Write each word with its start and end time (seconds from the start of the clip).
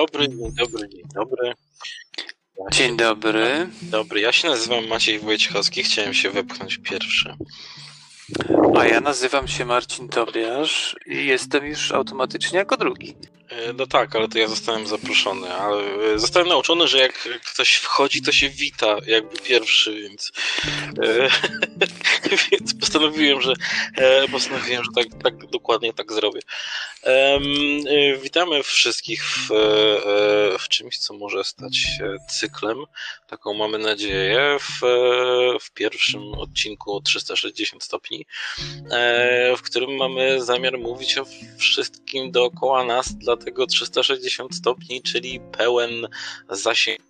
dobry, 0.00 0.28
dzień 0.28 0.54
dobry, 0.54 0.88
dzień 0.88 1.02
dobry. 1.14 1.54
Ja 2.58 2.70
dzień 2.72 2.96
dobry. 2.96 3.68
Dobry, 3.82 4.20
ja 4.20 4.32
się 4.32 4.48
nazywam 4.48 4.86
Maciej 4.86 5.18
Wojciechowski, 5.18 5.82
chciałem 5.82 6.14
się 6.14 6.30
wepchnąć 6.30 6.78
pierwszy. 6.78 7.34
A 8.78 8.84
ja 8.84 9.00
nazywam 9.00 9.48
się 9.48 9.64
Marcin 9.64 10.08
Tobiasz 10.08 10.96
i 11.06 11.26
jestem 11.26 11.66
już 11.66 11.92
automatycznie 11.92 12.58
jako 12.58 12.76
drugi. 12.76 13.16
E, 13.48 13.72
no 13.72 13.86
tak, 13.86 14.16
ale 14.16 14.28
to 14.28 14.38
ja 14.38 14.48
zostałem 14.48 14.86
zaproszony, 14.86 15.54
ale 15.54 15.82
e, 16.14 16.18
zostałem 16.18 16.48
nauczony, 16.48 16.88
że 16.88 16.98
jak 16.98 17.28
ktoś 17.52 17.72
wchodzi, 17.72 18.22
to 18.22 18.32
się 18.32 18.48
wita 18.48 18.96
jakby 19.06 19.36
pierwszy, 19.36 20.00
więc, 20.02 20.32
e, 21.02 21.28
więc 22.50 22.74
postanowiłem, 22.92 23.40
że 23.40 23.52
postanowiłem, 24.32 24.84
że 24.84 24.90
tak, 24.94 25.22
tak 25.22 25.50
dokładnie 25.50 25.92
tak 25.92 26.12
zrobię. 26.12 26.40
witamy 28.22 28.62
wszystkich 28.62 29.24
w, 29.24 29.48
w 30.58 30.68
czymś, 30.68 30.98
co 30.98 31.14
może 31.14 31.44
stać 31.44 31.86
cyklem. 32.28 32.84
Taką 33.26 33.54
mamy 33.54 33.78
nadzieję 33.78 34.56
w, 34.60 34.80
w 35.60 35.70
pierwszym 35.70 36.22
odcinku 36.34 37.00
360 37.00 37.84
stopni, 37.84 38.26
w 39.56 39.62
którym 39.62 39.96
mamy 39.96 40.44
zamiar 40.44 40.78
mówić 40.78 41.18
o 41.18 41.26
wszystkim 41.58 42.30
dookoła 42.30 42.84
nas, 42.84 43.14
dla 43.14 43.36
tego 43.36 43.66
360 43.66 44.54
stopni, 44.54 45.02
czyli 45.02 45.40
pełen 45.40 46.08
zasięg, 46.50 47.00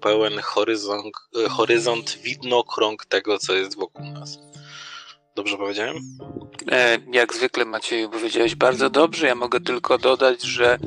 pełen 0.00 0.40
horyzont, 0.40 1.14
horyzont 1.50 2.18
widnokrąg 2.22 3.04
tego, 3.04 3.38
co 3.38 3.54
jest 3.54 3.76
wokół 3.76 4.06
nas. 4.06 4.51
Dobrze 5.34 5.56
powiedziałem? 5.56 5.96
E, 6.72 6.98
jak 7.12 7.34
zwykle 7.34 7.64
Macieju 7.64 8.10
powiedziałeś 8.10 8.54
bardzo 8.54 8.90
dobrze. 8.90 9.26
Ja 9.26 9.34
mogę 9.34 9.60
tylko 9.60 9.98
dodać, 9.98 10.42
że 10.42 10.78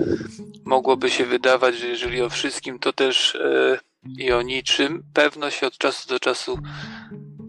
mogłoby 0.65 1.11
się 1.11 1.25
wydawać, 1.25 1.77
że 1.77 1.87
jeżeli 1.87 2.21
o 2.21 2.29
wszystkim, 2.29 2.79
to 2.79 2.93
też 2.93 3.35
e, 3.35 3.79
i 4.17 4.31
o 4.31 4.41
niczym. 4.41 5.03
Pewno 5.13 5.51
się 5.51 5.67
od 5.67 5.77
czasu 5.77 6.09
do 6.09 6.19
czasu 6.19 6.59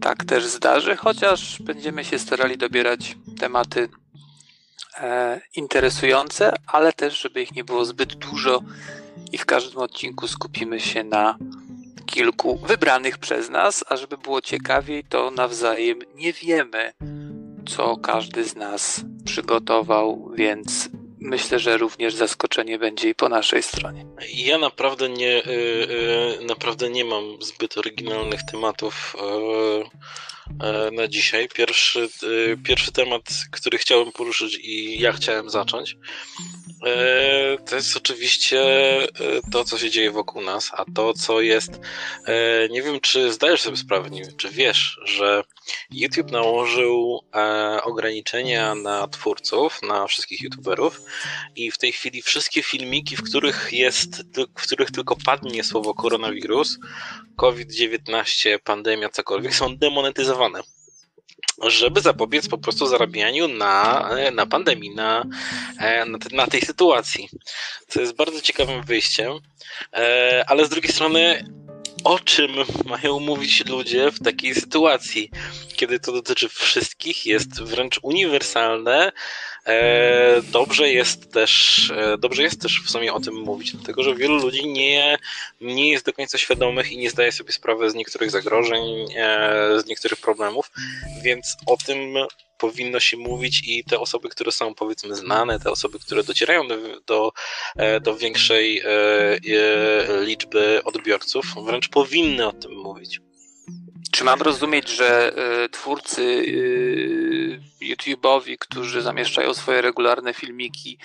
tak 0.01 0.25
też 0.25 0.45
zdarzy, 0.45 0.95
chociaż 0.95 1.61
będziemy 1.61 2.05
się 2.05 2.19
starali 2.19 2.57
dobierać 2.57 3.17
tematy 3.39 3.89
e, 4.97 5.41
interesujące, 5.55 6.53
ale 6.67 6.93
też, 6.93 7.21
żeby 7.21 7.41
ich 7.41 7.55
nie 7.55 7.63
było 7.63 7.85
zbyt 7.85 8.15
dużo 8.15 8.61
i 9.31 9.37
w 9.37 9.45
każdym 9.45 9.81
odcinku 9.81 10.27
skupimy 10.27 10.79
się 10.79 11.03
na 11.03 11.37
kilku 12.07 12.57
wybranych 12.57 13.17
przez 13.17 13.49
nas, 13.49 13.83
a 13.87 13.97
żeby 13.97 14.17
było 14.17 14.41
ciekawiej, 14.41 15.03
to 15.03 15.31
nawzajem 15.31 15.99
nie 16.15 16.33
wiemy, 16.33 16.93
co 17.69 17.97
każdy 17.97 18.43
z 18.43 18.55
nas 18.55 19.01
przygotował, 19.25 20.31
więc 20.35 20.89
myślę, 21.19 21.59
że 21.59 21.77
również 21.77 22.15
zaskoczenie 22.15 22.79
będzie 22.79 23.09
i 23.09 23.15
po 23.15 23.29
naszej 23.29 23.63
stronie. 23.63 24.05
Ja 24.33 24.57
naprawdę 24.57 25.09
nie, 25.09 25.45
y, 25.45 25.49
y, 26.41 26.45
naprawdę 26.45 26.89
nie 26.89 27.05
mam 27.05 27.41
zbyt 27.41 27.77
oryginalnych 27.77 28.43
tematów 28.43 29.15
y, 29.15 30.91
na 30.91 31.07
dzisiaj. 31.07 31.47
Pierwszy, 31.55 32.09
pierwszy 32.63 32.91
temat, 32.91 33.23
który 33.51 33.77
chciałem 33.77 34.11
poruszyć 34.11 34.59
i 34.61 34.99
ja 34.99 35.11
chciałem 35.11 35.49
zacząć, 35.49 35.95
to 37.65 37.75
jest 37.75 37.97
oczywiście 37.97 38.59
e, 39.03 39.07
to, 39.51 39.63
co 39.63 39.77
się 39.77 39.89
dzieje 39.89 40.11
wokół 40.11 40.41
nas, 40.41 40.71
a 40.73 40.85
to, 40.95 41.13
co 41.13 41.41
jest. 41.41 41.71
E, 42.25 42.69
nie 42.69 42.81
wiem, 42.81 42.99
czy 42.99 43.33
zdajesz 43.33 43.61
sobie 43.61 43.77
sprawę, 43.77 44.09
nie 44.09 44.21
wiem, 44.23 44.35
czy 44.37 44.49
wiesz, 44.49 44.99
że 45.05 45.43
YouTube 45.91 46.31
nałożył 46.31 47.19
ograniczenia 47.83 48.75
na 48.75 49.07
twórców, 49.07 49.81
na 49.83 50.07
wszystkich 50.07 50.41
YouTuberów, 50.41 51.01
i 51.55 51.71
w 51.71 51.77
tej 51.77 51.91
chwili 51.91 52.21
wszystkie 52.21 52.63
filmiki, 52.63 53.15
w 53.15 53.23
których 53.23 53.69
jest, 53.71 54.23
w 54.57 54.63
których 54.63 54.91
tylko 54.91 55.15
padnie 55.25 55.63
słowo 55.63 55.93
koronawirus, 55.93 56.79
COVID-19, 57.35 58.59
pandemia, 58.63 59.09
cokolwiek, 59.09 59.55
są 59.55 59.77
demonetyzowane 59.77 60.61
żeby 61.63 62.01
zapobiec 62.01 62.47
po 62.47 62.57
prostu 62.57 62.87
zarabianiu 62.87 63.47
na, 63.47 64.09
na 64.33 64.45
pandemii, 64.45 64.95
na, 64.95 65.25
na, 66.07 66.19
te, 66.19 66.35
na 66.35 66.47
tej 66.47 66.61
sytuacji. 66.61 67.29
Co 67.87 68.01
jest 68.01 68.15
bardzo 68.15 68.41
ciekawym 68.41 68.83
wyjściem, 68.83 69.33
e, 69.93 70.43
ale 70.47 70.65
z 70.65 70.69
drugiej 70.69 70.91
strony 70.91 71.45
o 72.03 72.19
czym 72.19 72.51
mają 72.85 73.19
mówić 73.19 73.65
ludzie 73.65 74.11
w 74.11 74.23
takiej 74.23 74.55
sytuacji, 74.55 75.31
kiedy 75.75 75.99
to 75.99 76.11
dotyczy 76.11 76.49
wszystkich, 76.49 77.25
jest 77.25 77.61
wręcz 77.63 77.99
uniwersalne. 78.01 79.11
E, 79.67 80.41
dobrze 80.51 80.89
jest 80.89 81.31
też, 81.33 81.91
e, 81.97 82.17
dobrze 82.17 82.43
jest 82.43 82.61
też 82.61 82.81
w 82.85 82.89
sumie 82.89 83.13
o 83.13 83.19
tym 83.19 83.35
mówić, 83.35 83.71
dlatego 83.71 84.03
że 84.03 84.15
wielu 84.15 84.37
ludzi 84.37 84.67
nie, 84.67 85.17
nie 85.61 85.91
jest 85.91 86.05
do 86.05 86.13
końca 86.13 86.37
świadomych 86.37 86.91
i 86.91 86.97
nie 86.97 87.09
zdaje 87.09 87.31
sobie 87.31 87.51
sprawy 87.51 87.89
z 87.89 87.95
niektórych 87.95 88.31
zagrożeń, 88.31 89.05
e, 89.15 89.79
z 89.79 89.85
niektórych 89.85 90.19
problemów, 90.19 90.71
więc 91.23 91.55
o 91.65 91.77
tym 91.85 91.99
powinno 92.57 92.99
się 92.99 93.17
mówić 93.17 93.61
i 93.67 93.83
te 93.83 93.99
osoby, 93.99 94.29
które 94.29 94.51
są 94.51 94.73
powiedzmy 94.73 95.15
znane, 95.15 95.59
te 95.59 95.71
osoby, 95.71 95.99
które 95.99 96.23
docierają 96.23 96.67
do, 96.67 96.75
do, 97.07 97.31
do 98.01 98.15
większej 98.17 98.81
liczby 100.21 100.83
odbiorców, 100.83 101.45
wręcz 101.65 101.89
powinny 101.89 102.47
o 102.47 102.51
tym 102.51 102.71
mówić. 102.71 103.19
Czy 104.11 104.23
mam 104.23 104.41
rozumieć, 104.41 104.89
że 104.89 105.33
twórcy 105.71 106.45
YouTube'owi, 107.81 108.57
którzy 108.59 109.01
zamieszczają 109.01 109.53
swoje 109.53 109.81
regularne 109.81 110.33
filmiki 110.33 110.97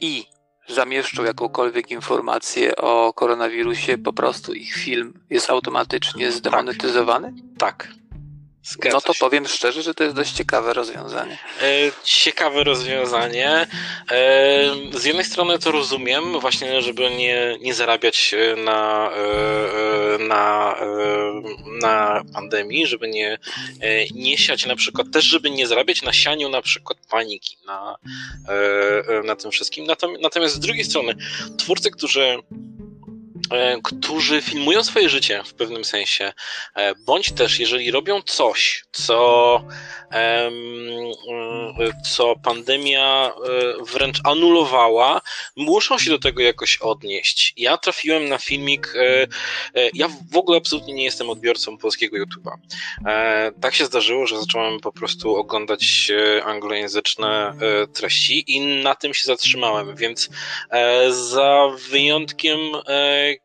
i 0.00 0.24
zamieszczą 0.68 1.24
jakąkolwiek 1.24 1.90
informację 1.90 2.76
o 2.76 3.12
koronawirusie, 3.12 3.98
po 3.98 4.12
prostu 4.12 4.54
ich 4.54 4.74
film 4.74 5.14
jest 5.30 5.50
automatycznie 5.50 6.26
tak. 6.26 6.34
zdemonetyzowany? 6.34 7.34
Tak. 7.58 7.99
Zgadza 8.62 8.96
no 8.96 9.00
to 9.00 9.12
się. 9.12 9.20
powiem 9.20 9.48
szczerze, 9.48 9.82
że 9.82 9.94
to 9.94 10.04
jest 10.04 10.16
dość 10.16 10.32
ciekawe 10.32 10.72
rozwiązanie. 10.72 11.38
E, 11.62 11.66
ciekawe 12.04 12.64
rozwiązanie. 12.64 13.48
E, 13.48 13.66
z 14.92 15.04
jednej 15.04 15.24
strony 15.24 15.58
to 15.58 15.72
rozumiem, 15.72 16.40
właśnie, 16.40 16.82
żeby 16.82 17.10
nie, 17.10 17.58
nie 17.60 17.74
zarabiać 17.74 18.34
na, 18.56 19.10
e, 19.12 20.18
na, 20.18 20.74
na 21.82 22.22
pandemii, 22.34 22.86
żeby 22.86 23.08
nie, 23.08 23.38
nie 24.14 24.38
siać 24.38 24.66
na 24.66 24.76
przykład, 24.76 25.10
też 25.12 25.24
żeby 25.24 25.50
nie 25.50 25.66
zarabiać 25.66 26.02
na 26.02 26.12
sianiu 26.12 26.48
na 26.48 26.62
przykład 26.62 26.98
paniki 27.10 27.56
na, 27.66 27.96
na 29.24 29.36
tym 29.36 29.50
wszystkim. 29.50 29.86
Natomiast 30.20 30.54
z 30.54 30.58
drugiej 30.58 30.84
strony, 30.84 31.14
twórcy, 31.58 31.90
którzy 31.90 32.38
którzy 33.84 34.42
filmują 34.42 34.84
swoje 34.84 35.08
życie 35.08 35.42
w 35.44 35.54
pewnym 35.54 35.84
sensie, 35.84 36.32
e, 36.76 36.94
bądź 36.94 37.32
też 37.32 37.58
jeżeli 37.58 37.90
robią 37.90 38.22
coś, 38.22 38.84
co, 38.92 39.60
e, 40.12 40.50
co 42.04 42.34
pandemia 42.44 43.32
wręcz 43.92 44.20
anulowała, 44.24 45.20
muszą 45.56 45.98
się 45.98 46.10
do 46.10 46.18
tego 46.18 46.42
jakoś 46.42 46.76
odnieść. 46.76 47.52
Ja 47.56 47.78
trafiłem 47.78 48.28
na 48.28 48.38
filmik, 48.38 48.94
ja 49.94 50.08
w 50.32 50.36
ogóle 50.36 50.58
absolutnie 50.58 50.94
nie 50.94 51.04
jestem 51.04 51.30
odbiorcą 51.30 51.78
polskiego 51.78 52.16
YouTube'a. 52.16 52.50
Tak 53.60 53.74
się 53.74 53.84
zdarzyło, 53.84 54.26
że 54.26 54.40
zacząłem 54.40 54.80
po 54.80 54.92
prostu 54.92 55.36
oglądać 55.36 56.12
anglojęzyczne 56.44 57.54
treści 57.94 58.44
i 58.46 58.60
na 58.60 58.94
tym 58.94 59.14
się 59.14 59.26
zatrzymałem, 59.26 59.96
więc 59.96 60.28
za 61.08 61.68
wyjątkiem 61.90 62.58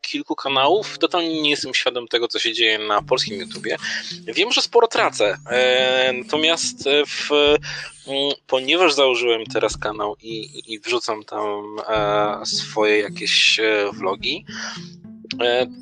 kilku 0.01 0.35
kanałów, 0.35 0.97
totalnie 0.97 1.41
nie 1.41 1.49
jestem 1.49 1.73
świadom 1.73 2.07
tego, 2.07 2.27
co 2.27 2.39
się 2.39 2.53
dzieje 2.53 2.79
na 2.79 3.01
polskim 3.01 3.39
YouTubie. 3.39 3.77
Wiem, 4.25 4.51
że 4.51 4.61
sporo 4.61 4.87
tracę, 4.87 5.37
e, 5.49 6.13
natomiast 6.13 6.83
w, 7.07 7.31
mm, 7.31 8.33
ponieważ 8.47 8.93
założyłem 8.93 9.45
teraz 9.45 9.77
kanał 9.77 10.15
i, 10.21 10.61
i 10.73 10.79
wrzucam 10.79 11.23
tam 11.23 11.77
e, 11.87 12.45
swoje 12.45 12.99
jakieś 12.99 13.59
e, 13.59 13.91
vlogi, 13.93 14.45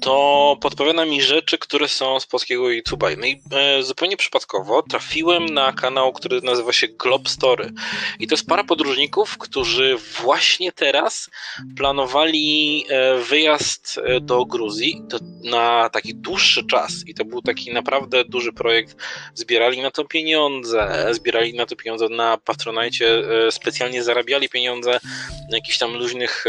to 0.01 0.57
podpowiada 0.62 1.06
mi 1.06 1.22
rzeczy, 1.22 1.57
które 1.57 1.88
są 1.88 2.19
z 2.19 2.25
polskiego 2.25 2.63
YouTube'a. 2.63 3.18
No 3.18 3.25
i 3.25 3.42
e, 3.51 3.84
zupełnie 3.84 4.18
przypadkowo 4.18 4.81
trafiłem 4.81 5.45
na 5.45 5.74
kanał, 5.74 6.13
który 6.13 6.42
nazywa 6.42 6.74
się 6.74 6.88
Glob 6.88 7.30
Story. 7.30 7.72
I 8.19 8.28
to 8.28 8.34
jest 8.34 8.45
para 8.45 8.63
podróżników, 8.63 9.38
którzy 9.38 9.98
właśnie 10.22 10.72
teraz 10.72 11.30
planowali 11.78 12.86
e, 12.90 13.18
wyjazd 13.18 14.00
do 14.22 14.45
Gruzji 14.45 15.01
na 15.44 15.90
taki 15.90 16.16
dłuższy 16.16 16.66
czas. 16.66 16.94
I 17.07 17.13
to 17.13 17.25
był 17.25 17.42
taki 17.42 17.74
naprawdę 17.74 18.25
duży 18.25 18.54
projekt. 18.54 18.95
Zbierali 19.34 19.81
na 19.81 19.92
to 19.92 20.06
pieniądze, 20.06 21.07
zbierali 21.12 21.54
na 21.54 21.66
to 21.66 21.75
pieniądze 21.75 22.10
na 22.10 22.38
Patronite, 22.38 23.24
specjalnie 23.51 24.04
zarabiali 24.04 24.50
pieniądze 24.50 25.00
na 25.51 25.57
jakichś 25.57 25.78
tam 25.78 25.94
luźnych 25.94 26.45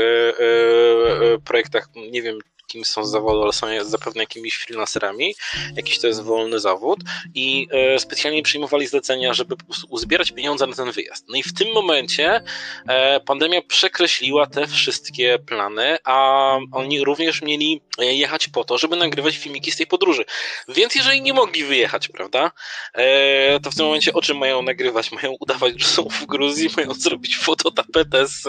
projektach, 1.45 1.89
nie 2.11 2.23
wiem, 2.23 2.39
kim 2.67 2.85
są 2.85 3.05
z 3.05 3.11
zawodu, 3.11 3.43
ale 3.43 3.53
są 3.53 3.67
zapewne 3.85 4.23
jakimiś 4.23 4.55
freelancerami, 4.55 5.35
jakiś 5.77 5.99
to 5.99 6.07
jest 6.07 6.23
wolny 6.23 6.61
zawód 6.61 7.01
i 7.35 7.69
e, 7.71 7.99
specjalnie 7.99 8.43
przyjmowali 8.43 8.87
zlecenia, 8.87 9.35
żeby 9.35 9.57
po 9.57 9.65
prostu 9.65 9.87
uzbierać 9.91 10.33
pieniądze 10.33 10.67
na 10.67 10.77
ten 10.77 10.93
wyjazd. 10.93 11.25
No 11.29 11.37
i 11.37 11.43
w 11.43 11.55
tym 11.55 11.73
momencie 11.73 12.43
e, 12.89 13.21
pandemia 13.21 13.63
przekreśliła 13.63 14.47
te 14.47 14.67
wszystkie 14.67 15.39
plany, 15.39 15.99
a 16.05 16.59
oni 16.73 17.05
również 17.05 17.43
mieli 17.43 17.81
jechać 17.99 18.49
po 18.49 18.65
to, 18.65 18.79
żeby 18.79 18.97
nagrywać 18.97 19.37
filmiki 19.37 19.71
z 19.71 19.77
tej 19.77 19.87
podróży. 19.87 20.25
Więc 20.69 20.95
jeżeli 20.95 21.23
nie 21.23 21.33
mogli 21.33 21.65
wyjechać, 21.65 22.09
prawda, 22.09 22.51
e, 22.95 23.61
to 23.61 23.71
w 23.71 23.75
tym 23.75 23.85
momencie 23.87 24.13
o 24.13 24.23
czym 24.23 24.39
mają 24.39 24.63
nagrywać? 24.63 25.13
Mają 25.13 25.37
udawać, 25.41 25.83
że 25.83 25.89
są 25.89 26.09
w 26.09 26.27
Gruzji, 26.27 26.71
mają 26.77 26.95
zrobić 26.95 27.37
fototapetę 27.37 28.27
z, 28.27 28.43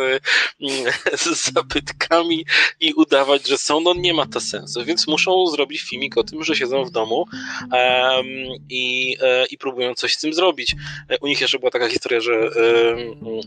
z 1.23 1.53
zabytkami 1.53 2.45
i 2.79 2.93
udawać, 2.93 3.47
że 3.47 3.57
są. 3.57 3.79
No 3.79 3.93
nie 4.05 4.13
ma 4.13 4.25
to 4.25 4.39
sensu, 4.39 4.85
więc 4.85 5.07
muszą 5.07 5.47
zrobić 5.47 5.81
filmik 5.81 6.17
o 6.17 6.23
tym, 6.23 6.43
że 6.43 6.55
siedzą 6.55 6.85
w 6.85 6.91
domu 6.91 7.25
um, 7.61 8.25
i, 8.69 9.15
e, 9.21 9.45
i 9.45 9.57
próbują 9.57 9.93
coś 9.95 10.13
z 10.13 10.19
tym 10.19 10.33
zrobić. 10.33 10.75
E, 11.09 11.17
u 11.17 11.27
nich 11.27 11.41
jeszcze 11.41 11.59
była 11.59 11.71
taka 11.71 11.89
historia, 11.89 12.21
że, 12.21 12.49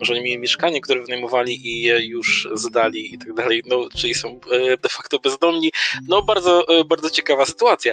że 0.00 0.12
oni 0.12 0.22
mieli 0.22 0.38
mieszkanie, 0.38 0.80
które 0.80 1.02
wynajmowali 1.02 1.68
i 1.68 1.82
je 1.82 2.06
już 2.06 2.48
zdali 2.54 3.14
i 3.14 3.18
tak 3.18 3.34
dalej, 3.34 3.62
no, 3.66 3.88
czyli 3.96 4.14
są 4.14 4.40
de 4.82 4.88
facto 4.88 5.18
bezdomni. 5.18 5.70
No 6.08 6.22
bardzo, 6.22 6.66
bardzo 6.86 7.10
ciekawa 7.10 7.46
sytuacja. 7.46 7.92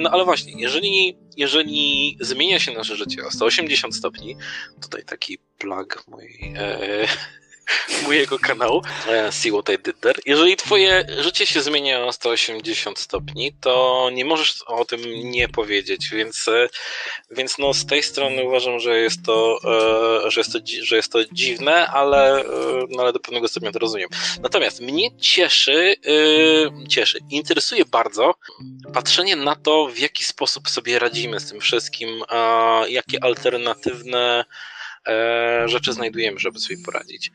No 0.00 0.10
ale 0.10 0.24
właśnie, 0.24 0.52
jeżeli, 0.56 1.16
jeżeli 1.36 2.16
zmienia 2.20 2.58
się 2.58 2.72
nasze 2.72 2.96
życie 2.96 3.24
o 3.26 3.30
180 3.30 3.96
stopni, 3.96 4.36
tutaj 4.82 5.04
taki 5.04 5.38
plug 5.58 6.04
mojej 6.08 6.54
e, 6.56 7.06
mojego 8.02 8.38
kanału 8.38 8.82
e, 9.08 9.32
See 9.32 9.52
What 9.52 9.68
I 9.68 9.78
Did 9.78 10.00
There. 10.00 10.20
Jeżeli 10.26 10.56
twoje 10.56 11.06
życie 11.18 11.46
się 11.46 11.62
zmienia 11.62 12.04
o 12.04 12.12
180 12.12 12.98
stopni, 12.98 13.52
to 13.60 14.08
nie 14.12 14.24
możesz 14.24 14.62
o 14.66 14.84
tym 14.84 15.00
nie 15.30 15.48
powiedzieć, 15.48 16.08
więc, 16.12 16.48
e, 16.48 16.68
więc 17.30 17.58
no 17.58 17.74
z 17.74 17.86
tej 17.86 18.02
strony 18.02 18.44
uważam, 18.44 18.80
że 18.80 18.98
jest 18.98 19.22
to, 19.24 19.58
e, 20.26 20.30
że 20.30 20.40
jest 20.40 20.52
to, 20.52 20.58
że 20.82 20.96
jest 20.96 21.12
to 21.12 21.18
dziwne, 21.32 21.86
ale, 21.86 22.44
no 22.90 23.02
ale 23.02 23.12
do 23.12 23.20
pewnego 23.20 23.48
stopnia 23.48 23.72
to 23.72 23.78
rozumiem. 23.78 24.08
Natomiast 24.42 24.80
mnie 24.80 25.18
cieszy, 25.18 25.96
cieszy, 26.88 27.18
interesuje 27.30 27.84
bardzo 27.84 28.34
patrzenie 28.94 29.36
na 29.36 29.56
to, 29.56 29.86
w 29.86 29.98
jaki 29.98 30.24
sposób 30.24 30.68
sobie 30.68 30.98
radzimy 30.98 31.40
z 31.40 31.50
tym 31.50 31.60
wszystkim, 31.60 32.22
jakie 32.88 33.24
alternatywne 33.24 34.24
E, 34.24 34.44
rzeczy 35.66 35.92
znajdujemy, 35.92 36.38
żeby 36.38 36.58
sobie 36.58 36.76
poradzić. 36.84 37.32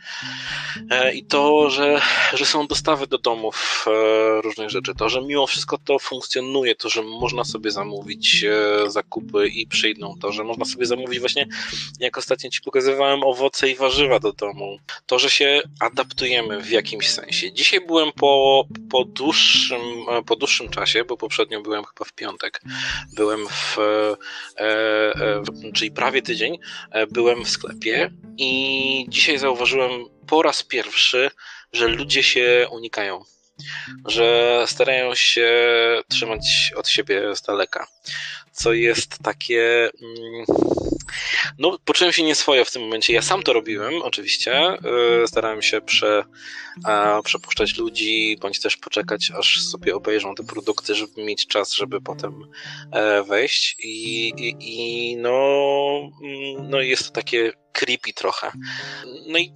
E, 0.89 1.13
I 1.13 1.24
to, 1.24 1.69
że, 1.69 2.01
że 2.33 2.45
są 2.45 2.68
dostawy 2.68 3.07
do 3.07 3.18
domów 3.18 3.86
e, 3.88 4.42
różnych 4.42 4.69
rzeczy, 4.69 4.95
to, 4.98 5.10
że 5.10 5.21
mimo 5.21 5.48
wszystko 5.48 5.77
to 5.77 6.00
funkcjonuje, 6.00 6.75
to, 6.75 6.89
że 6.89 7.04
można 7.04 7.44
sobie 7.44 7.71
zamówić 7.71 8.45
zakupy 8.88 9.48
i 9.48 9.68
przyjdą, 9.68 10.16
to, 10.21 10.31
że 10.31 10.44
można 10.44 10.66
sobie 10.66 10.86
zamówić 10.86 11.19
właśnie, 11.19 11.48
jak 12.00 12.18
ostatnio 12.18 12.50
Ci 12.50 12.62
pokazywałem, 12.62 13.24
owoce 13.24 13.69
i 13.69 13.75
warzywa 13.75 14.19
do 14.19 14.33
domu, 14.33 14.80
to, 15.06 15.19
że 15.19 15.30
się 15.30 15.62
adaptujemy 15.80 16.62
w 16.62 16.69
jakimś 16.69 17.10
sensie. 17.10 17.54
Dzisiaj 17.54 17.81
byłem 17.88 18.12
po, 18.12 18.65
po, 18.89 19.06
dłuższym, 19.06 19.81
po 20.25 20.36
dłuższym 20.36 20.69
czasie, 20.69 21.04
bo 21.04 21.18
poprzednio 21.18 21.62
byłem 21.62 21.83
chyba 21.86 22.06
w 22.06 22.13
piątek, 22.13 22.62
byłem 23.13 23.48
w, 23.48 23.77
czyli 25.74 25.92
prawie 25.92 26.22
tydzień, 26.22 26.57
byłem 27.12 27.45
w 27.45 27.50
sklepie 27.59 28.11
i 28.38 29.06
dzisiaj 29.09 29.38
zauważyłem 29.38 29.91
po 30.27 30.41
raz 30.41 30.63
pierwszy, 30.63 31.31
że 31.73 31.88
ludzie 31.88 32.23
się 32.23 32.67
unikają. 32.71 33.23
Że 34.07 34.63
starają 34.67 35.15
się 35.15 35.51
trzymać 36.09 36.73
od 36.75 36.88
siebie 36.88 37.35
z 37.35 37.41
daleka. 37.41 37.88
Co 38.51 38.73
jest 38.73 39.17
takie. 39.23 39.89
Mm, 40.01 40.88
no, 41.57 41.77
poczułem 41.85 42.13
się 42.13 42.23
nieswojo 42.23 42.65
w 42.65 42.71
tym 42.71 42.81
momencie. 42.81 43.13
Ja 43.13 43.21
sam 43.21 43.44
to 43.44 43.53
robiłem, 43.53 44.01
oczywiście. 44.01 44.73
Y, 45.23 45.27
starałem 45.27 45.61
się 45.61 45.81
prze, 45.81 46.23
przepuszczać 47.23 47.77
ludzi, 47.77 48.38
bądź 48.41 48.59
też 48.59 48.77
poczekać, 48.77 49.31
aż 49.38 49.61
sobie 49.61 49.95
obejrzą 49.95 50.35
te 50.35 50.44
produkty, 50.44 50.95
żeby 50.95 51.23
mieć 51.23 51.47
czas, 51.47 51.73
żeby 51.73 52.01
potem 52.01 52.51
e, 52.91 53.23
wejść. 53.23 53.75
I, 53.79 54.27
i, 54.38 54.56
i 54.59 55.17
no, 55.17 55.31
mm, 56.23 56.69
no, 56.69 56.81
jest 56.81 57.06
to 57.06 57.12
takie 57.12 57.51
creepy 57.73 58.13
trochę. 58.13 58.51
No 59.27 59.38
i 59.38 59.53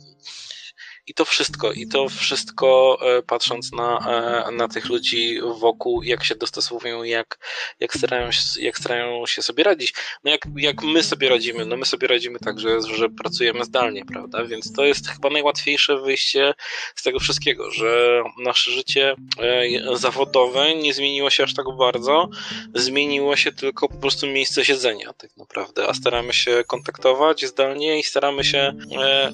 i 1.07 1.13
to 1.13 1.25
wszystko, 1.25 1.71
i 1.71 1.88
to 1.88 2.09
wszystko 2.09 2.97
e, 3.01 3.21
patrząc 3.21 3.71
na, 3.71 4.00
e, 4.47 4.51
na 4.51 4.67
tych 4.67 4.89
ludzi 4.89 5.39
wokół, 5.59 6.03
jak 6.03 6.23
się 6.23 6.35
dostosowują, 6.35 7.03
jak, 7.03 7.38
jak, 7.79 7.94
starają, 7.94 8.31
się, 8.31 8.41
jak 8.59 8.77
starają 8.77 9.25
się 9.25 9.41
sobie 9.41 9.63
radzić. 9.63 9.94
No 10.23 10.31
jak, 10.31 10.41
jak 10.55 10.83
my 10.83 11.03
sobie 11.03 11.29
radzimy? 11.29 11.65
No 11.65 11.77
my 11.77 11.85
sobie 11.85 12.07
radzimy 12.07 12.39
tak, 12.39 12.59
że, 12.59 12.81
że 12.81 13.09
pracujemy 13.09 13.65
zdalnie, 13.65 14.05
prawda? 14.05 14.45
Więc 14.45 14.73
to 14.73 14.85
jest 14.85 15.07
chyba 15.07 15.29
najłatwiejsze 15.29 15.97
wyjście 15.97 16.53
z 16.95 17.03
tego 17.03 17.19
wszystkiego, 17.19 17.71
że 17.71 18.23
nasze 18.38 18.71
życie 18.71 19.15
e, 19.39 19.97
zawodowe 19.97 20.75
nie 20.75 20.94
zmieniło 20.94 21.29
się 21.29 21.44
aż 21.44 21.53
tak 21.53 21.65
bardzo, 21.77 22.29
zmieniło 22.75 23.35
się 23.35 23.51
tylko 23.51 23.89
po 23.89 23.97
prostu 23.97 24.27
miejsce 24.27 24.65
siedzenia, 24.65 25.13
tak 25.13 25.38
naprawdę, 25.38 25.88
a 25.88 25.94
staramy 25.94 26.33
się 26.33 26.63
kontaktować 26.67 27.45
zdalnie 27.45 27.99
i 27.99 28.03
staramy 28.03 28.44
się, 28.44 28.73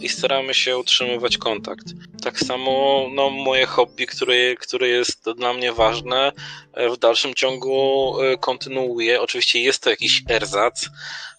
i 0.01 0.09
staramy 0.09 0.53
się 0.53 0.77
utrzymywać 0.77 1.37
kontakt 1.37 1.58
kontakt. 1.59 1.85
Tak 2.23 2.39
samo 2.39 3.05
no, 3.13 3.29
moje 3.29 3.65
hobby, 3.65 4.05
które, 4.05 4.55
które 4.55 4.87
jest 4.87 5.29
dla 5.37 5.53
mnie 5.53 5.73
ważne, 5.73 6.31
e, 6.73 6.89
w 6.89 6.97
dalszym 6.97 7.33
ciągu 7.33 8.13
e, 8.21 8.37
kontynuuję. 8.37 9.21
Oczywiście 9.21 9.61
jest 9.61 9.83
to 9.83 9.89
jakiś 9.89 10.23
erzac, 10.29 10.89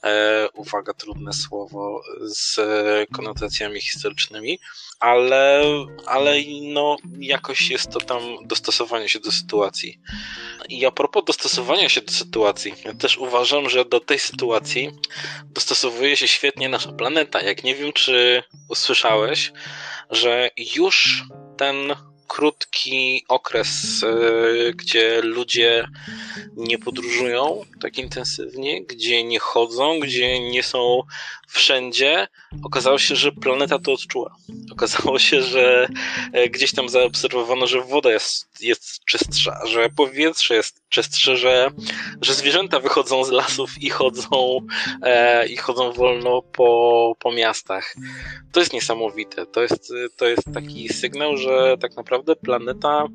e, 0.05 0.49
uwaga, 0.55 0.95
trudne 0.95 1.33
słowo, 1.33 2.03
z 2.21 2.61
konotacjami 3.13 3.81
historycznymi, 3.81 4.59
ale, 5.01 5.63
ale 6.07 6.35
no, 6.63 6.97
jakoś 7.19 7.71
jest 7.71 7.91
to 7.91 8.01
tam 8.01 8.23
dostosowanie 8.45 9.09
się 9.09 9.21
do 9.21 9.33
sytuacji. 9.33 10.01
I 10.69 10.87
a 10.87 10.91
propos 10.91 11.25
dostosowania 11.25 11.89
się 11.89 12.01
do 12.01 12.13
sytuacji, 12.13 12.75
ja 12.85 12.95
też 12.95 13.19
uważam, 13.19 13.69
że 13.69 13.85
do 13.85 14.01
tej 14.01 14.19
sytuacji 14.19 14.91
dostosowuje 15.45 16.17
się 16.17 16.29
świetnie 16.29 16.69
nasza 16.69 16.93
planeta. 16.93 17.43
Jak 17.43 17.65
nie 17.65 17.75
wiem, 17.75 17.93
czy 17.93 18.43
usłyszałeś, 18.69 19.53
że 20.11 20.51
już 20.77 21.25
ten 21.57 21.95
krótki 22.31 23.25
okres, 23.29 24.05
e, 24.05 24.73
gdzie 24.73 25.21
ludzie 25.23 25.89
nie 26.57 26.79
podróżują 26.79 27.65
tak 27.81 27.99
intensywnie, 27.99 28.85
gdzie 28.85 29.25
nie 29.25 29.39
chodzą, 29.39 30.01
gdzie 30.01 30.51
nie 30.51 30.63
są 30.63 31.03
wszędzie, 31.49 32.29
okazało 32.65 32.99
się, 32.99 33.17
że 33.17 33.33
planeta 33.33 33.79
to 33.79 33.93
odczuła. 33.93 34.37
Okazało 34.73 35.19
się, 35.19 35.43
że 35.43 35.89
e, 36.33 36.49
gdzieś 36.49 36.73
tam 36.73 36.89
zaobserwowano, 36.89 37.67
że 37.67 37.81
woda 37.81 38.11
jest, 38.11 38.63
jest 38.63 39.05
czystsza, 39.05 39.61
że 39.67 39.89
powietrze 39.97 40.55
jest 40.55 40.83
czystsze, 40.89 41.37
że, 41.37 41.71
że 42.21 42.35
zwierzęta 42.35 42.81
wychodzą 42.81 43.25
z 43.25 43.31
lasów 43.31 43.71
i 43.81 43.91
chodzą, 43.91 44.59
e, 45.03 45.47
i 45.47 45.57
chodzą 45.57 45.93
wolno 45.93 46.43
po, 46.43 47.13
po 47.19 47.33
miastach. 47.33 47.95
To 48.53 48.61
jest 48.61 48.73
niesamowite. 48.73 49.47
To 49.47 49.63
jest, 49.63 49.93
to 50.17 50.29
jest 50.29 50.43
taki 50.55 50.89
sygnał, 50.89 51.37
że 51.37 51.77
tak 51.81 51.97
naprawdę 51.97 52.20
planeta 52.43 53.07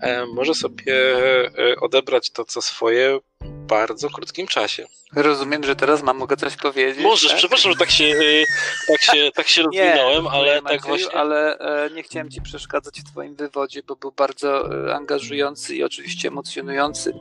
e, 0.00 0.26
może 0.26 0.54
sobie 0.54 0.82
e, 0.88 1.76
odebrać 1.80 2.30
to, 2.30 2.44
co 2.44 2.62
swoje 2.62 3.18
w 3.40 3.66
bardzo 3.66 4.10
krótkim 4.10 4.46
czasie. 4.46 4.86
Rozumiem, 5.16 5.64
że 5.64 5.76
teraz 5.76 6.02
mam 6.02 6.18
mogę 6.18 6.36
coś 6.36 6.56
powiedzieć. 6.56 7.02
Możesz, 7.02 7.30
tak? 7.30 7.38
przepraszam, 7.38 7.72
że 7.72 7.78
tak 7.78 7.90
się, 7.90 8.04
y, 8.04 8.44
tak 8.88 9.02
się, 9.02 9.30
tak 9.34 9.48
się 9.48 9.62
rozwinąłem, 9.66 10.26
ale 10.26 10.54
tak 10.54 10.62
Macieju, 10.64 10.88
właśnie. 10.88 11.12
Ale 11.12 11.58
e, 11.58 11.90
nie 11.90 12.02
chciałem 12.02 12.30
ci 12.30 12.42
przeszkadzać 12.42 13.00
w 13.00 13.04
twoim 13.04 13.34
wywodzie, 13.34 13.82
bo 13.82 13.96
był 13.96 14.12
bardzo 14.12 14.74
e, 14.88 14.94
angażujący 14.94 15.74
i 15.74 15.84
oczywiście 15.84 16.28
emocjonujący. 16.28 17.12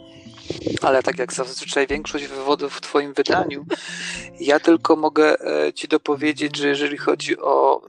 Ale 0.82 1.04
tak 1.04 1.20
jak 1.20 1.34
zazwyczaj 1.34 1.88
większość 1.88 2.28
wywodów 2.28 2.75
w 2.75 2.82
twoim 2.82 3.13
wydaniu, 3.13 3.66
ja 4.40 4.60
tylko 4.60 4.96
mogę 4.96 5.40
e, 5.40 5.74
ci 5.74 5.88
dopowiedzieć, 5.88 6.58
że 6.58 6.68
jeżeli 6.68 6.98
chodzi 6.98 7.38
o 7.38 7.82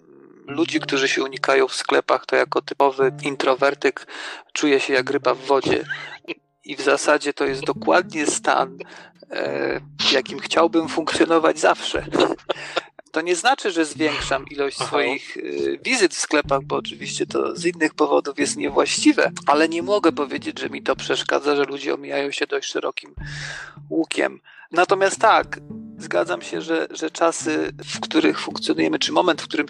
ludzi, 0.47 0.81
którzy 0.81 1.09
się 1.09 1.23
unikają 1.23 1.69
w 1.69 1.75
sklepach, 1.75 2.27
to 2.27 2.37
jako 2.37 2.63
typowy 2.63 3.13
introwertyk 3.23 4.07
czuję 4.53 4.81
się 4.81 4.93
jak 4.93 5.11
ryba 5.11 5.35
w 5.35 5.41
wodzie. 5.41 5.85
I 6.65 6.77
w 6.77 6.81
zasadzie 6.81 7.33
to 7.33 7.45
jest 7.45 7.65
dokładnie 7.65 8.27
stan, 8.27 8.79
e, 9.31 9.81
w 10.01 10.13
jakim 10.13 10.39
chciałbym 10.39 10.89
funkcjonować 10.89 11.59
zawsze. 11.59 12.07
To 13.13 13.21
nie 13.21 13.37
znaczy, 13.37 13.71
że 13.71 13.85
zwiększam 13.85 14.47
ilość 14.49 14.77
Aha. 14.81 14.89
swoich 14.89 15.37
e, 15.37 15.41
wizyt 15.85 16.15
w 16.15 16.19
sklepach, 16.19 16.63
bo 16.63 16.77
oczywiście 16.77 17.27
to 17.27 17.57
z 17.57 17.65
innych 17.65 17.95
powodów 17.95 18.39
jest 18.39 18.57
niewłaściwe, 18.57 19.31
ale 19.47 19.69
nie 19.69 19.83
mogę 19.83 20.13
powiedzieć, 20.13 20.61
że 20.61 20.71
mi 20.71 20.83
to 20.83 20.97
przeszkadza, 20.97 21.57
że 21.57 21.65
ludzie 21.65 21.95
omijają 21.95 22.31
się 22.31 22.47
dość 22.47 22.71
szerokim 22.71 23.15
łukiem. 23.91 24.41
Natomiast 24.71 25.19
tak, 25.19 25.59
zgadzam 26.03 26.43
się, 26.43 26.61
że, 26.61 26.87
że 26.91 27.11
czasy, 27.11 27.73
w 27.85 28.01
których 28.01 28.41
funkcjonujemy, 28.41 28.99
czy 28.99 29.13
moment, 29.13 29.43
w 29.43 29.49
którym, 29.49 29.67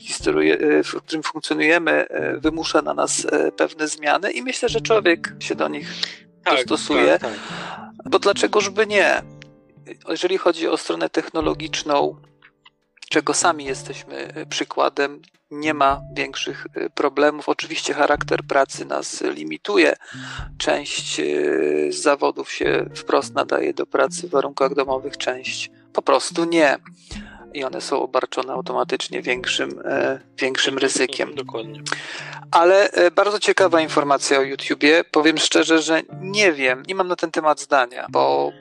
w 0.85 1.03
którym 1.03 1.23
funkcjonujemy, 1.23 2.07
wymusza 2.39 2.83
na 2.83 2.95
nas 2.95 3.27
pewne 3.57 3.89
zmiany 3.89 4.33
i 4.33 4.43
myślę, 4.43 4.69
że 4.69 4.81
człowiek 4.81 5.35
się 5.39 5.55
do 5.55 5.69
nich 5.69 5.89
tak, 6.45 6.55
dostosuje. 6.55 7.19
Tak, 7.19 7.21
tak. 7.21 7.33
Bo 8.05 8.19
dlaczegoż 8.19 8.71
by 8.71 8.87
nie? 8.87 9.23
Jeżeli 10.09 10.39
chodzi 10.39 10.69
o 10.69 10.77
stronę 10.77 11.11
technologiczną, 11.11 12.17
czego 13.09 13.35
sami 13.35 13.65
jesteśmy 13.65 14.47
przykładem, 14.49 15.23
nie 15.51 15.75
ma 15.75 16.01
większych 16.17 16.67
problemów. 16.95 17.49
Oczywiście 17.49 17.95
charakter 17.95 18.43
pracy 18.49 18.85
nas 18.85 19.21
limituje. 19.21 19.97
Część 20.59 21.17
z 21.89 21.95
zawodów 21.95 22.53
się 22.53 22.87
wprost 22.97 23.35
nadaje 23.35 23.75
do 23.75 23.87
pracy 23.87 24.29
w 24.29 24.31
warunkach 24.31 24.75
domowych, 24.75 25.17
część 25.17 25.71
po 25.93 26.03
prostu 26.03 26.45
nie. 26.45 26.79
I 27.55 27.65
one 27.65 27.81
są 27.81 28.03
obarczone 28.03 28.53
automatycznie 28.53 29.23
większym, 29.23 29.83
e, 29.85 30.21
większym 30.39 30.79
ryzykiem. 30.79 31.35
Dokładnie. 31.35 31.83
Ale 32.51 32.91
e, 32.91 33.11
bardzo 33.11 33.39
ciekawa 33.39 33.81
informacja 33.81 34.39
o 34.39 34.43
YouTubie. 34.43 35.05
Powiem 35.11 35.39
szczerze, 35.39 35.83
że 35.83 36.03
nie 36.21 36.53
wiem, 36.53 36.83
nie 36.89 36.95
mam 36.95 37.09
na 37.09 37.17
ten 37.17 37.31
temat 37.31 37.61
zdania, 37.61 38.07
bo 38.11 38.53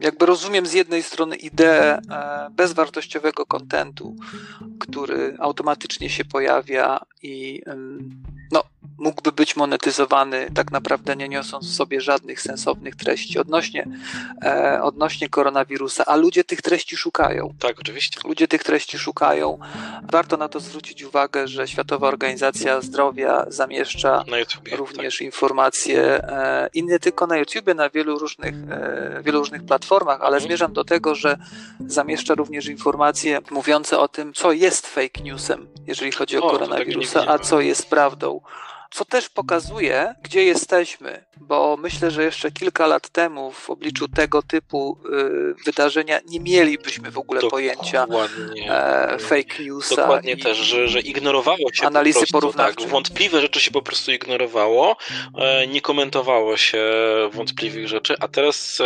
jakby 0.00 0.26
rozumiem 0.26 0.66
z 0.66 0.72
jednej 0.72 1.02
strony 1.02 1.36
ideę 1.36 1.98
e, 2.10 2.50
bezwartościowego 2.50 3.46
kontentu, 3.46 4.16
który 4.78 5.36
automatycznie 5.38 6.10
się 6.10 6.24
pojawia 6.24 7.00
i 7.22 7.62
no, 8.52 8.62
mógłby 8.98 9.32
być 9.32 9.56
monetyzowany, 9.56 10.50
tak 10.54 10.72
naprawdę 10.72 11.16
nie 11.16 11.28
niosąc 11.28 11.66
w 11.66 11.74
sobie 11.74 12.00
żadnych 12.00 12.40
sensownych 12.40 12.96
treści 12.96 13.38
odnośnie, 13.38 13.88
e, 14.44 14.82
odnośnie 14.82 15.28
koronawirusa, 15.28 16.04
a 16.06 16.16
ludzie 16.16 16.44
tych 16.44 16.62
treści 16.62 16.96
szukają. 16.96 17.54
Tak, 17.58 17.80
oczywiście. 17.80 18.20
Ludzie 18.24 18.48
tych 18.48 18.64
treści 18.64 18.98
szukają. 18.98 19.58
Warto 20.12 20.36
na 20.36 20.48
to 20.48 20.60
zwrócić 20.60 21.02
uwagę, 21.02 21.48
że 21.48 21.68
Światowa 21.68 22.08
Organizacja 22.08 22.80
Zdrowia 22.80 23.44
zamieszcza 23.48 24.24
YouTube, 24.26 24.68
również 24.72 25.18
tak. 25.18 25.24
informacje 25.24 26.02
e, 26.02 26.68
i 26.74 26.84
nie 26.84 26.98
tylko 26.98 27.26
na 27.26 27.36
YouTubie, 27.36 27.74
na 27.74 27.90
wielu 27.90 28.18
różnych, 28.18 28.54
e, 28.70 29.22
wielu 29.24 29.38
różnych 29.38 29.64
platformach, 29.64 30.20
ale 30.20 30.36
mhm. 30.36 30.42
zmierzam 30.42 30.72
do 30.72 30.84
tego, 30.84 31.14
że 31.14 31.36
zamieszcza 31.86 32.34
również 32.34 32.66
informacje 32.66 33.38
mówiące 33.50 33.98
o 33.98 34.08
tym, 34.08 34.32
co 34.34 34.52
jest 34.52 34.86
fake 34.86 35.22
newsem, 35.22 35.68
jeżeli 35.86 36.12
chodzi 36.12 36.38
o, 36.38 36.44
o 36.44 36.50
koronawirusa, 36.50 37.24
a 37.26 37.38
co 37.38 37.60
jest 37.60 37.90
prawdą 37.90 38.40
co 38.90 39.04
też 39.04 39.28
pokazuje, 39.28 40.14
gdzie 40.22 40.44
jesteśmy, 40.44 41.24
bo 41.36 41.76
myślę, 41.76 42.10
że 42.10 42.24
jeszcze 42.24 42.52
kilka 42.52 42.86
lat 42.86 43.08
temu 43.08 43.52
w 43.52 43.70
obliczu 43.70 44.08
tego 44.08 44.42
typu 44.42 44.98
y, 45.50 45.54
wydarzenia 45.64 46.20
nie 46.28 46.40
mielibyśmy 46.40 47.10
w 47.10 47.18
ogóle 47.18 47.40
Dokładnie. 47.40 47.74
pojęcia 47.76 48.06
e, 48.68 49.18
fake 49.18 49.64
newsa. 49.64 49.96
Dokładnie 49.96 50.36
też, 50.36 50.58
że, 50.58 50.88
że 50.88 51.00
ignorowało 51.00 51.72
się 51.72 51.86
analizy 51.86 52.26
po 52.32 52.40
prostu, 52.40 52.58
tak, 52.58 52.88
wątpliwe 52.88 53.40
rzeczy 53.40 53.60
się 53.60 53.70
po 53.70 53.82
prostu 53.82 54.12
ignorowało, 54.12 54.96
e, 55.38 55.66
nie 55.66 55.80
komentowało 55.80 56.56
się 56.56 56.84
wątpliwych 57.32 57.88
rzeczy, 57.88 58.14
a 58.20 58.28
teraz 58.28 58.80
e, 58.80 58.84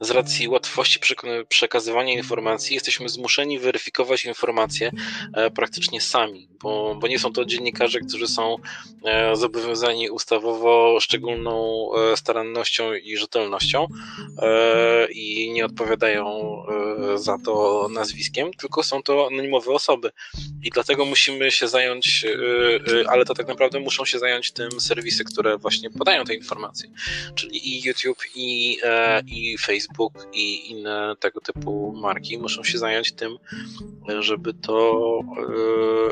z 0.00 0.10
racji 0.10 0.48
łatwości 0.48 1.00
przekazywania 1.48 2.14
informacji 2.14 2.74
jesteśmy 2.74 3.08
zmuszeni 3.08 3.58
weryfikować 3.58 4.24
informacje 4.24 4.90
e, 5.34 5.50
praktycznie 5.50 6.00
sami, 6.00 6.48
bo, 6.62 6.94
bo 6.94 7.06
nie 7.06 7.18
są 7.18 7.32
to 7.32 7.44
dziennikarze, 7.44 8.00
którzy 8.00 8.28
są 8.28 8.56
E, 9.04 9.07
zobowiązani 9.32 10.10
ustawowo 10.10 11.00
szczególną 11.00 11.88
e, 12.12 12.16
starannością 12.16 12.94
i 12.94 13.16
rzetelnością 13.16 13.86
e, 14.38 15.12
i 15.12 15.50
nie 15.52 15.64
odpowiadają 15.64 16.28
za 17.14 17.38
to 17.44 17.86
nazwiskiem, 17.94 18.50
tylko 18.52 18.82
są 18.82 19.02
to 19.02 19.26
anonimowe 19.26 19.72
osoby. 19.72 20.10
I 20.62 20.70
dlatego 20.70 21.04
musimy 21.04 21.50
się 21.50 21.68
zająć, 21.68 22.26
ale 23.08 23.24
to 23.24 23.34
tak 23.34 23.48
naprawdę 23.48 23.80
muszą 23.80 24.04
się 24.04 24.18
zająć 24.18 24.52
tym 24.52 24.80
serwisy, 24.80 25.24
które 25.24 25.58
właśnie 25.58 25.90
podają 25.90 26.24
te 26.24 26.34
informacje, 26.34 26.90
czyli 27.34 27.68
i 27.68 27.82
YouTube, 27.86 28.18
i, 28.34 28.78
i 29.26 29.58
Facebook, 29.58 30.12
i 30.32 30.70
inne 30.70 31.14
tego 31.20 31.40
typu 31.40 31.92
marki 31.96 32.38
muszą 32.38 32.64
się 32.64 32.78
zająć 32.78 33.12
tym, 33.12 33.38
żeby 34.20 34.54
to, 34.54 35.20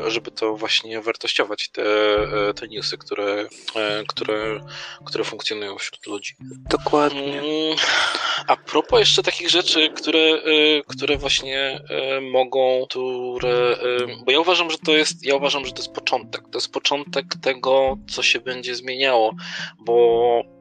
żeby 0.07 0.31
to 0.31 0.55
właśnie 0.55 1.01
wartościować 1.01 1.69
te, 1.69 1.83
te 2.55 2.67
newsy 2.67 2.86
które, 2.95 3.47
e, 3.75 4.03
które, 4.07 4.59
które 5.05 5.23
funkcjonują 5.23 5.77
wśród 5.77 6.07
ludzi. 6.07 6.35
Dokładnie. 6.69 7.39
Mm, 7.39 7.77
a 8.47 8.55
propos 8.55 8.99
jeszcze 8.99 9.23
takich 9.23 9.49
rzeczy, 9.49 9.89
które, 9.89 10.19
e, 10.19 10.41
które 10.87 11.17
właśnie 11.17 11.81
e, 11.89 12.21
mogą, 12.21 12.85
które, 12.89 13.77
bo 14.25 14.31
ja 14.31 14.39
uważam, 14.39 14.71
że 14.71 14.77
to 14.77 14.91
jest, 14.91 15.25
ja 15.25 15.35
uważam, 15.35 15.65
że 15.65 15.71
to 15.71 15.77
jest 15.77 15.93
początek. 15.93 16.41
To 16.41 16.57
jest 16.57 16.71
początek 16.71 17.25
tego, 17.41 17.97
co 18.09 18.23
się 18.23 18.39
będzie 18.39 18.75
zmieniało, 18.75 19.35
bo 19.79 20.56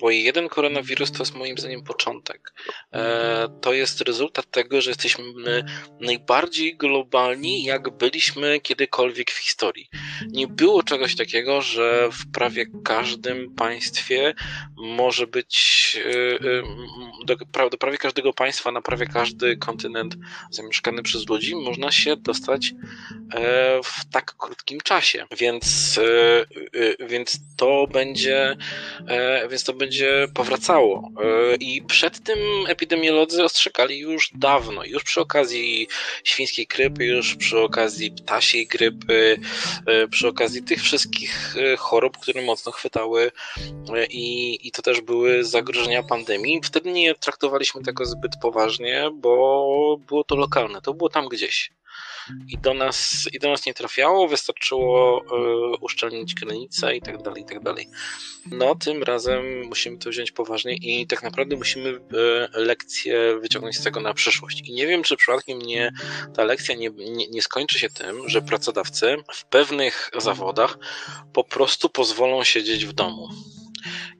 bo 0.00 0.10
jeden 0.10 0.48
koronawirus 0.48 1.12
to 1.12 1.18
jest 1.18 1.34
moim 1.34 1.58
zdaniem 1.58 1.82
początek. 1.82 2.52
E, 2.92 3.48
to 3.60 3.72
jest 3.72 4.00
rezultat 4.00 4.50
tego, 4.50 4.80
że 4.80 4.90
jesteśmy 4.90 5.24
najbardziej 6.00 6.76
globalni, 6.76 7.64
jak 7.64 7.96
byliśmy 7.96 8.60
kiedykolwiek 8.60 9.30
w 9.30 9.38
historii. 9.38 9.88
Nie 10.28 10.46
było 10.46 10.82
czegoś 10.82 11.16
takiego, 11.16 11.62
że 11.62 12.08
w 12.12 12.32
prawie 12.32 12.66
każdym 12.84 13.54
państwie 13.54 14.34
może 14.76 15.26
być, 15.26 15.56
e, 16.04 16.48
e, 16.48 17.70
do, 17.70 17.78
prawie 17.78 17.98
każdego 17.98 18.32
państwa, 18.32 18.72
na 18.72 18.82
prawie 18.82 19.06
każdy 19.06 19.56
kontynent 19.56 20.16
zamieszkany 20.50 21.02
przez 21.02 21.28
ludzi, 21.28 21.54
można 21.54 21.92
się 21.92 22.16
dostać 22.16 22.72
w 23.84 24.10
tak 24.12 24.34
krótkim 24.36 24.80
czasie. 24.80 25.26
Więc, 25.38 26.00
więc 27.00 27.40
to 27.56 27.86
będzie, 27.92 28.56
więc 29.50 29.64
to 29.64 29.72
będzie 29.72 29.85
będzie 29.86 30.28
powracało. 30.34 31.10
E, 31.22 31.56
I 31.56 31.82
przed 31.82 32.24
tym 32.24 32.38
epidemiolodzy 32.68 33.44
ostrzegali 33.44 33.98
już 33.98 34.30
dawno, 34.34 34.84
już 34.84 35.04
przy 35.04 35.20
okazji 35.20 35.88
świńskiej 36.24 36.66
grypy, 36.66 37.04
już 37.04 37.36
przy 37.36 37.60
okazji 37.60 38.10
ptasiej 38.10 38.66
grypy, 38.66 39.36
e, 39.86 40.08
przy 40.08 40.28
okazji 40.28 40.62
tych 40.62 40.82
wszystkich 40.82 41.56
e, 41.56 41.76
chorób, 41.76 42.18
które 42.18 42.42
mocno 42.42 42.72
chwytały 42.72 43.30
i, 44.10 44.58
i 44.68 44.72
to 44.72 44.82
też 44.82 45.00
były 45.00 45.44
zagrożenia 45.44 46.02
pandemii. 46.02 46.60
Wtedy 46.62 46.92
nie 46.92 47.14
traktowaliśmy 47.14 47.82
tego 47.82 48.06
zbyt 48.06 48.32
poważnie, 48.42 49.10
bo 49.14 49.98
było 50.06 50.24
to 50.24 50.36
lokalne, 50.36 50.80
to 50.80 50.94
było 50.94 51.08
tam 51.08 51.28
gdzieś 51.28 51.70
i 52.48 52.58
do 52.58 52.74
nas, 52.74 53.28
i 53.32 53.38
do 53.38 53.50
nas 53.50 53.66
nie 53.66 53.74
trafiało, 53.74 54.28
wystarczyło 54.28 55.22
y, 55.22 55.76
uszczelnić 55.80 56.34
granice 56.34 56.96
i 56.96 57.00
tak 57.00 57.22
dalej, 57.22 57.42
i 57.42 57.46
tak 57.46 57.62
dalej. 57.62 57.88
No, 58.50 58.74
tym 58.74 59.02
razem 59.02 59.64
musimy 59.64 59.98
to 59.98 60.10
wziąć 60.10 60.32
poważnie 60.32 60.74
i 60.74 61.06
tak 61.06 61.22
naprawdę 61.22 61.56
musimy 61.56 61.88
y, 61.88 62.00
lekcję 62.54 63.38
wyciągnąć 63.40 63.78
z 63.78 63.82
tego 63.82 64.00
na 64.00 64.14
przyszłość. 64.14 64.62
I 64.68 64.72
nie 64.72 64.86
wiem, 64.86 65.02
czy 65.02 65.16
przypadkiem 65.16 65.58
nie, 65.58 65.92
ta 66.34 66.44
lekcja 66.44 66.74
nie, 66.74 66.90
nie, 66.90 67.28
nie 67.28 67.42
skończy 67.42 67.78
się 67.78 67.88
tym, 67.88 68.28
że 68.28 68.42
pracodawcy 68.42 69.16
w 69.32 69.44
pewnych 69.44 70.10
zawodach 70.18 70.78
po 71.32 71.44
prostu 71.44 71.88
pozwolą 71.88 72.44
siedzieć 72.44 72.86
w 72.86 72.92
domu. 72.92 73.28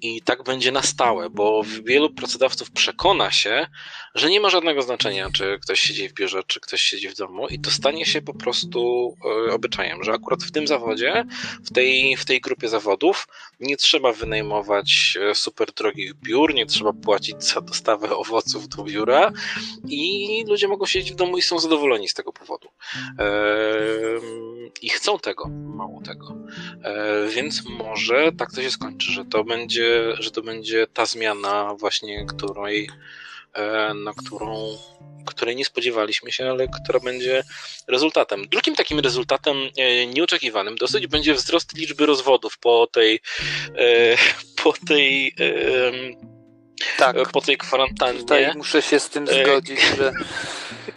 I 0.03 0.23
tak 0.23 0.43
będzie 0.43 0.73
na 0.73 0.83
stałe, 0.83 1.31
bo 1.31 1.63
wielu 1.85 2.11
pracodawców 2.11 2.71
przekona 2.71 3.31
się, 3.31 3.67
że 4.15 4.31
nie 4.31 4.41
ma 4.41 4.51
żadnego 4.51 4.83
znaczenia, 4.83 5.31
czy 5.33 5.59
ktoś 5.63 5.81
siedzi 5.81 6.09
w 6.09 6.15
biurze, 6.15 6.43
czy 6.47 6.61
ktoś 6.61 6.81
siedzi 6.81 7.09
w 7.09 7.17
domu, 7.17 7.49
i 7.49 7.59
to 7.59 7.71
stanie 7.71 8.07
się 8.07 8.23
po 8.23 8.35
prostu 8.35 9.15
e, 9.49 9.53
obyczajem, 9.53 10.05
że 10.05 10.13
akurat 10.13 10.43
w 10.43 10.51
tym 10.51 10.67
zawodzie, 10.67 11.25
w 11.65 11.73
tej, 11.73 12.17
w 12.17 12.25
tej 12.25 12.41
grupie 12.41 12.69
zawodów, 12.69 13.29
nie 13.61 13.77
trzeba 13.77 14.13
wynajmować 14.13 15.19
e, 15.21 15.35
super 15.35 15.73
drogich 15.73 16.15
biur, 16.15 16.55
nie 16.55 16.67
trzeba 16.67 16.93
płacić 16.93 17.45
za 17.45 17.61
dostawę 17.61 18.17
owoców 18.17 18.69
do 18.69 18.85
biura, 18.85 19.33
i 19.89 20.45
ludzie 20.49 20.69
mogą 20.69 20.87
siedzieć 20.87 21.13
w 21.13 21.17
domu 21.17 21.39
i 21.39 21.43
są 21.43 21.59
zadowoleni 21.59 22.09
z 22.09 22.15
tego 22.15 22.33
powodu. 22.33 22.69
I 24.83 24.89
chcą 24.89 25.19
tego, 25.19 25.49
mało 25.49 26.03
tego. 26.03 26.37
E, 26.83 27.29
więc 27.29 27.63
może 27.69 28.33
tak 28.39 28.53
to 28.53 28.63
się 28.63 28.71
skończy, 28.71 29.13
że 29.13 29.25
to 29.25 29.45
będzie 29.45 29.56
że 30.19 30.31
to 30.31 30.43
będzie 30.43 30.87
ta 30.87 31.07
zmiana 31.07 31.75
właśnie, 31.75 32.27
której, 32.27 32.91
e, 33.53 33.95
na 33.95 34.13
którą 34.13 34.79
której 35.27 35.57
nie 35.57 35.65
spodziewaliśmy 35.65 36.33
się, 36.33 36.51
ale 36.51 36.67
która 36.69 37.01
będzie 37.01 37.43
rezultatem. 37.89 38.49
Drugim 38.49 38.75
takim 38.75 39.01
rezultatem 39.01 39.57
e, 39.77 40.07
nieoczekiwanym 40.07 40.77
dosyć 40.77 41.07
będzie 41.07 41.35
wzrost 41.35 41.77
liczby 41.77 42.07
rozwodów 42.07 42.59
po 42.59 42.87
tej 42.93 43.21
e, 43.79 44.17
po 44.63 44.73
tej 44.87 45.35
tak. 46.99 47.17
po 47.33 47.41
tej 47.41 47.57
kwarantannie. 47.57 48.21
Tutaj 48.21 48.53
muszę 48.57 48.83
się 48.83 49.01
z 49.01 49.11
tym 49.11 49.27
zgodzić, 49.27 49.81
że 49.97 50.13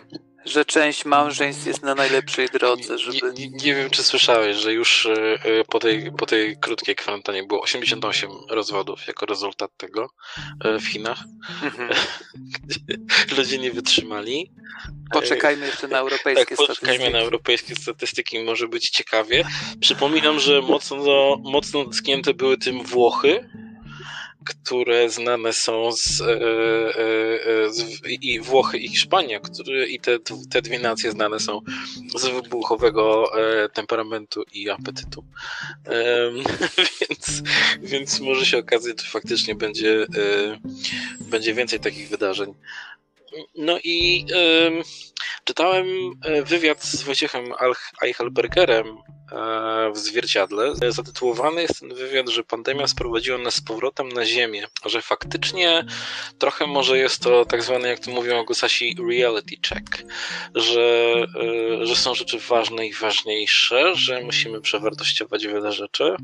że 0.49 0.65
część 0.65 1.05
małżeństw 1.05 1.65
jest 1.65 1.83
na 1.83 1.95
najlepszej 1.95 2.47
drodze, 2.47 2.97
żeby... 2.97 3.33
Nie, 3.33 3.49
nie, 3.49 3.57
nie 3.57 3.75
wiem, 3.75 3.89
czy 3.89 4.03
słyszałeś, 4.03 4.57
że 4.57 4.73
już 4.73 5.05
e, 5.05 5.63
po 5.67 5.79
tej, 5.79 6.11
po 6.11 6.25
tej 6.25 6.57
krótkiej 6.57 6.95
kwarantannie 6.95 7.43
było 7.43 7.61
88 7.61 8.31
rozwodów 8.49 9.07
jako 9.07 9.25
rezultat 9.25 9.71
tego 9.77 10.09
w 10.79 10.87
Chinach, 10.87 11.23
mhm. 11.63 11.89
ludzie 13.37 13.57
nie 13.57 13.71
wytrzymali. 13.71 14.51
Poczekajmy 15.11 15.65
jeszcze 15.65 15.87
na 15.87 15.97
europejskie 15.97 16.45
tak, 16.45 16.53
statystyki. 16.53 16.87
poczekajmy 16.87 17.09
na 17.09 17.19
europejskie 17.19 17.75
statystyki, 17.75 18.39
może 18.43 18.67
być 18.67 18.89
ciekawie. 18.89 19.45
Przypominam, 19.79 20.39
że 20.39 20.61
mocno, 20.61 21.37
mocno 21.43 21.85
dotknięte 21.85 22.33
były 22.33 22.57
tym 22.57 22.83
Włochy, 22.83 23.49
które 24.45 25.09
znane 25.09 25.53
są 25.53 25.91
z, 25.91 26.21
e, 26.21 26.25
e, 26.25 27.65
e, 27.65 27.69
z, 27.69 28.01
i 28.05 28.39
Włochy 28.39 28.77
i 28.77 28.89
Hiszpania, 28.89 29.39
które, 29.39 29.87
i 29.87 29.99
te, 29.99 30.19
te 30.49 30.61
dwie 30.61 30.79
nacje 30.79 31.11
znane 31.11 31.39
są 31.39 31.61
z 32.15 32.25
wybuchowego 32.25 33.31
temperamentu 33.73 34.43
i 34.53 34.69
apetytu. 34.69 35.25
więc, 37.09 37.43
więc 37.81 38.19
może 38.19 38.45
się 38.45 38.57
okazać, 38.57 39.01
że 39.01 39.09
faktycznie 39.09 39.55
będzie, 39.55 40.05
będzie 41.19 41.53
więcej 41.53 41.79
takich 41.79 42.09
wydarzeń. 42.09 42.53
No 43.55 43.79
i 43.83 44.25
czytałem 45.43 45.85
wywiad 46.45 46.83
z 46.83 47.03
Wojciechem 47.03 47.53
Eichelbergerem 48.03 48.97
w 49.93 49.97
zwierciadle. 49.97 50.73
Zatytułowany 50.89 51.61
jest 51.61 51.79
ten 51.79 51.93
wywiad, 51.93 52.29
że 52.29 52.43
pandemia 52.43 52.87
sprowadziła 52.87 53.37
nas 53.37 53.55
z 53.55 53.61
powrotem 53.61 54.09
na 54.09 54.25
Ziemię, 54.25 54.67
że 54.85 55.01
faktycznie 55.01 55.85
trochę 56.39 56.67
może 56.67 56.97
jest 56.97 57.23
to 57.23 57.45
tak 57.45 57.63
zwany, 57.63 57.87
jak 57.87 57.99
to 57.99 58.11
mówią 58.11 58.39
Agusasi, 58.39 58.95
reality 59.09 59.55
check, 59.69 60.03
że, 60.55 61.15
e, 61.81 61.85
że 61.85 61.95
są 61.95 62.15
rzeczy 62.15 62.39
ważne 62.39 62.87
i 62.87 62.93
ważniejsze, 62.93 63.95
że 63.95 64.21
musimy 64.21 64.61
przewartościować 64.61 65.47
wiele 65.47 65.71
rzeczy. 65.71 66.15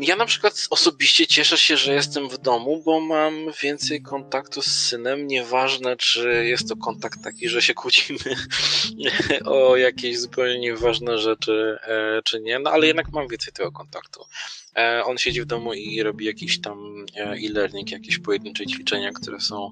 Ja 0.00 0.16
na 0.16 0.26
przykład 0.26 0.54
osobiście 0.70 1.26
cieszę 1.26 1.58
się, 1.58 1.76
że 1.76 1.94
jestem 1.94 2.28
w 2.28 2.38
domu, 2.38 2.82
bo 2.84 3.00
mam 3.00 3.34
więcej 3.62 4.02
kontaktu 4.02 4.62
z 4.62 4.66
synem, 4.66 5.26
nieważne 5.26 5.96
czy 5.96 6.44
jest 6.46 6.68
to 6.68 6.76
kontakt 6.76 7.24
taki, 7.24 7.48
że 7.48 7.62
się 7.62 7.74
kłócimy 7.74 8.18
o 9.44 9.76
jakieś 9.76 10.18
zupełnie 10.18 10.58
nieważne 10.58 11.18
rzeczy, 11.18 11.78
e, 11.82 12.22
czy 12.24 12.33
czy 12.34 12.40
nie, 12.40 12.58
no 12.58 12.70
ale 12.70 12.86
jednak 12.86 13.12
mam 13.12 13.28
więcej 13.28 13.52
tego 13.52 13.72
kontaktu. 13.72 14.24
E, 14.76 15.04
on 15.04 15.18
siedzi 15.18 15.42
w 15.42 15.46
domu 15.46 15.74
i 15.74 16.02
robi 16.02 16.24
jakiś 16.24 16.60
tam 16.60 17.06
e, 17.16 17.20
e-learning, 17.20 17.90
jakieś 17.90 18.18
pojedyncze 18.18 18.66
ćwiczenia, 18.66 19.12
które 19.12 19.40
są 19.40 19.70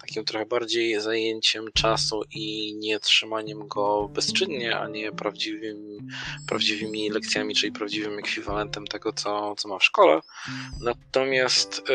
takim 0.00 0.24
trochę 0.24 0.46
bardziej 0.46 1.00
zajęciem 1.00 1.64
czasu 1.74 2.22
i 2.30 2.74
nie 2.76 3.00
trzymaniem 3.00 3.68
go 3.68 4.10
bezczynnie, 4.14 4.78
a 4.78 4.88
nie 4.88 5.12
prawdziwymi, 5.12 5.98
prawdziwymi 6.48 7.10
lekcjami, 7.10 7.54
czyli 7.54 7.72
prawdziwym 7.72 8.18
ekwiwalentem 8.18 8.86
tego, 8.86 9.12
co, 9.12 9.54
co 9.56 9.68
ma 9.68 9.78
w 9.78 9.84
szkole. 9.84 10.20
Natomiast 10.80 11.82
e, 11.90 11.92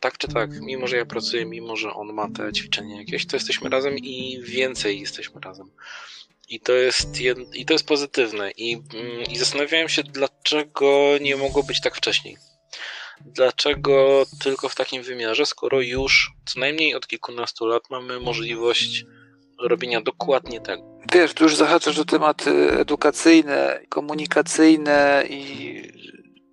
tak 0.00 0.18
czy 0.18 0.28
tak, 0.28 0.50
mimo 0.60 0.86
że 0.86 0.96
ja 0.96 1.06
pracuję, 1.06 1.46
mimo 1.46 1.76
że 1.76 1.92
on 1.92 2.12
ma 2.12 2.28
te 2.30 2.52
ćwiczenia 2.52 2.98
jakieś, 2.98 3.26
to 3.26 3.36
jesteśmy 3.36 3.70
razem 3.70 3.98
i 3.98 4.40
więcej 4.42 5.00
jesteśmy 5.00 5.40
razem. 5.40 5.70
I 6.48 6.60
to 6.60 6.72
jest, 6.72 7.20
jed... 7.20 7.38
i 7.54 7.64
to 7.64 7.72
jest 7.72 7.86
pozytywne. 7.86 8.50
I, 8.50 8.82
mm, 8.94 9.22
I 9.30 9.36
zastanawiałem 9.36 9.88
się, 9.88 10.02
dlaczego 10.02 11.10
nie 11.20 11.36
mogło 11.36 11.62
być 11.62 11.80
tak 11.80 11.96
wcześniej. 11.96 12.36
Dlaczego 13.20 14.26
tylko 14.42 14.68
w 14.68 14.74
takim 14.74 15.02
wymiarze, 15.02 15.46
skoro 15.46 15.80
już 15.80 16.32
co 16.46 16.60
najmniej 16.60 16.94
od 16.94 17.06
kilkunastu 17.06 17.66
lat 17.66 17.82
mamy 17.90 18.20
możliwość 18.20 19.04
robienia 19.58 20.00
dokładnie 20.00 20.60
tego. 20.60 20.98
Wiesz, 21.12 21.34
tu 21.34 21.44
już 21.44 21.56
zahaczasz 21.56 21.98
o 21.98 22.04
tematy 22.04 22.72
edukacyjne, 22.72 23.80
komunikacyjne 23.88 25.24
i 25.30 25.82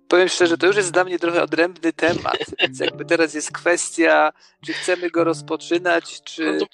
powiem 0.08 0.28
szczerze, 0.28 0.58
to 0.58 0.66
już 0.66 0.76
jest 0.76 0.92
dla 0.92 1.04
mnie 1.04 1.18
trochę 1.18 1.42
odrębny 1.42 1.92
temat, 1.92 2.38
więc 2.60 2.80
jakby 2.80 3.04
teraz 3.04 3.34
jest 3.34 3.52
kwestia, 3.52 4.32
czy 4.66 4.72
chcemy 4.72 5.10
go 5.10 5.24
rozpoczynać, 5.24 6.22
czy... 6.22 6.52
No 6.52 6.58
to 6.58 6.66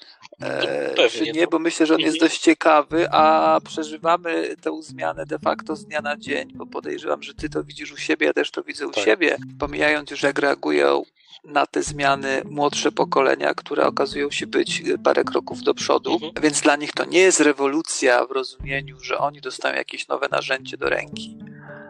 Pewnie, 0.96 1.08
czy 1.08 1.32
nie, 1.32 1.46
bo 1.46 1.58
myślę, 1.58 1.86
że 1.86 1.94
on 1.94 2.00
jest 2.00 2.20
dość 2.20 2.38
ciekawy, 2.38 3.10
a 3.10 3.58
przeżywamy 3.64 4.56
tę 4.60 4.82
zmianę 4.82 5.26
de 5.26 5.38
facto 5.38 5.76
z 5.76 5.84
dnia 5.84 6.00
na 6.00 6.16
dzień, 6.16 6.52
bo 6.54 6.66
podejrzewam, 6.66 7.22
że 7.22 7.34
ty 7.34 7.48
to 7.48 7.64
widzisz 7.64 7.92
u 7.92 7.96
siebie, 7.96 8.26
ja 8.26 8.32
też 8.32 8.50
to 8.50 8.62
widzę 8.62 8.86
u 8.86 8.90
tak. 8.90 9.04
siebie, 9.04 9.36
pomijając 9.58 10.10
już 10.10 10.22
jak 10.22 10.38
reagują 10.38 11.02
na 11.44 11.66
te 11.66 11.82
zmiany 11.82 12.42
młodsze 12.44 12.92
pokolenia, 12.92 13.54
które 13.54 13.86
okazują 13.86 14.30
się 14.30 14.46
być 14.46 14.82
parę 15.04 15.24
kroków 15.24 15.62
do 15.62 15.74
przodu, 15.74 16.12
mhm. 16.12 16.32
więc 16.42 16.60
dla 16.60 16.76
nich 16.76 16.92
to 16.92 17.04
nie 17.04 17.20
jest 17.20 17.40
rewolucja 17.40 18.26
w 18.26 18.30
rozumieniu, 18.30 19.00
że 19.00 19.18
oni 19.18 19.40
dostają 19.40 19.76
jakieś 19.76 20.08
nowe 20.08 20.28
narzędzie 20.30 20.76
do 20.76 20.88
ręki. 20.88 21.38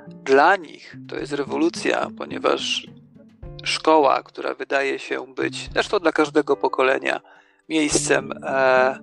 Dla 0.09 0.57
nich 0.57 0.96
to 1.09 1.16
jest 1.16 1.33
rewolucja, 1.33 2.11
ponieważ 2.18 2.87
szkoła, 3.64 4.22
która 4.22 4.55
wydaje 4.55 4.98
się 4.98 5.35
być, 5.35 5.68
zresztą 5.72 5.98
dla 5.98 6.12
każdego 6.12 6.57
pokolenia, 6.57 7.20
miejscem 7.68 8.33
e, 8.33 8.98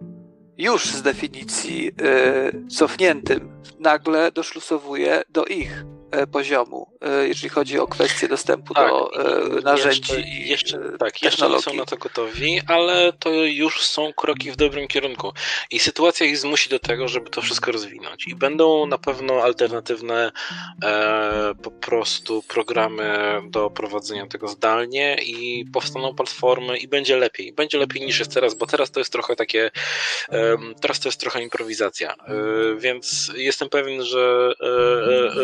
już 0.58 0.86
z 0.86 1.02
definicji 1.02 1.88
e, 1.88 2.68
cofniętym, 2.68 3.62
nagle 3.80 4.32
doszlusowuje 4.32 5.22
do 5.30 5.46
ich 5.46 5.86
poziomu, 6.32 6.92
e, 7.02 7.28
jeżeli 7.28 7.50
chodzi 7.50 7.80
o 7.80 7.88
kwestię 7.88 8.28
dostępu 8.28 8.74
tak, 8.74 8.90
do 8.90 9.12
e, 9.58 9.62
narzędzi 9.62 10.14
jeszcze, 10.14 10.22
i 10.22 10.50
jeszcze, 10.50 10.80
Tak, 11.00 11.22
jeszcze 11.22 11.50
nie 11.50 11.62
są 11.62 11.74
na 11.74 11.86
to 11.86 11.98
gotowi, 11.98 12.62
ale 12.68 13.14
to 13.14 13.30
już 13.34 13.84
są 13.84 14.14
kroki 14.14 14.52
w 14.52 14.56
dobrym 14.56 14.88
kierunku. 14.88 15.34
I 15.72 15.80
sytuacja 15.80 16.26
ich 16.26 16.38
zmusi 16.38 16.70
do 16.70 16.80
tego, 16.80 17.08
żeby 17.08 17.30
to 17.30 17.42
wszystko 17.42 17.72
rozwinąć. 17.72 18.28
I 18.28 18.36
będą 18.36 18.86
na 18.86 18.98
pewno 18.98 19.44
alternatywne 19.44 20.32
e, 20.84 21.54
po 21.64 21.72
prostu 21.72 22.44
programy 22.48 23.42
do 23.50 23.70
prowadzenia 23.70 24.28
tego 24.28 24.48
zdalnie 24.48 25.18
i 25.26 25.66
powstaną 25.74 26.16
platformy 26.16 26.78
i 26.78 26.88
będzie 26.88 27.18
lepiej. 27.18 27.54
Będzie 27.54 27.78
lepiej 27.78 28.02
niż 28.06 28.20
jest 28.20 28.34
teraz, 28.34 28.54
bo 28.54 28.66
teraz 28.66 28.92
to 28.92 29.00
jest 29.00 29.12
trochę 29.12 29.36
takie, 29.36 29.72
e, 30.32 30.58
teraz 30.82 31.00
to 31.00 31.10
jest 31.10 31.20
trochę 31.20 31.44
improwizacja. 31.44 32.14
E, 32.14 32.16
więc 32.78 33.32
jestem 33.36 33.70
pewien, 33.70 34.04
że, 34.04 34.54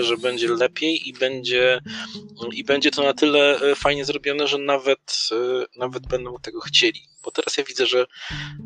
że 0.01 0.17
będzie 0.17 0.54
lepiej 0.55 1.09
i 1.09 1.13
będzie, 1.13 1.81
i 2.53 2.63
będzie 2.63 2.91
to 2.91 3.03
na 3.03 3.13
tyle 3.13 3.59
e, 3.61 3.75
fajnie 3.75 4.05
zrobione, 4.05 4.47
że 4.47 4.57
nawet, 4.57 5.29
e, 5.31 5.79
nawet 5.79 6.07
będą 6.07 6.35
tego 6.41 6.59
chcieli. 6.59 7.01
Bo 7.23 7.31
teraz 7.31 7.57
ja 7.57 7.63
widzę, 7.63 7.85
że, 7.85 8.05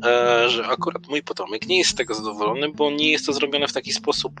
e, 0.04 0.48
że 0.48 0.66
akurat 0.66 1.08
mój 1.08 1.22
potomek 1.22 1.66
nie 1.66 1.78
jest 1.78 1.90
z 1.90 1.94
tego 1.94 2.14
zadowolony, 2.14 2.68
bo 2.68 2.90
nie 2.90 3.10
jest 3.10 3.26
to 3.26 3.32
zrobione 3.32 3.68
w 3.68 3.72
taki 3.72 3.92
sposób, 3.92 4.32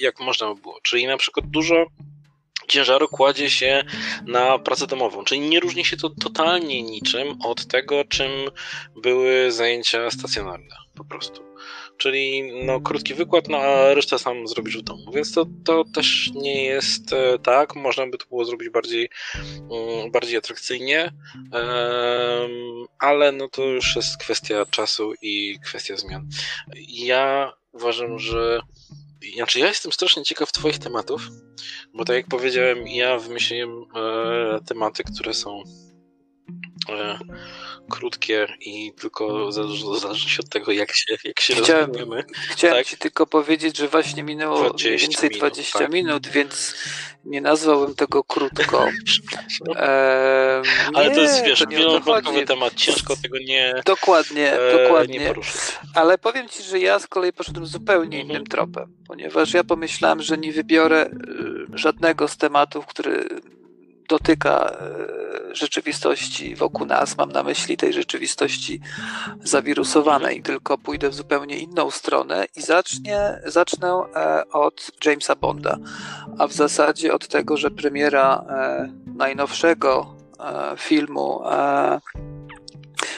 jak 0.00 0.20
można 0.20 0.54
by 0.54 0.60
było. 0.60 0.78
Czyli 0.82 1.06
na 1.06 1.16
przykład 1.16 1.46
dużo 1.46 1.86
ciężaru 2.68 3.08
kładzie 3.08 3.50
się 3.50 3.84
na 4.26 4.58
pracę 4.58 4.86
domową, 4.86 5.24
czyli 5.24 5.40
nie 5.40 5.60
różni 5.60 5.84
się 5.84 5.96
to 5.96 6.10
totalnie 6.10 6.82
niczym 6.82 7.42
od 7.42 7.66
tego, 7.66 8.04
czym 8.04 8.30
były 8.96 9.52
zajęcia 9.52 10.10
stacjonarne 10.10 10.76
po 10.94 11.04
prostu. 11.04 11.42
Czyli 11.96 12.52
no, 12.64 12.80
krótki 12.80 13.14
wykład, 13.14 13.48
no 13.48 13.58
a 13.58 13.94
resztę 13.94 14.18
sam 14.18 14.48
zrobisz 14.48 14.78
w 14.78 14.82
domu. 14.82 15.12
Więc 15.14 15.32
to, 15.32 15.46
to 15.64 15.84
też 15.94 16.30
nie 16.34 16.64
jest 16.64 17.12
e, 17.12 17.38
tak. 17.38 17.76
Można 17.76 18.06
by 18.06 18.18
to 18.18 18.26
było 18.26 18.44
zrobić 18.44 18.68
bardziej, 18.68 19.08
um, 19.68 20.10
bardziej 20.10 20.36
atrakcyjnie, 20.36 21.12
ale 22.98 23.32
no 23.32 23.48
to 23.48 23.64
już 23.64 23.96
jest 23.96 24.16
kwestia 24.16 24.66
czasu 24.70 25.12
i 25.22 25.58
kwestia 25.64 25.96
zmian. 25.96 26.28
Ja 26.88 27.52
uważam, 27.72 28.18
że 28.18 28.60
znaczy, 29.34 29.58
ja 29.60 29.66
jestem 29.66 29.92
strasznie 29.92 30.22
ciekaw 30.22 30.52
Twoich 30.52 30.78
tematów, 30.78 31.28
bo 31.94 32.04
tak 32.04 32.16
jak 32.16 32.26
powiedziałem, 32.26 32.88
ja 32.88 33.18
wymyśliłem 33.18 33.84
e, 33.96 34.60
tematy, 34.66 35.02
które 35.04 35.34
są 35.34 35.62
e, 36.88 37.18
krótkie 37.90 38.48
i 38.60 38.92
tylko 39.00 39.52
zależy 39.52 40.30
się 40.30 40.40
od 40.40 40.48
tego, 40.48 40.72
jak 40.72 40.94
się, 40.94 41.16
jak 41.24 41.40
się 41.40 41.54
Chciałem, 41.54 41.92
rozumiem. 41.92 42.24
Chciałem 42.50 42.76
tak? 42.76 42.86
ci 42.86 42.96
tylko 42.96 43.26
powiedzieć, 43.26 43.76
że 43.76 43.88
właśnie 43.88 44.22
minęło 44.22 44.70
20 44.70 44.88
mniej 44.88 44.98
więcej 44.98 45.30
20 45.30 45.78
minut, 45.78 45.88
tak. 45.88 45.92
minut, 45.92 46.28
więc 46.28 46.74
nie 47.24 47.40
nazwałbym 47.40 47.94
tego 47.94 48.24
krótko. 48.24 48.88
Ale 50.94 51.08
nie, 51.08 51.14
to 51.14 51.20
jest, 51.20 51.44
wiesz, 51.44 51.64
wielowątkowy 51.70 52.46
temat, 52.46 52.74
ciężko 52.74 53.16
tego 53.22 53.38
nie 53.38 53.74
Dokładnie, 53.84 54.52
e, 54.52 54.82
dokładnie. 54.82 55.18
Nie 55.18 55.34
Ale 55.94 56.18
powiem 56.18 56.48
ci, 56.48 56.62
że 56.62 56.78
ja 56.78 56.98
z 56.98 57.06
kolei 57.06 57.32
poszedłem 57.32 57.66
zupełnie 57.66 58.20
mhm. 58.20 58.30
innym 58.30 58.46
tropem, 58.46 58.96
ponieważ 59.06 59.54
ja 59.54 59.64
pomyślałem, 59.64 60.22
że 60.22 60.38
nie 60.38 60.52
wybiorę 60.52 61.06
y, 61.06 61.78
żadnego 61.78 62.28
z 62.28 62.36
tematów, 62.36 62.86
który 62.86 63.28
dotyka 64.08 64.76
e, 65.50 65.54
rzeczywistości 65.54 66.56
wokół 66.56 66.86
nas, 66.86 67.16
mam 67.16 67.32
na 67.32 67.42
myśli 67.42 67.76
tej 67.76 67.92
rzeczywistości 67.92 68.80
zawirusowanej, 69.42 70.42
tylko 70.42 70.78
pójdę 70.78 71.10
w 71.10 71.14
zupełnie 71.14 71.58
inną 71.58 71.90
stronę 71.90 72.46
i 72.56 72.62
zacznie, 72.62 73.40
zacznę 73.46 74.02
e, 74.16 74.48
od 74.48 74.90
Jamesa 75.04 75.34
Bonda, 75.36 75.78
a 76.38 76.46
w 76.46 76.52
zasadzie 76.52 77.14
od 77.14 77.28
tego, 77.28 77.56
że 77.56 77.70
premiera 77.70 78.44
e, 78.48 78.92
najnowszego 79.14 80.22
filmu 80.76 81.40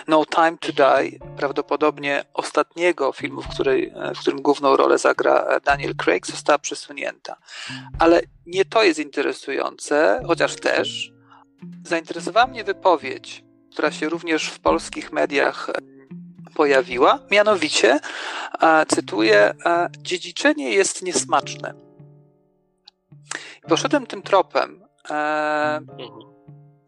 No 0.09 0.25
Time 0.25 0.57
to 0.61 0.73
Die, 0.73 1.19
prawdopodobnie 1.37 2.25
ostatniego 2.35 3.13
filmu, 3.13 3.43
w, 3.43 3.49
której, 3.49 3.93
w 4.17 4.19
którym 4.19 4.43
główną 4.43 4.77
rolę 4.77 4.99
zagra 4.99 5.61
Daniel 5.61 5.95
Craig, 5.97 6.27
została 6.27 6.59
przesunięta. 6.59 7.37
Ale 7.99 8.23
nie 8.47 8.65
to 8.65 8.83
jest 8.83 9.01
interesujące, 9.01 10.23
chociaż 10.27 10.57
też. 10.57 11.13
Zainteresowała 11.85 12.47
mnie 12.47 12.65
wypowiedź, 12.65 13.45
która 13.73 13.93
się 13.93 14.09
również 14.09 14.49
w 14.49 14.61
polskich 14.61 15.13
mediach 15.13 15.71
pojawiła, 16.55 17.19
mianowicie, 17.31 18.01
cytuję, 18.89 19.55
dziedziczenie 19.99 20.71
jest 20.71 21.03
niesmaczne. 21.03 21.75
Poszedłem 23.69 24.07
tym 24.07 24.23
tropem. 24.23 24.85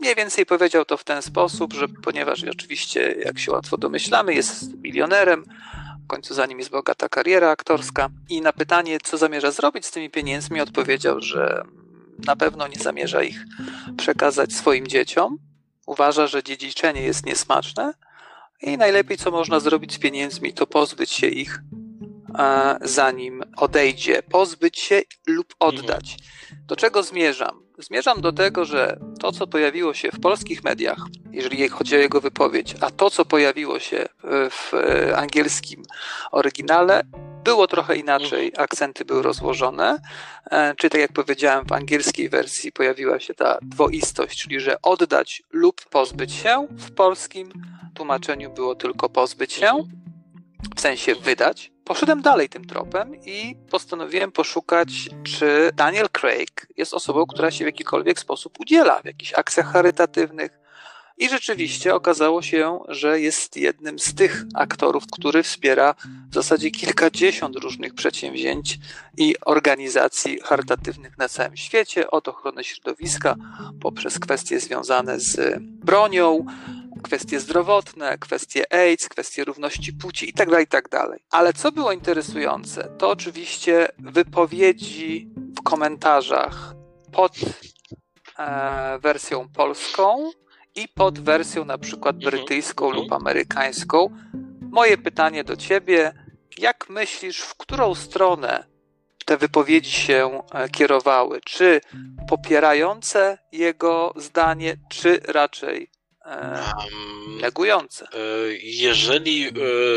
Mniej 0.06 0.16
więcej 0.16 0.46
powiedział 0.46 0.84
to 0.84 0.96
w 0.96 1.04
ten 1.04 1.22
sposób, 1.22 1.72
że 1.72 1.88
ponieważ 1.88 2.44
oczywiście, 2.44 3.16
jak 3.24 3.38
się 3.38 3.52
łatwo 3.52 3.78
domyślamy, 3.78 4.34
jest 4.34 4.78
milionerem, 4.78 5.44
w 6.04 6.06
końcu 6.06 6.34
za 6.34 6.46
nim 6.46 6.58
jest 6.58 6.70
bogata 6.70 7.08
kariera 7.08 7.50
aktorska 7.50 8.08
i 8.28 8.40
na 8.40 8.52
pytanie, 8.52 8.98
co 9.04 9.18
zamierza 9.18 9.50
zrobić 9.50 9.86
z 9.86 9.90
tymi 9.90 10.10
pieniędzmi, 10.10 10.60
odpowiedział, 10.60 11.20
że 11.20 11.64
na 12.26 12.36
pewno 12.36 12.68
nie 12.68 12.78
zamierza 12.78 13.22
ich 13.22 13.44
przekazać 13.96 14.52
swoim 14.52 14.86
dzieciom. 14.86 15.38
Uważa, 15.86 16.26
że 16.26 16.42
dziedziczenie 16.42 17.02
jest 17.02 17.26
niesmaczne 17.26 17.94
i 18.62 18.78
najlepiej, 18.78 19.16
co 19.16 19.30
można 19.30 19.60
zrobić 19.60 19.94
z 19.94 19.98
pieniędzmi, 19.98 20.52
to 20.52 20.66
pozbyć 20.66 21.10
się 21.10 21.26
ich, 21.26 21.60
zanim 22.80 23.42
odejdzie. 23.56 24.22
Pozbyć 24.22 24.78
się 24.78 25.02
lub 25.26 25.54
oddać. 25.58 26.16
Do 26.66 26.76
czego 26.76 27.02
zmierzam? 27.02 27.65
Zmierzam 27.78 28.20
do 28.20 28.32
tego, 28.32 28.64
że 28.64 28.98
to, 29.20 29.32
co 29.32 29.46
pojawiło 29.46 29.94
się 29.94 30.10
w 30.12 30.20
polskich 30.20 30.64
mediach, 30.64 30.98
jeżeli 31.32 31.68
chodzi 31.68 31.96
o 31.96 31.98
jego 31.98 32.20
wypowiedź, 32.20 32.74
a 32.80 32.90
to, 32.90 33.10
co 33.10 33.24
pojawiło 33.24 33.78
się 33.78 34.06
w 34.50 34.72
angielskim 35.16 35.82
oryginale, 36.32 37.02
było 37.44 37.66
trochę 37.66 37.96
inaczej, 37.96 38.52
akcenty 38.56 39.04
były 39.04 39.22
rozłożone. 39.22 39.98
E, 40.50 40.74
czy 40.74 40.90
tak 40.90 41.00
jak 41.00 41.12
powiedziałem, 41.12 41.66
w 41.66 41.72
angielskiej 41.72 42.28
wersji 42.28 42.72
pojawiła 42.72 43.20
się 43.20 43.34
ta 43.34 43.58
dwoistość, 43.62 44.42
czyli 44.42 44.60
że 44.60 44.82
oddać 44.82 45.42
lub 45.52 45.84
pozbyć 45.84 46.32
się. 46.32 46.66
W 46.70 46.94
polskim 46.94 47.52
tłumaczeniu 47.94 48.50
było 48.50 48.74
tylko 48.74 49.08
pozbyć 49.08 49.52
się, 49.52 49.72
w 50.76 50.80
sensie 50.80 51.14
wydać. 51.14 51.75
Poszedłem 51.87 52.22
dalej 52.22 52.49
tym 52.49 52.64
tropem 52.64 53.16
i 53.25 53.57
postanowiłem 53.70 54.33
poszukać, 54.33 54.88
czy 55.25 55.70
Daniel 55.75 56.09
Craig 56.09 56.66
jest 56.77 56.94
osobą, 56.94 57.27
która 57.27 57.51
się 57.51 57.64
w 57.64 57.66
jakikolwiek 57.66 58.18
sposób 58.18 58.61
udziela 58.61 59.01
w 59.03 59.05
jakichś 59.05 59.35
akcjach 59.35 59.72
charytatywnych. 59.72 60.59
I 61.18 61.29
rzeczywiście 61.29 61.94
okazało 61.94 62.42
się, 62.42 62.81
że 62.88 63.20
jest 63.20 63.57
jednym 63.57 63.98
z 63.98 64.14
tych 64.14 64.44
aktorów, 64.55 65.05
który 65.12 65.42
wspiera 65.42 65.94
w 66.31 66.35
zasadzie 66.35 66.70
kilkadziesiąt 66.70 67.57
różnych 67.57 67.94
przedsięwzięć 67.94 68.79
i 69.16 69.35
organizacji 69.44 70.38
charytatywnych 70.42 71.18
na 71.18 71.29
całym 71.29 71.57
świecie, 71.57 72.11
od 72.11 72.29
ochrony 72.29 72.64
środowiska 72.64 73.37
poprzez 73.81 74.18
kwestie 74.18 74.61
związane 74.61 75.20
z 75.20 75.59
bronią, 75.61 76.46
kwestie 77.02 77.40
zdrowotne, 77.40 78.18
kwestie 78.18 78.72
AIDS, 78.72 79.09
kwestie 79.09 79.44
równości 79.44 79.92
płci 79.92 80.26
itd., 80.26 80.50
tak 80.50 80.61
itd. 80.61 80.88
Tak 80.90 81.20
Ale 81.31 81.52
co 81.52 81.72
było 81.72 81.92
interesujące, 81.92 82.88
to 82.98 83.11
oczywiście 83.11 83.88
wypowiedzi 83.98 85.31
w 85.59 85.62
komentarzach 85.62 86.74
pod 87.12 87.33
e, 88.38 88.98
wersją 88.98 89.48
polską 89.48 90.31
i 90.76 90.88
pod 90.88 91.18
wersją 91.18 91.64
na 91.64 91.78
przykład 91.78 92.16
mhm. 92.16 92.30
brytyjską 92.30 92.90
lub 92.90 93.12
amerykańską. 93.12 94.10
Moje 94.60 94.98
pytanie 94.98 95.44
do 95.44 95.56
ciebie, 95.56 96.12
jak 96.58 96.88
myślisz, 96.88 97.40
w 97.40 97.54
którą 97.54 97.94
stronę 97.94 98.64
te 99.24 99.36
wypowiedzi 99.36 99.90
się 99.90 100.42
e, 100.52 100.68
kierowały? 100.68 101.40
Czy 101.44 101.80
popierające 102.28 103.38
jego 103.52 104.14
zdanie, 104.16 104.76
czy 104.88 105.20
raczej 105.28 105.90
Um, 106.26 107.38
negujące. 107.40 108.06
E, 108.12 108.18
jeżeli, 108.62 109.46
e, 109.46 109.52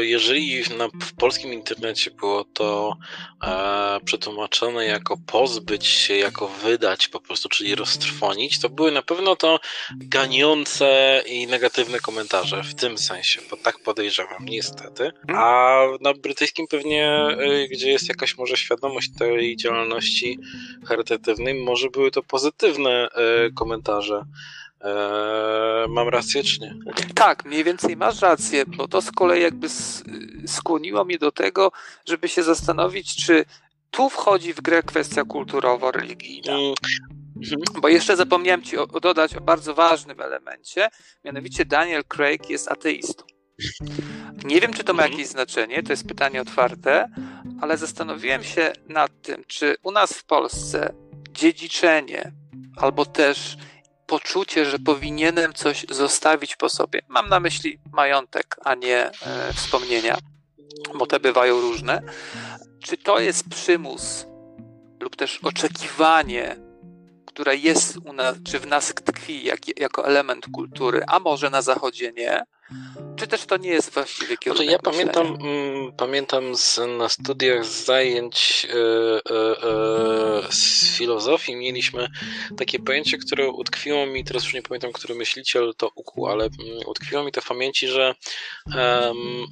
jeżeli 0.05 0.63
na, 0.77 0.87
w 0.87 1.15
polskim 1.15 1.53
internecie 1.53 2.11
było 2.11 2.43
to 2.43 2.97
e, 3.43 3.99
przetłumaczone 4.05 4.85
jako 4.85 5.17
pozbyć 5.27 5.87
się, 5.87 6.15
jako 6.15 6.47
wydać 6.47 7.07
po 7.07 7.19
prostu, 7.19 7.49
czyli 7.49 7.75
roztrwonić, 7.75 8.59
to 8.59 8.69
były 8.69 8.91
na 8.91 9.01
pewno 9.01 9.35
to 9.35 9.59
ganiące 9.91 11.21
i 11.25 11.47
negatywne 11.47 11.99
komentarze 11.99 12.63
w 12.63 12.75
tym 12.75 12.97
sensie, 12.97 13.41
bo 13.49 13.57
tak 13.57 13.79
podejrzewam, 13.79 14.45
niestety. 14.45 15.03
Mhm. 15.05 15.39
A 15.39 15.81
na 16.01 16.13
brytyjskim 16.13 16.67
pewnie, 16.67 17.27
gdzie 17.71 17.91
jest 17.91 18.09
jakaś 18.09 18.37
może 18.37 18.57
świadomość 18.57 19.09
tej 19.19 19.57
działalności 19.57 20.39
charytatywnej, 20.87 21.53
może 21.53 21.89
były 21.89 22.11
to 22.11 22.23
pozytywne 22.23 23.07
komentarze. 23.55 24.25
Eee, 24.81 25.89
mam 25.89 26.07
rację, 26.09 26.43
czy 26.43 26.59
nie? 26.61 26.75
Tak, 27.15 27.45
mniej 27.45 27.63
więcej 27.63 27.97
masz 27.97 28.21
rację, 28.21 28.63
bo 28.65 28.87
to 28.87 29.01
z 29.01 29.11
kolei 29.11 29.41
jakby 29.41 29.67
skłoniło 30.47 31.05
mnie 31.05 31.17
do 31.17 31.31
tego, 31.31 31.71
żeby 32.05 32.27
się 32.27 32.43
zastanowić, 32.43 33.25
czy 33.25 33.45
tu 33.91 34.09
wchodzi 34.09 34.53
w 34.53 34.61
grę 34.61 34.83
kwestia 34.83 35.23
kulturowo-religijna. 35.23 36.53
Mm. 36.53 36.73
Bo 37.81 37.87
jeszcze 37.87 38.15
zapomniałem 38.15 38.61
Ci 38.61 38.77
o, 38.77 38.83
o 38.83 38.99
dodać 38.99 39.35
o 39.35 39.41
bardzo 39.41 39.75
ważnym 39.75 40.21
elemencie, 40.21 40.89
mianowicie 41.25 41.65
Daniel 41.65 42.03
Craig 42.03 42.49
jest 42.49 42.71
ateistą. 42.71 43.23
Nie 44.43 44.61
wiem, 44.61 44.73
czy 44.73 44.83
to 44.83 44.93
ma 44.93 45.03
mhm. 45.03 45.11
jakieś 45.11 45.31
znaczenie, 45.31 45.83
to 45.83 45.93
jest 45.93 46.07
pytanie 46.07 46.41
otwarte, 46.41 47.09
ale 47.61 47.77
zastanowiłem 47.77 48.43
się 48.43 48.73
nad 48.89 49.21
tym, 49.21 49.43
czy 49.47 49.75
u 49.83 49.91
nas 49.91 50.13
w 50.13 50.23
Polsce 50.23 50.93
dziedziczenie 51.31 52.31
albo 52.77 53.05
też 53.05 53.57
poczucie, 54.09 54.65
że 54.65 54.79
powinienem 54.79 55.53
coś 55.53 55.85
zostawić 55.89 56.55
po 56.55 56.69
sobie. 56.69 57.01
Mam 57.07 57.29
na 57.29 57.39
myśli 57.39 57.79
majątek, 57.91 58.55
a 58.65 58.75
nie 58.75 58.97
e, 59.05 59.11
wspomnienia, 59.53 60.17
bo 60.95 61.07
te 61.07 61.19
bywają 61.19 61.61
różne. 61.61 62.01
Czy 62.83 62.97
to 62.97 63.19
jest 63.19 63.49
przymus 63.49 64.25
lub 64.99 65.15
też 65.15 65.39
oczekiwanie, 65.43 66.55
które 67.25 67.55
jest 67.55 67.97
u 68.05 68.13
nas, 68.13 68.35
czy 68.43 68.59
w 68.59 68.67
nas 68.67 68.93
tkwi 68.93 69.43
jak, 69.43 69.79
jako 69.79 70.07
element 70.07 70.45
kultury, 70.51 71.03
a 71.07 71.19
może 71.19 71.49
na 71.49 71.61
Zachodzie 71.61 72.11
nie? 72.11 72.43
Czy 73.15 73.27
też 73.27 73.45
to 73.45 73.57
nie 73.57 73.69
jest 73.69 73.93
właściwie 73.93 74.37
kierunek 74.37 74.69
Ja 74.69 74.79
pamiętam, 74.79 75.27
mm, 75.27 75.91
pamiętam 75.97 76.55
z, 76.55 76.79
na 76.97 77.09
studiach 77.09 77.65
zajęć 77.65 78.67
e, 78.69 78.75
e, 78.75 79.63
e, 79.63 80.51
z 80.51 80.97
filozofii 80.97 81.55
mieliśmy 81.55 82.07
takie 82.57 82.79
pojęcie, 82.79 83.17
które 83.17 83.49
utkwiło 83.49 84.05
mi, 84.05 84.23
teraz 84.23 84.43
już 84.43 84.53
nie 84.53 84.61
pamiętam, 84.61 84.91
który 84.91 85.15
myśliciel 85.15 85.73
to 85.77 85.91
ukuł, 85.95 86.27
ale 86.27 86.43
mm, 86.45 86.77
utkwiło 86.87 87.23
mi 87.23 87.31
to 87.31 87.41
w 87.41 87.47
pamięci, 87.47 87.87
że, 87.87 88.15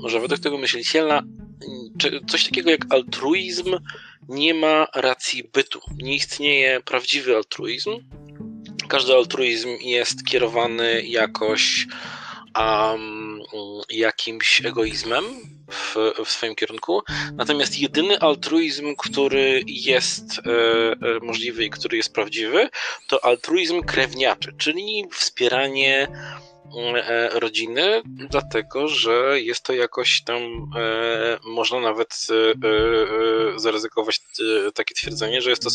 że 0.05 0.19
według 0.19 0.41
tego 0.41 0.57
myśliciela 0.57 1.23
coś 2.27 2.45
takiego 2.45 2.69
jak 2.69 2.85
altruizm 2.89 3.77
nie 4.29 4.53
ma 4.53 4.87
racji 4.95 5.49
bytu. 5.53 5.79
Nie 5.97 6.15
istnieje 6.15 6.81
prawdziwy 6.81 7.35
altruizm. 7.35 7.99
Każdy 8.87 9.13
altruizm 9.13 9.69
jest 9.81 10.25
kierowany 10.25 11.03
jakoś 11.03 11.87
um, 12.59 13.39
jakimś 13.89 14.65
egoizmem 14.65 15.25
w, 15.71 15.95
w 16.25 16.29
swoim 16.29 16.55
kierunku. 16.55 17.01
Natomiast 17.33 17.79
jedyny 17.79 18.19
altruizm, 18.19 18.95
który 18.95 19.61
jest 19.65 20.39
e, 20.39 20.41
e, 20.41 20.95
możliwy 21.21 21.65
i 21.65 21.69
który 21.69 21.97
jest 21.97 22.13
prawdziwy, 22.13 22.69
to 23.07 23.25
altruizm 23.25 23.81
krewniaczy, 23.81 24.53
czyli 24.57 25.07
wspieranie 25.11 26.07
rodziny, 27.33 28.01
dlatego 28.05 28.87
że 28.87 29.41
jest 29.41 29.63
to 29.63 29.73
jakoś 29.73 30.21
tam, 30.21 30.41
e, 30.77 31.37
można 31.45 31.79
nawet 31.79 32.27
e, 33.55 33.59
zaryzykować 33.59 34.21
takie 34.73 34.95
twierdzenie, 34.95 35.41
że 35.41 35.49
jest 35.49 35.63
to 35.63 35.69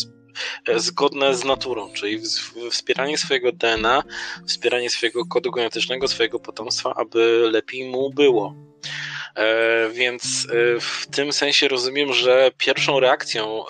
zgodne 0.76 1.34
z 1.34 1.44
naturą, 1.44 1.92
czyli 1.92 2.20
wspieranie 2.70 3.18
swojego 3.18 3.52
DNA, 3.52 4.02
wspieranie 4.46 4.90
swojego 4.90 5.24
kodu 5.24 5.50
genetycznego, 5.50 6.08
swojego 6.08 6.40
potomstwa, 6.40 6.94
aby 6.96 7.48
lepiej 7.52 7.90
mu 7.90 8.10
było. 8.10 8.54
Więc 9.92 10.46
w 10.80 11.06
tym 11.06 11.32
sensie 11.32 11.68
rozumiem, 11.68 12.12
że 12.12 12.50
pierwszą 12.58 13.00
reakcją 13.00 13.64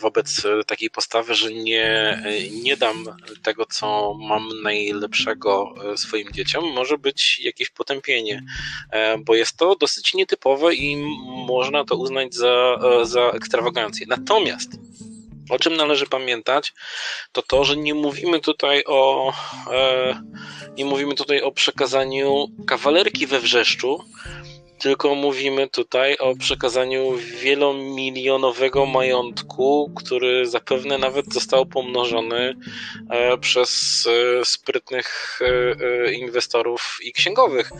wobec 0.00 0.42
takiej 0.66 0.90
postawy, 0.90 1.34
że 1.34 1.52
nie, 1.52 2.22
nie 2.62 2.76
dam 2.76 3.04
tego, 3.42 3.66
co 3.66 4.14
mam 4.14 4.48
najlepszego 4.62 5.74
e, 5.92 5.96
swoim 5.96 6.32
dzieciom, 6.32 6.64
może 6.64 6.98
być 6.98 7.40
jakieś 7.44 7.70
potępienie, 7.70 8.42
e, 8.90 9.18
bo 9.18 9.34
jest 9.34 9.56
to 9.56 9.76
dosyć 9.76 10.14
nietypowe 10.14 10.74
i 10.74 10.96
można 11.46 11.84
to 11.84 11.96
uznać 11.96 12.34
za, 12.34 12.78
e, 12.82 13.06
za 13.06 13.20
ekstrawagancję. 13.20 14.06
Natomiast 14.08 14.72
O 15.50 15.58
czym 15.58 15.76
należy 15.76 16.06
pamiętać, 16.06 16.72
to 17.32 17.42
to, 17.42 17.64
że 17.64 17.76
nie 17.76 17.94
mówimy 17.94 18.40
tutaj 18.40 18.84
o 18.86 19.32
nie 20.76 20.84
mówimy 20.84 21.14
tutaj 21.14 21.42
o 21.42 21.52
przekazaniu 21.52 22.46
kawalerki 22.66 23.26
we 23.26 23.40
wrzeszczu, 23.40 24.04
tylko 24.82 25.14
mówimy 25.14 25.68
tutaj 25.68 26.16
o 26.16 26.36
przekazaniu 26.36 27.12
wielomilionowego 27.40 28.86
majątku, 28.86 29.92
który 29.96 30.46
zapewne 30.46 30.98
nawet 30.98 31.34
został 31.34 31.66
pomnożony 31.66 32.54
e, 33.10 33.38
przez 33.38 34.04
e, 34.40 34.44
sprytnych 34.44 35.40
e, 35.42 36.12
inwestorów 36.12 36.98
i 37.02 37.12
księgowych. 37.12 37.70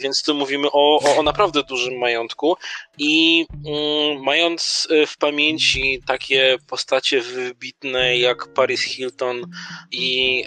Więc 0.00 0.22
tu 0.22 0.34
mówimy 0.34 0.68
o, 0.72 0.98
o, 1.18 1.22
naprawdę 1.22 1.62
dużym 1.62 1.98
majątku 1.98 2.56
i 2.98 3.46
mm, 3.66 4.22
mając 4.22 4.88
w 5.06 5.16
pamięci 5.16 6.02
takie 6.06 6.56
postacie 6.66 7.20
wybitne 7.20 8.16
jak 8.18 8.48
Paris 8.54 8.82
Hilton 8.82 9.50
i 9.90 10.44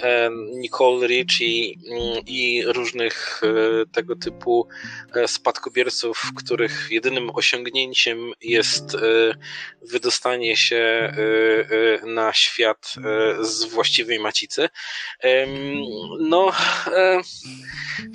Nicole 0.53 1.07
Richie 1.07 1.73
mm, 1.91 2.25
i 2.27 2.63
różnych 2.65 3.41
tego 3.91 4.15
typu 4.15 4.67
spadkobierców, 5.27 5.54
spadkobierców, 5.55 6.31
których 6.35 6.87
jedynym 6.91 7.29
osiągnięciem 7.33 8.31
jest 8.41 8.95
e, 8.95 8.97
wydostanie 9.81 10.57
się 10.57 10.75
e, 10.75 11.11
e, 12.03 12.05
na 12.05 12.33
świat 12.33 12.95
z 13.41 13.63
właściwej 13.63 14.19
macicy. 14.19 14.69
No, 16.19 16.51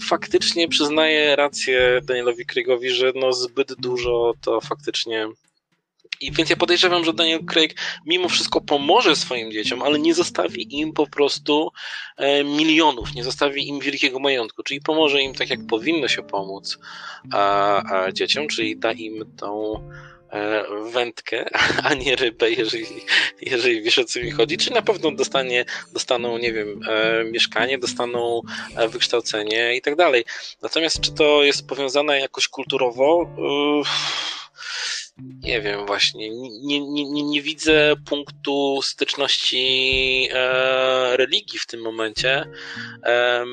faktycznie 0.09 0.69
przyznaję 0.69 1.37
rację 1.37 2.01
Danielowi 2.03 2.47
Craigowi, 2.47 2.91
że 2.91 3.13
no 3.15 3.33
zbyt 3.33 3.75
dużo 3.75 4.33
to 4.41 4.61
faktycznie 4.61 5.29
i 6.21 6.33
więc 6.33 6.51
ja 6.51 6.57
podejrzewam, 6.57 7.05
że 7.05 7.13
Daniel 7.13 7.45
Craig 7.45 7.75
mimo 8.07 8.29
wszystko 8.29 8.61
pomoże 8.61 9.17
swoim 9.17 9.53
dzieciom, 9.53 9.83
ale 9.83 9.99
nie 9.99 10.15
zostawi 10.15 10.79
im 10.81 10.93
po 10.93 11.07
prostu 11.07 11.73
e, 12.17 12.45
milionów, 12.45 13.15
nie 13.15 13.25
zostawi 13.25 13.69
im 13.69 13.81
wielkiego 13.81 14.19
majątku, 14.19 14.63
czyli 14.63 14.81
pomoże 14.81 15.23
im 15.23 15.35
tak, 15.35 15.51
jak 15.51 15.67
powinno 15.69 16.09
się 16.09 16.23
pomóc 16.23 16.79
a, 17.33 17.83
a 17.95 18.13
dzieciom, 18.13 18.49
czyli 18.49 18.77
da 18.77 18.93
im 18.93 19.33
tą 19.37 19.75
e, 20.31 20.65
wędkę, 20.93 21.45
a 21.89 21.95
nie 21.95 22.17
rybę, 22.17 22.51
jeżeli, 22.51 22.87
jeżeli 23.41 23.83
wiesz 23.83 23.99
o 23.99 24.05
co 24.05 24.21
mi 24.21 24.31
chodzi, 24.31 24.57
czy 24.57 24.73
na 24.73 24.83
pewno 24.83 25.13
dostanie, 25.13 25.65
dostaną, 25.93 26.39
nie 26.39 26.53
wiem, 26.53 26.81
e, 26.89 27.25
mieszkanie, 27.25 27.79
dostaną 27.79 28.41
wykształcenie 28.89 29.77
i 29.77 29.83
tak 29.83 29.97
dalej. 29.97 30.25
Natomiast 30.63 31.01
czy 31.01 31.13
to 31.13 31.43
jest 31.43 31.67
powiązane 31.67 32.21
jakoś 32.21 32.49
kulturowo? 32.49 33.31
Nie 35.23 35.61
wiem 35.61 35.87
właśnie, 35.87 36.31
nie, 36.31 36.81
nie, 36.81 37.05
nie, 37.05 37.23
nie 37.23 37.43
widzę 37.43 37.95
punktu 38.07 38.81
styczności 38.83 40.29
e, 40.33 41.17
religii 41.17 41.59
w 41.59 41.67
tym 41.67 41.81
momencie. 41.81 42.45
E, 43.05 43.45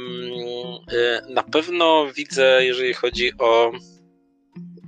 na 1.29 1.43
pewno 1.43 2.07
widzę, 2.15 2.65
jeżeli 2.65 2.93
chodzi 2.93 3.31
o 3.39 3.71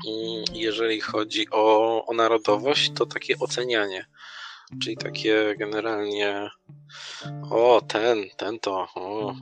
mm, 0.07 0.43
jeżeli 0.53 1.01
chodzi 1.01 1.47
o, 1.51 2.05
o 2.05 2.13
narodowość, 2.13 2.91
to 2.95 3.05
takie 3.05 3.35
ocenianie. 3.39 4.05
Czyli 4.81 4.97
takie 4.97 5.55
generalnie 5.59 6.49
o, 7.49 7.81
ten, 7.87 8.25
ten 8.37 8.59
to. 8.59 8.87
O, 8.95 9.35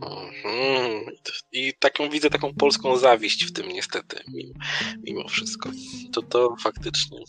mm. 0.45 1.05
I 1.51 1.73
taką 1.79 2.09
widzę 2.09 2.29
taką 2.29 2.53
polską 2.53 2.97
zawiść 2.97 3.45
w 3.45 3.51
tym 3.51 3.67
niestety, 3.67 4.23
mimo, 4.27 4.53
mimo 5.03 5.27
wszystko. 5.27 5.69
To 6.13 6.21
to 6.21 6.55
faktycznie. 6.63 7.19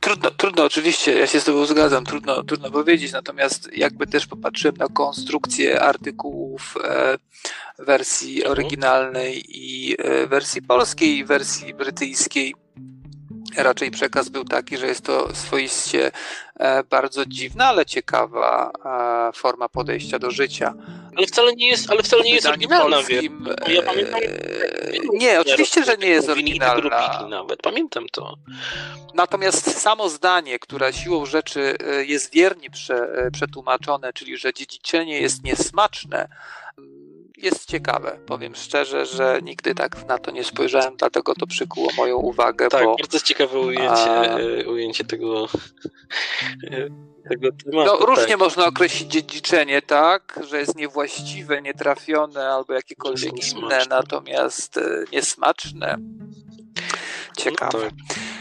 Trudno, 0.00 0.30
trudno, 0.30 0.64
oczywiście, 0.64 1.18
ja 1.18 1.26
się 1.26 1.40
z 1.40 1.44
Tobą 1.44 1.66
zgadzam, 1.66 2.04
trudno, 2.04 2.42
trudno 2.42 2.70
powiedzieć, 2.70 3.12
natomiast 3.12 3.72
jakby 3.72 4.06
też 4.06 4.26
popatrzyłem 4.26 4.76
na 4.76 4.88
konstrukcję 4.88 5.80
artykułów 5.80 6.74
e, 6.84 7.18
wersji 7.78 8.36
mhm. 8.36 8.52
oryginalnej 8.52 9.42
i 9.48 9.96
e, 9.98 10.26
wersji 10.26 10.62
polskiej, 10.62 11.24
wersji 11.24 11.74
brytyjskiej, 11.74 12.54
raczej 13.56 13.90
przekaz 13.90 14.28
był 14.28 14.44
taki, 14.44 14.76
że 14.76 14.86
jest 14.86 15.04
to 15.04 15.34
swoiście 15.34 16.10
e, 16.56 16.84
bardzo 16.84 17.26
dziwna, 17.26 17.66
ale 17.66 17.86
ciekawa 17.86 18.72
e, 19.28 19.32
forma 19.32 19.68
podejścia 19.68 20.18
do 20.18 20.30
życia. 20.30 20.74
Ale 21.16 21.26
wcale 21.26 21.52
nie 21.54 21.68
jest, 21.68 21.90
ale 21.90 22.02
wcale 22.02 22.22
nie 22.22 22.34
jest 22.34 22.46
oryginalna, 22.46 22.96
polskim, 22.96 23.48
wie. 23.66 23.74
Ja 23.74 23.82
pamiętam. 23.82 24.20
Nie, 25.12 25.40
oczywiście, 25.40 25.84
że 25.84 25.96
nie 25.96 26.08
jest 26.08 26.28
oryginalna. 26.28 27.26
Nawet 27.28 27.62
pamiętam 27.62 28.06
to. 28.12 28.34
Natomiast 29.14 29.80
samo 29.80 30.08
zdanie, 30.08 30.58
które 30.58 30.92
siłą 30.92 31.26
rzeczy 31.26 31.76
e, 31.86 32.04
jest 32.04 32.32
wiernie 32.32 32.70
prze, 32.70 33.28
przetłumaczone, 33.32 34.12
czyli 34.12 34.36
że 34.36 34.52
dziedziczenie 34.52 35.20
jest 35.20 35.44
niesmaczne, 35.44 36.28
jest 37.42 37.68
ciekawe. 37.68 38.18
Powiem 38.26 38.54
szczerze, 38.54 39.06
że 39.06 39.40
nigdy 39.42 39.74
tak 39.74 40.06
na 40.08 40.18
to 40.18 40.30
nie 40.30 40.44
spojrzałem, 40.44 40.96
dlatego 40.96 41.34
to 41.34 41.46
przykuło 41.46 41.88
moją 41.96 42.16
uwagę. 42.16 42.68
Tak, 42.68 42.84
bo, 42.84 42.96
bardzo 42.96 43.20
ciekawe 43.20 43.58
ujęcie, 43.58 44.10
a... 44.10 44.38
E, 44.38 44.68
ujęcie 44.68 45.04
tego, 45.04 45.48
e, 46.70 46.88
tego 47.28 47.48
tematu. 47.64 47.98
No, 48.00 48.06
różnie 48.06 48.26
tak. 48.26 48.38
można 48.38 48.66
określić 48.66 49.12
dziedziczenie, 49.12 49.82
tak, 49.82 50.40
że 50.48 50.58
jest 50.58 50.76
niewłaściwe, 50.76 51.62
nietrafione 51.62 52.48
albo 52.48 52.72
jakiekolwiek 52.72 53.52
inne, 53.52 53.78
natomiast 53.90 54.76
e, 54.76 55.04
niesmaczne. 55.12 55.96
Ciekawe. 57.36 57.78
No 57.78 57.84
tak. 58.08 58.31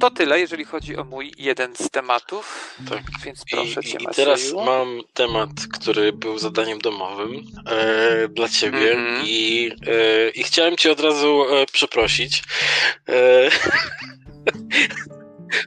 To 0.00 0.10
tyle, 0.10 0.40
jeżeli 0.40 0.64
chodzi 0.64 0.96
o 0.96 1.04
mój 1.04 1.32
jeden 1.38 1.76
z 1.76 1.90
tematów. 1.90 2.76
Tak. 2.88 3.02
Więc 3.24 3.44
proszę 3.50 3.80
I, 3.80 3.84
cię, 3.84 3.98
I 4.00 4.14
teraz 4.14 4.52
mam 4.52 5.00
temat, 5.14 5.50
który 5.72 6.12
był 6.12 6.38
zadaniem 6.38 6.78
domowym 6.78 7.44
e, 7.66 8.28
dla 8.28 8.48
ciebie 8.48 8.92
mm 8.92 9.22
-hmm. 9.22 9.22
i, 9.26 9.70
e, 9.86 10.30
i 10.30 10.42
chciałem 10.42 10.76
cię 10.76 10.92
od 10.92 11.00
razu 11.00 11.44
e, 11.54 11.66
przeprosić. 11.66 12.42
E, 13.08 13.50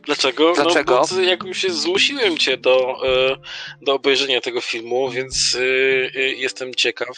Dlaczego? 0.06 0.54
Dlaczego? 0.64 1.02
No, 1.12 1.16
bo 1.16 1.22
jakoś 1.22 1.64
zmusiłem 1.64 2.38
cię 2.38 2.58
do, 2.58 2.98
e, 3.08 3.38
do 3.82 3.94
obejrzenia 3.94 4.42
tego 4.42 4.62
filmu, 4.62 5.10
więc 5.10 5.58
e, 5.60 6.20
jestem 6.20 6.76
ciekaw. 6.76 7.18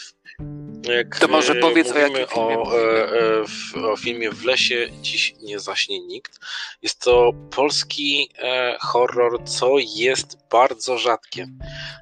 Jak 0.82 1.18
to 1.18 1.28
może 1.28 1.54
powiedz 1.54 1.92
o 1.92 1.98
jakim 1.98 2.26
filmie. 2.26 2.58
O, 2.58 2.80
e, 3.76 3.90
o 3.90 3.96
filmie 3.96 4.30
W 4.30 4.44
lesie 4.44 4.88
dziś 5.02 5.34
nie 5.42 5.60
zaśnie 5.60 6.00
nikt. 6.00 6.38
Jest 6.82 7.00
to 7.00 7.32
polski 7.50 8.30
horror, 8.80 9.44
co 9.44 9.74
jest 9.96 10.38
bardzo 10.50 10.98
rzadkie. 10.98 11.46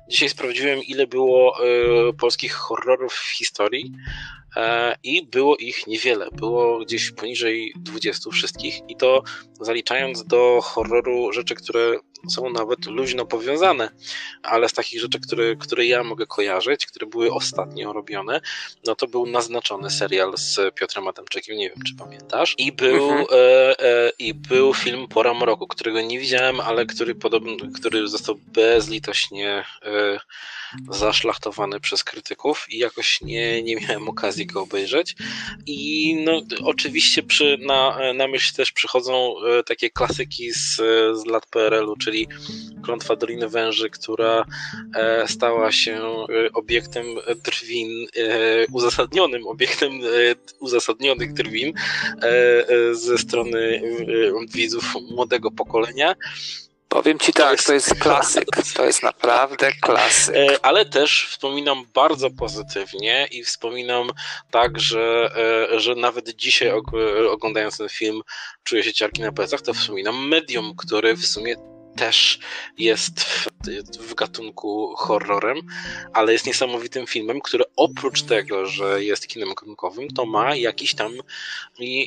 Dzisiaj 0.08 0.28
sprawdziłem, 0.28 0.82
ile 0.82 1.06
było 1.06 1.56
polskich 2.18 2.52
horrorów 2.52 3.14
w 3.14 3.36
historii. 3.36 3.92
E, 4.56 4.96
i 5.02 5.26
było 5.26 5.56
ich 5.56 5.86
niewiele. 5.86 6.28
Było 6.32 6.78
gdzieś 6.78 7.10
poniżej 7.10 7.72
20 7.76 8.30
wszystkich 8.30 8.80
i 8.88 8.96
to 8.96 9.22
zaliczając 9.60 10.24
do 10.24 10.60
horroru 10.62 11.32
rzeczy, 11.32 11.54
które 11.54 11.98
są 12.30 12.50
nawet 12.50 12.86
luźno 12.86 13.26
powiązane, 13.26 13.90
ale 14.42 14.68
z 14.68 14.72
takich 14.72 15.00
rzeczy, 15.00 15.20
które, 15.20 15.56
które 15.56 15.86
ja 15.86 16.04
mogę 16.04 16.26
kojarzyć, 16.26 16.86
które 16.86 17.06
były 17.06 17.32
ostatnio 17.32 17.92
robione, 17.92 18.40
no 18.86 18.94
to 18.94 19.06
był 19.06 19.26
naznaczony 19.26 19.90
serial 19.90 20.32
z 20.36 20.74
Piotrem 20.74 21.08
Adamczykiem, 21.08 21.56
nie 21.56 21.70
wiem 21.70 21.82
czy 21.86 21.94
pamiętasz, 21.94 22.54
i 22.58 22.72
był, 22.72 23.10
mhm. 23.10 23.26
e, 23.30 23.80
e, 23.80 24.12
i 24.18 24.34
był 24.34 24.74
film 24.74 25.08
Pora 25.08 25.34
Mroku, 25.34 25.66
którego 25.66 26.00
nie 26.00 26.18
widziałem, 26.18 26.60
ale 26.60 26.86
który, 26.86 27.14
podobno, 27.14 27.56
który 27.74 28.08
został 28.08 28.34
bezlitośnie 28.46 29.64
e, 29.82 30.18
zaszlachtowany 30.90 31.80
przez 31.80 32.04
krytyków 32.04 32.66
i 32.68 32.78
jakoś 32.78 33.20
nie, 33.20 33.62
nie 33.62 33.76
miałem 33.76 34.08
okazji 34.08 34.46
go 34.46 34.62
obejrzeć. 34.62 35.16
I 35.66 36.14
no, 36.24 36.40
oczywiście 36.64 37.22
przy, 37.22 37.58
na, 37.60 37.98
na 38.14 38.28
myśl 38.28 38.54
też 38.54 38.72
przychodzą 38.72 39.34
e, 39.38 39.62
takie 39.62 39.90
klasyki 39.90 40.52
z, 40.52 40.76
z 41.22 41.26
lat 41.26 41.46
PRL-u, 41.46 41.96
czyli 41.96 42.28
Klątwa 42.82 43.16
Doliny 43.16 43.48
Węży, 43.48 43.90
która 43.90 44.44
e, 44.94 45.28
stała 45.28 45.72
się 45.72 45.94
e, 45.94 46.52
obiektem 46.52 47.06
drwin, 47.44 48.06
uzasadnionym 48.72 49.46
obiektem 49.46 49.92
uzasadnionych 50.60 51.32
drwin 51.32 51.72
ze 52.92 53.18
strony 53.18 53.82
widzów 54.54 54.94
młodego 55.10 55.50
pokolenia. 55.50 56.14
Powiem 56.94 57.18
ci 57.18 57.32
tak, 57.32 57.62
to 57.62 57.72
jest 57.72 57.94
klasyk. 57.94 58.44
To 58.76 58.84
jest 58.84 59.02
naprawdę 59.02 59.72
klasyk. 59.72 60.36
E, 60.36 60.56
ale 60.62 60.84
też 60.84 61.26
wspominam 61.30 61.84
bardzo 61.94 62.30
pozytywnie 62.30 63.28
i 63.30 63.44
wspominam 63.44 64.10
tak, 64.50 64.80
że, 64.80 65.30
e, 65.72 65.80
że 65.80 65.94
nawet 65.94 66.36
dzisiaj 66.36 66.70
oglądając 67.30 67.78
ten 67.78 67.88
film 67.88 68.20
czuję 68.64 68.82
się 68.82 68.92
ciarki 68.92 69.22
na 69.22 69.32
plecach, 69.32 69.60
to 69.60 69.74
wspominam 69.74 70.28
medium, 70.28 70.76
który 70.76 71.16
w 71.16 71.26
sumie 71.26 71.56
też 71.96 72.38
jest 72.78 73.20
w, 73.20 73.48
w, 73.98 74.14
gatunku 74.14 74.94
horrorem, 74.96 75.58
ale 76.12 76.32
jest 76.32 76.46
niesamowitym 76.46 77.06
filmem, 77.06 77.40
który 77.40 77.64
oprócz 77.76 78.22
tego, 78.22 78.66
że 78.66 79.04
jest 79.04 79.26
kinem 79.26 79.48
gatunkowym, 79.48 80.08
to 80.08 80.26
ma 80.26 80.56
jakiś 80.56 80.94
tam, 80.94 81.12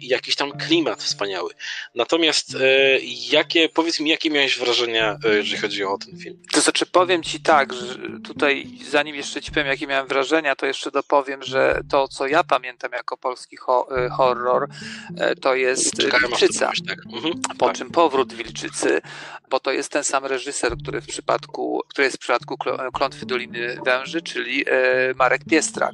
jakiś 0.01 0.35
tam 0.35 0.51
klimat 0.51 1.03
wspaniały. 1.03 1.53
Natomiast 1.95 2.55
e, 2.55 2.99
jakie, 3.29 3.69
powiedz 3.69 3.99
mi, 3.99 4.09
jakie 4.09 4.29
miałeś 4.29 4.59
wrażenia, 4.59 5.17
e, 5.25 5.35
jeżeli 5.35 5.57
chodzi 5.57 5.83
o 5.83 5.97
ten 5.97 6.19
film? 6.19 6.37
To 6.51 6.61
znaczy, 6.61 6.85
powiem 6.85 7.23
ci 7.23 7.39
tak, 7.39 7.73
że 7.73 7.95
tutaj, 8.23 8.67
zanim 8.89 9.15
jeszcze 9.15 9.41
ci 9.41 9.51
powiem, 9.51 9.67
jakie 9.67 9.87
miałem 9.87 10.07
wrażenia, 10.07 10.55
to 10.55 10.65
jeszcze 10.65 10.91
dopowiem, 10.91 11.43
że 11.43 11.81
to, 11.89 12.07
co 12.07 12.27
ja 12.27 12.43
pamiętam 12.43 12.91
jako 12.91 13.17
polski 13.17 13.57
ho 13.57 13.97
e, 13.97 14.09
horror, 14.09 14.67
to 15.41 15.55
jest 15.55 15.97
Czekałem, 15.97 16.27
Wilczyca. 16.27 16.71
Tak. 16.87 16.99
Mhm, 17.13 17.33
po 17.57 17.65
tak. 17.65 17.77
czym 17.77 17.91
powrót 17.91 18.33
Wilczycy, 18.33 19.01
bo 19.49 19.59
to 19.59 19.71
jest 19.77 19.91
ten 19.91 20.03
sam 20.03 20.25
reżyser, 20.25 20.77
który 20.77 21.01
w 21.01 21.07
przypadku, 21.07 21.81
który 21.87 22.05
jest 22.05 22.17
w 22.17 22.19
przypadku 22.19 22.57
Klątwy 22.93 23.25
Doliny 23.25 23.77
Węży, 23.85 24.21
czyli 24.21 24.65
Marek 25.15 25.41
Piestrak. 25.49 25.93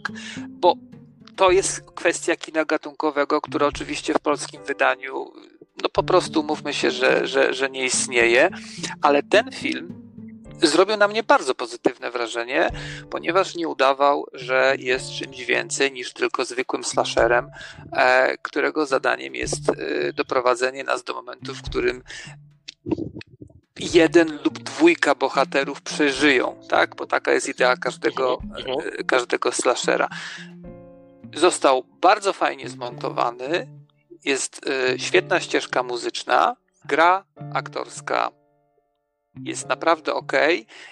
Bo 0.50 0.76
to 1.36 1.52
jest 1.52 1.82
kwestia 1.96 2.36
kina 2.36 2.66
gatunkowego, 2.66 3.42
które 3.42 3.68
oczywiście 3.68 4.14
w 4.14 4.20
polskim 4.20 4.64
wydaniu 4.64 5.32
no 5.84 5.90
po 5.90 6.04
prostu 6.04 6.44
mówmy 6.44 6.74
się, 6.74 6.92
że, 6.92 7.28
że, 7.28 7.54
że 7.54 7.70
nie 7.70 7.86
istnieje, 7.86 8.50
ale 9.02 9.24
ten 9.24 9.52
film 9.52 10.04
zrobił 10.62 10.98
na 10.98 11.08
mnie 11.08 11.24
bardzo 11.24 11.56
pozytywne 11.56 12.12
wrażenie, 12.12 12.70
ponieważ 13.10 13.56
nie 13.56 13.68
udawał, 13.68 14.26
że 14.34 14.76
jest 14.80 15.12
czymś 15.12 15.46
więcej 15.46 15.92
niż 15.92 16.14
tylko 16.14 16.46
zwykłym 16.46 16.84
slasherem, 16.84 17.52
e, 17.92 18.38
którego 18.38 18.86
zadaniem 18.86 19.36
jest 19.36 19.70
e, 19.70 20.14
doprowadzenie 20.14 20.84
nas 20.84 21.04
do 21.04 21.14
momentu, 21.14 21.56
w 21.56 21.62
którym 21.62 22.04
jeden 23.80 24.40
lub 24.44 24.60
dwójka 24.60 25.16
bohaterów 25.16 25.82
przeżyją, 25.82 26.60
tak? 26.70 26.96
Bo 26.96 27.06
taka 27.06 27.34
jest 27.34 27.50
idea 27.50 27.78
każdego, 27.78 28.40
mhm. 28.44 28.80
E, 29.00 29.04
każdego 29.04 29.52
slashera. 29.52 30.10
Został 31.36 31.84
bardzo 32.02 32.34
fajnie 32.34 32.70
zmontowany, 32.70 33.68
jest 34.26 34.62
y, 34.68 35.00
świetna 35.00 35.40
ścieżka 35.40 35.84
muzyczna, 35.84 36.56
gra 36.86 37.26
aktorska 37.54 38.32
jest 39.44 39.68
naprawdę 39.68 40.14
ok 40.14 40.32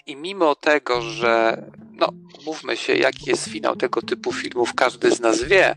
i 0.06 0.16
mimo 0.16 0.56
tego, 0.56 1.02
że 1.02 1.64
no, 1.92 2.10
mówmy 2.46 2.78
się, 2.78 2.94
jaki 2.94 3.30
jest 3.30 3.50
finał 3.50 3.76
tego 3.76 4.02
typu 4.02 4.34
filmów, 4.34 4.74
każdy 4.76 5.12
z 5.12 5.20
nas 5.20 5.44
wie, 5.44 5.76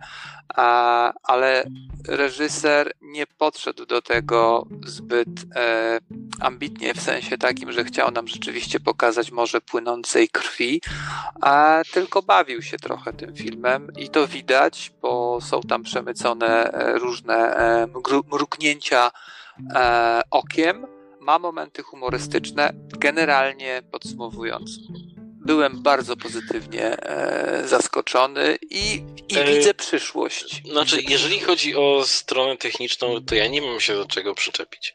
ale 1.23 1.65
reżyser 2.09 2.93
nie 3.03 3.27
podszedł 3.27 3.87
do 3.87 4.03
tego 4.03 4.67
zbyt 4.87 5.29
e, 5.57 5.99
ambitnie, 6.41 6.95
w 6.95 7.01
sensie 7.01 7.39
takim, 7.39 7.73
że 7.73 7.85
chciał 7.85 8.11
nam 8.11 8.29
rzeczywiście 8.29 8.81
pokazać 8.81 9.31
morze 9.31 9.61
płynącej 9.61 10.29
krwi, 10.29 10.81
a 11.41 11.83
tylko 11.93 12.23
bawił 12.23 12.63
się 12.63 12.77
trochę 12.77 13.13
tym 13.13 13.37
filmem 13.37 13.89
i 13.97 14.09
to 14.09 14.27
widać, 14.27 14.93
bo 15.03 15.39
są 15.41 15.61
tam 15.61 15.83
przemycone 15.83 16.73
e, 16.73 16.99
różne 16.99 17.57
e, 17.57 17.87
mrugnięcia 18.33 19.11
e, 19.75 20.23
okiem, 20.31 20.87
ma 21.21 21.39
momenty 21.39 21.83
humorystyczne. 21.83 22.73
Generalnie 22.99 23.83
podsumowując, 23.91 24.71
byłem 25.45 25.83
bardzo 25.83 26.17
pozytywnie 26.17 26.97
e, 26.97 27.69
zaskoczony 27.69 28.59
i, 28.71 29.03
i 29.29 29.39
e, 29.39 29.55
widzę 29.55 29.75
przyszłość. 29.75 30.63
Znaczy, 30.71 31.03
jeżeli 31.09 31.41
chodzi 31.41 31.77
o 31.77 32.05
stronę 32.07 32.57
techniczną, 32.57 33.25
to 33.25 33.35
ja 33.35 33.47
nie 33.47 33.63
mam 33.63 33.81
się 33.81 33.95
do 33.95 34.07
czego 34.07 34.35
przyczepić. 34.35 34.95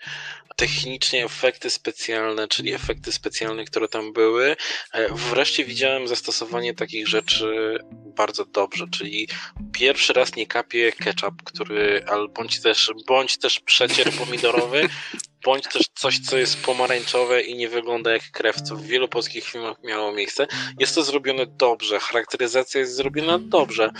Technicznie 0.56 1.26
efekty 1.26 1.70
specjalne, 1.70 2.48
czyli 2.48 2.74
efekty 2.74 3.12
specjalne, 3.12 3.66
które 3.66 3.88
tam 3.88 4.14
były, 4.14 4.56
e, 4.94 5.14
wreszcie 5.14 5.66
widziałem 5.66 6.08
zastosowanie 6.08 6.74
takich 6.74 7.08
rzeczy 7.08 7.78
bardzo 7.92 8.46
dobrze, 8.46 8.86
czyli 8.92 9.28
pierwszy 9.74 10.14
raz 10.14 10.36
nie 10.36 10.48
kapie 10.48 10.92
ketchup, 10.92 11.44
który, 11.44 12.04
ale 12.08 12.28
bądź 12.28 12.62
też, 12.62 12.92
bądź 13.08 13.38
też 13.38 13.60
przecier 13.60 14.12
pomidorowy, 14.12 14.90
bądź 15.46 15.64
też 15.64 15.90
coś, 15.96 16.20
co 16.20 16.38
jest 16.38 16.62
pomarańczowe 16.66 17.42
i 17.42 17.56
nie 17.56 17.70
wygląda 17.70 18.12
jak 18.12 18.32
krew, 18.32 18.62
co 18.62 18.76
w 18.76 18.82
wielu 18.82 19.08
polskich 19.08 19.44
filmach 19.44 19.84
miało 19.84 20.12
miejsce. 20.12 20.48
Jest 20.80 20.96
to 20.96 21.04
zrobione 21.04 21.46
dobrze, 21.46 22.00
charakteryzacja 22.00 22.80
jest 22.80 22.96
zrobiona 22.96 23.40
dobrze. 23.40 23.92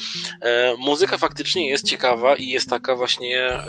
E, 0.42 0.76
muzyka 0.78 1.18
faktycznie 1.18 1.70
jest 1.70 1.86
ciekawa 1.86 2.36
i 2.36 2.48
jest 2.48 2.70
taka 2.70 2.96
właśnie 2.96 3.48
e, 3.48 3.64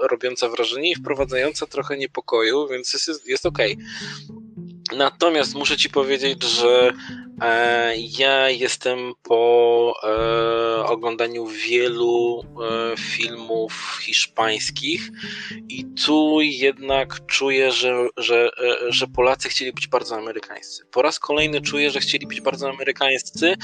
robiąca 0.00 0.48
wrażenie 0.48 0.90
i 0.90 0.94
wprowadzająca 0.94 1.66
trochę 1.66 1.96
niepokoju, 1.96 2.68
więc 2.68 2.92
jest, 2.92 3.26
jest 3.26 3.46
okej. 3.46 3.72
Okay. 3.72 4.43
Natomiast 4.96 5.54
muszę 5.54 5.76
ci 5.76 5.90
powiedzieć, 5.90 6.42
że 6.42 6.92
e, 7.42 7.92
ja 8.18 8.50
jestem 8.50 9.12
po 9.22 9.94
e, 10.02 10.84
oglądaniu 10.86 11.46
wielu 11.46 12.42
e, 12.42 12.96
filmów 12.96 13.98
hiszpańskich 14.02 15.10
i 15.68 15.84
tu 16.06 16.40
jednak 16.40 17.26
czuję, 17.26 17.72
że, 17.72 18.08
że, 18.16 18.44
e, 18.44 18.92
że 18.92 19.06
Polacy 19.06 19.48
chcieli 19.48 19.72
być 19.72 19.86
bardzo 19.86 20.16
amerykańscy. 20.16 20.84
Po 20.90 21.02
raz 21.02 21.18
kolejny 21.18 21.60
czuję, 21.60 21.90
że 21.90 22.00
chcieli 22.00 22.26
być 22.26 22.40
bardzo 22.40 22.70
amerykańscy 22.70 23.54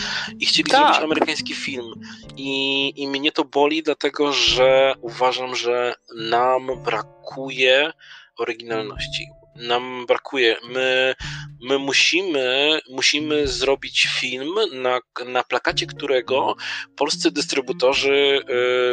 i 0.40 0.46
chcieli 0.46 0.70
tak. 0.70 0.80
zrobić 0.80 1.04
amerykański 1.04 1.54
film. 1.54 1.92
I, 2.36 2.92
I 2.96 3.08
mnie 3.08 3.32
to 3.32 3.44
boli, 3.44 3.82
dlatego 3.82 4.32
że 4.32 4.94
uważam, 5.00 5.56
że 5.56 5.94
nam 6.16 6.82
brakuje 6.84 7.92
oryginalności 8.38 9.39
nam 9.56 10.06
brakuje. 10.06 10.56
My, 10.68 11.14
my 11.60 11.78
musimy, 11.78 12.78
musimy 12.90 13.48
zrobić 13.48 14.08
film, 14.20 14.54
na, 14.72 15.00
na 15.26 15.42
plakacie 15.42 15.86
którego 15.86 16.56
polscy 16.96 17.30
dystrybutorzy 17.30 18.40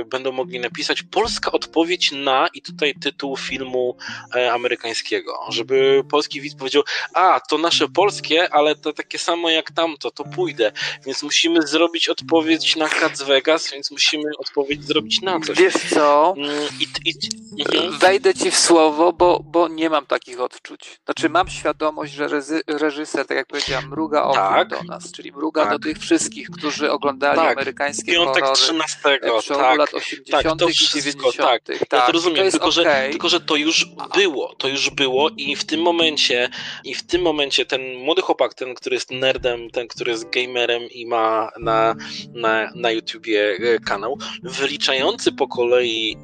y, 0.01 0.05
będą 0.05 0.31
mogli 0.31 0.59
napisać 0.59 1.03
polska 1.03 1.51
odpowiedź 1.51 2.11
na 2.11 2.47
i 2.53 2.61
tutaj 2.61 2.93
tytuł 3.01 3.37
filmu 3.37 3.97
y, 4.35 4.51
amerykańskiego, 4.51 5.39
żeby 5.49 6.03
polski 6.09 6.41
widz 6.41 6.55
powiedział, 6.55 6.83
a 7.13 7.39
to 7.49 7.57
nasze 7.57 7.87
polskie, 7.87 8.53
ale 8.53 8.75
to 8.75 8.93
takie 8.93 9.17
samo 9.17 9.49
jak 9.49 9.71
tamto, 9.71 10.11
to 10.11 10.23
pójdę. 10.23 10.71
Więc 11.05 11.23
musimy 11.23 11.67
zrobić 11.67 12.09
odpowiedź 12.09 12.75
na 12.75 12.89
Cats 12.89 13.21
Vegas, 13.21 13.71
więc 13.71 13.91
musimy 13.91 14.23
odpowiedź 14.37 14.83
zrobić 14.83 15.21
na 15.21 15.39
coś. 15.39 15.57
Wiesz 15.57 15.73
co? 15.93 16.33
Mm, 16.37 16.49
I, 16.79 17.09
i, 17.09 17.13
i, 17.57 17.61
mhm. 17.61 17.99
Wejdę 17.99 18.33
ci 18.33 18.51
w 18.51 18.57
słowo, 18.57 19.13
bo, 19.13 19.39
bo 19.43 19.67
nie 19.67 19.89
mam 19.89 20.05
takich 20.05 20.41
odczuć. 20.47 20.99
Znaczy 21.05 21.29
mam 21.29 21.49
świadomość, 21.49 22.13
że 22.13 22.27
reżyser, 22.67 23.27
tak 23.27 23.37
jak 23.37 23.47
powiedziałem, 23.47 23.89
mruga 23.89 24.23
okiem 24.23 24.41
tak. 24.41 24.69
do 24.69 24.83
nas, 24.83 25.11
czyli 25.11 25.31
mruga 25.31 25.63
tak. 25.63 25.71
do 25.71 25.79
tych 25.79 25.97
wszystkich, 25.97 26.49
którzy 26.49 26.91
oglądali 26.91 27.39
tak. 27.39 27.57
amerykańskie 27.57 28.13
Piątek 28.13 28.43
horrory 28.43 28.61
13, 28.61 28.97
przełomu 29.39 29.65
tak. 29.65 29.77
lat 29.77 29.93
80. 29.93 30.43
Tak, 30.43 30.59
to 30.59 30.67
wszystko, 30.67 30.99
i 30.99 31.01
90. 31.01 31.35
Tak. 31.37 31.69
Ja 31.69 31.79
to 31.79 31.85
tak, 31.85 32.09
rozumiem, 32.09 32.45
to 32.45 32.51
tylko, 32.51 32.67
okay. 32.67 32.83
że, 32.83 33.07
tylko 33.09 33.29
że 33.29 33.39
to 33.39 33.55
już 33.55 33.85
było, 34.15 34.55
to 34.55 34.67
już 34.67 34.89
było 34.89 35.29
i 35.37 35.55
w 35.55 35.65
tym 35.65 35.81
momencie 35.81 36.49
i 36.83 36.95
w 36.95 37.03
tym 37.03 37.21
momencie 37.21 37.65
ten 37.65 37.95
młody 37.95 38.21
chłopak, 38.21 38.53
ten, 38.53 38.75
który 38.75 38.95
jest 38.95 39.11
nerdem, 39.11 39.69
ten, 39.69 39.87
który 39.87 40.11
jest 40.11 40.29
gamerem 40.29 40.83
i 40.83 41.05
ma 41.05 41.51
na, 41.59 41.95
na, 42.33 42.71
na 42.75 42.91
YouTubie 42.91 43.57
e, 43.59 43.79
kanał, 43.79 44.17
wyliczający 44.43 45.31
po 45.31 45.47
kolei 45.47 46.17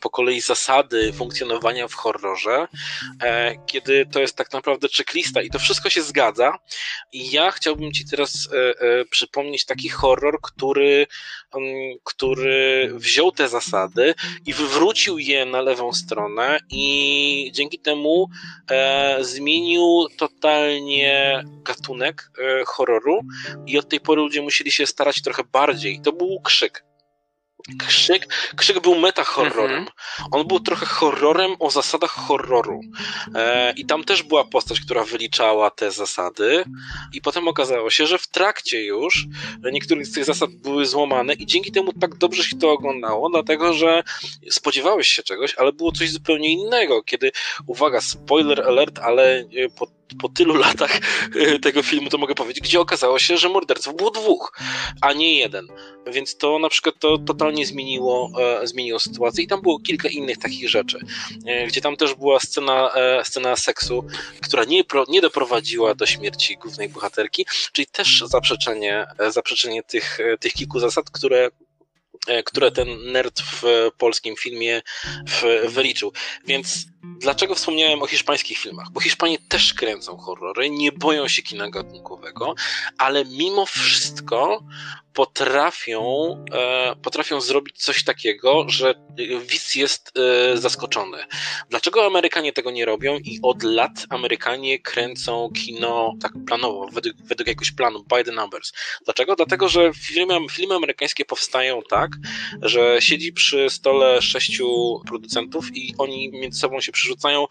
po 0.00 0.10
kolei 0.10 0.40
zasady 0.40 1.12
funkcjonowania 1.12 1.88
w 1.88 1.94
horrorze, 1.94 2.68
kiedy 3.66 4.06
to 4.06 4.20
jest 4.20 4.36
tak 4.36 4.52
naprawdę 4.52 4.88
checklista 4.96 5.42
i 5.42 5.50
to 5.50 5.58
wszystko 5.58 5.90
się 5.90 6.02
zgadza. 6.02 6.58
I 7.12 7.30
ja 7.30 7.50
chciałbym 7.50 7.92
Ci 7.92 8.04
teraz 8.10 8.48
e, 8.52 8.80
e, 8.80 9.04
przypomnieć 9.04 9.64
taki 9.64 9.88
horror, 9.88 10.40
który, 10.42 11.06
mm, 11.54 11.98
który 12.04 12.90
wziął 12.94 13.32
te 13.32 13.48
zasady 13.48 14.14
i 14.46 14.52
wywrócił 14.52 15.18
je 15.18 15.46
na 15.46 15.60
lewą 15.60 15.92
stronę 15.92 16.58
i 16.70 17.50
dzięki 17.54 17.78
temu 17.78 18.28
zmienił 19.20 20.06
totalnie 20.18 21.42
gatunek 21.64 22.30
horroru 22.66 23.20
i 23.66 23.78
od 23.78 23.88
tej 23.88 24.00
pory 24.00 24.22
ludzie 24.22 24.42
musieli 24.42 24.72
się 24.72 24.86
starać 24.86 25.22
trochę 25.22 25.42
bardziej. 25.52 26.00
To 26.00 26.12
był 26.12 26.40
krzyk. 26.40 26.84
Krzyk, 27.78 28.26
Krzyk 28.56 28.80
był 28.80 28.94
meta-horrorem. 28.94 29.78
Mhm. 29.78 29.86
On 30.30 30.46
był 30.46 30.60
trochę 30.60 30.86
horrorem 30.86 31.56
o 31.58 31.70
zasadach 31.70 32.10
horroru. 32.10 32.80
E, 33.34 33.72
I 33.76 33.86
tam 33.86 34.04
też 34.04 34.22
była 34.22 34.44
postać, 34.44 34.80
która 34.80 35.04
wyliczała 35.04 35.70
te 35.70 35.90
zasady. 35.90 36.64
I 37.12 37.20
potem 37.20 37.48
okazało 37.48 37.90
się, 37.90 38.06
że 38.06 38.18
w 38.18 38.26
trakcie 38.26 38.84
już 38.84 39.26
niektóre 39.72 40.04
z 40.04 40.12
tych 40.12 40.24
zasad 40.24 40.50
były 40.50 40.86
złamane 40.86 41.34
i 41.34 41.46
dzięki 41.46 41.72
temu 41.72 41.92
tak 41.92 42.14
dobrze 42.14 42.44
się 42.44 42.58
to 42.58 42.70
oglądało, 42.70 43.30
dlatego 43.30 43.72
że 43.72 44.02
spodziewałeś 44.50 45.08
się 45.08 45.22
czegoś, 45.22 45.54
ale 45.54 45.72
było 45.72 45.92
coś 45.92 46.10
zupełnie 46.10 46.52
innego. 46.52 47.02
Kiedy, 47.02 47.32
uwaga, 47.66 48.00
spoiler 48.00 48.62
alert, 48.62 48.98
ale 48.98 49.38
e, 49.38 49.44
po 50.20 50.28
tylu 50.28 50.54
latach 50.54 51.00
e, 51.36 51.58
tego 51.58 51.82
filmu 51.82 52.10
to 52.10 52.18
mogę 52.18 52.34
powiedzieć, 52.34 52.64
gdzie 52.64 52.80
okazało 52.80 53.18
się, 53.18 53.36
że 53.36 53.48
morderców 53.48 53.96
było 53.96 54.10
dwóch, 54.10 54.52
a 55.00 55.12
nie 55.12 55.38
jeden. 55.38 55.66
Więc 56.06 56.36
to 56.36 56.58
na 56.58 56.68
przykład 56.68 56.94
to 56.98 57.18
totalnie 57.18 57.66
zmieniło, 57.66 58.30
e, 58.62 58.66
zmieniło 58.66 58.98
sytuację 58.98 59.44
i 59.44 59.46
tam 59.46 59.62
było 59.62 59.80
kilka 59.80 60.08
innych 60.08 60.38
takich 60.38 60.68
rzeczy, 60.68 60.98
e, 61.46 61.66
gdzie 61.66 61.80
tam 61.80 61.96
też 61.96 62.14
była 62.14 62.40
scena, 62.40 62.94
e, 62.94 63.24
scena 63.24 63.56
seksu, 63.56 64.04
która 64.42 64.64
nie, 64.64 64.84
pro, 64.84 65.04
nie 65.08 65.20
doprowadziła 65.20 65.94
do 65.94 66.06
śmierci 66.06 66.56
głównej 66.56 66.88
bohaterki, 66.88 67.46
czyli 67.72 67.86
też 67.86 68.22
zaprzeczenie, 68.26 69.06
e, 69.18 69.32
zaprzeczenie 69.32 69.82
tych, 69.82 70.20
e, 70.20 70.38
tych 70.38 70.52
kilku 70.52 70.80
zasad, 70.80 71.10
które 71.10 71.50
które 72.44 72.70
ten 72.70 73.12
nerd 73.12 73.40
w 73.40 73.62
polskim 73.98 74.36
filmie 74.36 74.82
wyliczył. 75.68 76.12
Więc 76.46 76.86
dlaczego 77.20 77.54
wspomniałem 77.54 78.02
o 78.02 78.06
hiszpańskich 78.06 78.58
filmach? 78.58 78.90
Bo 78.92 79.00
Hiszpanie 79.00 79.38
też 79.48 79.74
kręcą 79.74 80.16
horrory, 80.16 80.70
nie 80.70 80.92
boją 80.92 81.28
się 81.28 81.42
kina 81.42 81.70
gatunkowego, 81.70 82.54
ale 82.98 83.24
mimo 83.24 83.66
wszystko 83.66 84.64
potrafią, 85.14 86.00
e, 86.52 86.96
potrafią 87.02 87.40
zrobić 87.40 87.78
coś 87.78 88.04
takiego, 88.04 88.64
że 88.68 88.94
widz 89.46 89.76
jest 89.76 90.12
e, 90.18 90.56
zaskoczony. 90.56 91.18
Dlaczego 91.70 92.06
Amerykanie 92.06 92.52
tego 92.52 92.70
nie 92.70 92.84
robią 92.84 93.18
i 93.18 93.38
od 93.42 93.62
lat 93.62 94.06
Amerykanie 94.08 94.78
kręcą 94.78 95.50
kino 95.54 96.12
tak 96.22 96.32
planowo, 96.46 96.88
według, 96.92 97.16
według 97.16 97.48
jakiegoś 97.48 97.72
planu, 97.72 98.04
by 98.04 98.24
the 98.24 98.32
numbers. 98.32 98.72
Dlaczego? 99.04 99.36
Dlatego, 99.36 99.68
że 99.68 99.92
filmy, 99.94 100.34
filmy 100.50 100.74
amerykańskie 100.74 101.24
powstają 101.24 101.82
tak, 101.90 102.10
że 102.62 102.96
siedzi 103.00 103.32
przy 103.32 103.70
stole 103.70 104.22
sześciu 104.22 105.00
producentów 105.06 105.76
i 105.76 105.94
oni 105.98 106.30
między 106.32 106.60
sobą 106.60 106.80
się 106.80 106.92
przerzucają, 106.94 107.46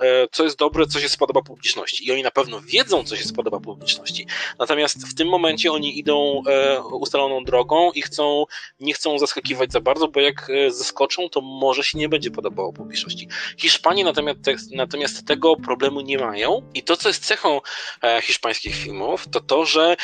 e, 0.00 0.28
co 0.32 0.44
jest 0.44 0.58
dobre, 0.58 0.86
co 0.86 1.00
się 1.00 1.08
spodoba 1.08 1.42
publiczności. 1.42 2.06
I 2.06 2.12
oni 2.12 2.22
na 2.22 2.30
pewno 2.30 2.60
wiedzą, 2.60 3.04
co 3.04 3.16
się 3.16 3.24
spodoba 3.24 3.60
publiczności. 3.60 4.26
Natomiast 4.58 5.08
w 5.08 5.14
tym 5.14 5.28
momencie 5.28 5.72
oni 5.72 5.98
idą 5.98 6.42
e, 6.46 6.82
ustaloną 6.82 7.44
drogą 7.44 7.92
i 7.92 8.02
chcą, 8.02 8.44
nie 8.80 8.94
chcą 8.94 9.18
zaskakiwać 9.18 9.72
za 9.72 9.80
bardzo, 9.80 10.08
bo 10.08 10.20
jak 10.20 10.50
e, 10.50 10.70
zaskoczą, 10.70 11.28
to 11.28 11.40
może 11.40 11.84
się 11.84 11.98
nie 11.98 12.08
będzie 12.08 12.30
podobało 12.30 12.72
publiczności. 12.72 13.28
Hiszpanie 13.58 14.04
natomiast, 14.04 14.38
natomiast 14.74 15.26
tego 15.26 15.56
problemu 15.56 16.00
nie 16.00 16.18
mają 16.18 16.70
i 16.74 16.82
to, 16.82 16.96
co 16.96 17.08
jest 17.08 17.24
cechą 17.24 17.60
hiszpańskich 18.22 18.74
filmów, 18.74 19.28
to 19.28 19.40
to, 19.40 19.64
że 19.66 19.96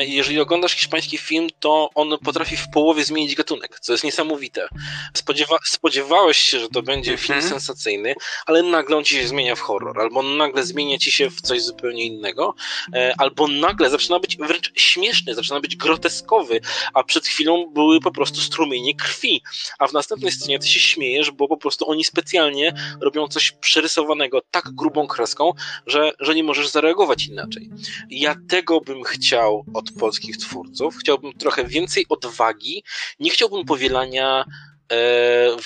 jeżeli 0.00 0.40
oglądasz 0.40 0.72
hiszpański 0.72 1.18
film, 1.18 1.48
to 1.60 1.90
on 1.94 2.18
potrafi 2.18 2.56
w 2.56 2.70
połowie 2.70 3.04
zmienić 3.04 3.34
gatunek, 3.34 3.80
co 3.80 3.92
jest 3.92 4.04
niesamowite. 4.04 4.68
Spodziewa 5.14 5.58
spodziewałeś 5.64 6.36
się, 6.36 6.60
że 6.60 6.68
to 6.68 6.82
będzie 6.82 7.16
film 7.16 7.38
mhm. 7.38 7.50
sensacyjny, 7.50 8.14
ale 8.46 8.62
nagle 8.62 8.96
on 8.96 9.04
ci 9.04 9.14
się 9.14 9.28
zmienia 9.28 9.56
w 9.56 9.60
horror, 9.60 10.00
albo 10.00 10.22
nagle 10.22 10.62
zmienia 10.62 10.98
ci 10.98 11.12
się 11.12 11.30
w 11.30 11.40
coś 11.40 11.62
zupełnie 11.62 12.04
innego, 12.04 12.54
e, 12.94 13.14
albo 13.18 13.48
nagle 13.48 13.90
zaczyna 13.90 14.18
być 14.18 14.36
wręcz 14.36 14.72
śmieszny, 14.74 15.34
zaczyna 15.34 15.60
być 15.60 15.76
groteskowy, 15.76 16.60
a 16.94 17.04
przed 17.04 17.26
chwilą 17.26 17.70
były 17.74 18.00
po 18.00 18.10
prostu 18.10 18.40
strumienie 18.40 18.94
krwi, 18.94 19.42
a 19.78 19.86
w 19.86 19.92
następnej 19.92 20.32
scenie 20.32 20.58
ty 20.58 20.68
się 20.68 20.80
śmiejesz, 20.80 21.30
bo 21.30 21.48
po 21.48 21.56
prostu 21.56 21.90
oni 21.90 22.04
specjalnie 22.04 22.74
robią 23.00 23.28
coś 23.28 23.52
przerysowanego 23.52 24.40
tak 24.50 24.70
grubą 24.70 25.06
kreską, 25.06 25.52
że, 25.86 26.12
że 26.20 26.34
nie 26.34 26.44
możesz 26.44 26.68
zareagować 26.68 27.26
inaczej. 27.26 27.70
Ja 28.10 28.34
tego 28.48 28.80
bym 28.80 29.02
chciał 29.02 29.64
od 29.74 29.92
polskich 29.92 30.36
twórców, 30.36 30.96
chciałbym 30.96 31.32
trochę 31.32 31.64
więcej 31.64 32.06
odwagi, 32.08 32.84
nie 33.20 33.30
chciałbym 33.30 33.64
powielania 33.64 34.44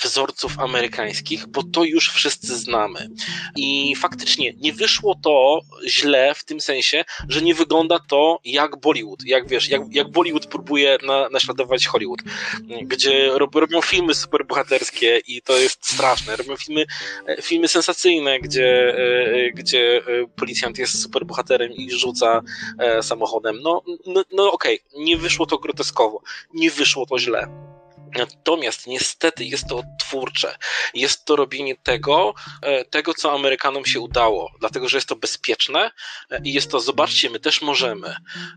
wzorców 0.03 0.59
amerykańskich, 0.59 1.47
bo 1.47 1.63
to 1.63 1.83
już 1.83 2.11
wszyscy 2.11 2.57
znamy. 2.57 3.09
I 3.55 3.95
faktycznie 3.95 4.53
nie 4.57 4.73
wyszło 4.73 5.15
to 5.23 5.61
źle 5.87 6.35
w 6.35 6.43
tym 6.43 6.61
sensie, 6.61 7.05
że 7.29 7.41
nie 7.41 7.55
wygląda 7.55 7.99
to 7.99 8.39
jak 8.45 8.79
Bollywood, 8.79 9.25
jak 9.25 9.47
wiesz, 9.47 9.69
jak, 9.69 9.81
jak 9.91 10.11
Bollywood 10.11 10.47
próbuje 10.47 10.97
na, 11.03 11.29
naśladować 11.29 11.85
Hollywood, 11.87 12.19
gdzie 12.81 13.31
robią 13.37 13.81
filmy 13.81 14.15
superbohaterskie 14.15 15.21
i 15.27 15.41
to 15.41 15.57
jest 15.57 15.87
straszne. 15.87 16.35
Robią 16.35 16.57
filmy, 16.57 16.85
e, 17.27 17.41
filmy 17.41 17.67
sensacyjne, 17.67 18.39
gdzie, 18.39 18.97
e, 18.97 19.51
gdzie 19.51 20.01
policjant 20.35 20.77
jest 20.77 21.01
superbohaterem 21.01 21.71
i 21.71 21.91
rzuca 21.91 22.41
samochodem. 23.01 23.59
No, 23.61 23.81
no, 24.05 24.23
no 24.31 24.51
okej, 24.51 24.79
okay. 24.79 25.03
nie 25.03 25.17
wyszło 25.17 25.45
to 25.45 25.57
groteskowo, 25.57 26.21
nie 26.53 26.71
wyszło 26.71 27.05
to 27.05 27.19
źle 27.19 27.74
Natomiast 28.17 28.87
niestety 28.87 29.45
jest 29.45 29.67
to 29.67 29.83
twórcze. 29.99 30.55
Jest 30.93 31.25
to 31.25 31.35
robienie 31.35 31.75
tego, 31.75 32.33
e, 32.61 32.85
tego, 32.85 33.13
co 33.13 33.31
Amerykanom 33.31 33.85
się 33.85 33.99
udało, 33.99 34.51
dlatego 34.59 34.89
że 34.89 34.97
jest 34.97 35.07
to 35.07 35.15
bezpieczne 35.15 35.91
e, 36.29 36.41
i 36.43 36.53
jest 36.53 36.71
to, 36.71 36.79
zobaczcie, 36.79 37.29
my 37.29 37.39
też 37.39 37.61
możemy. 37.61 38.15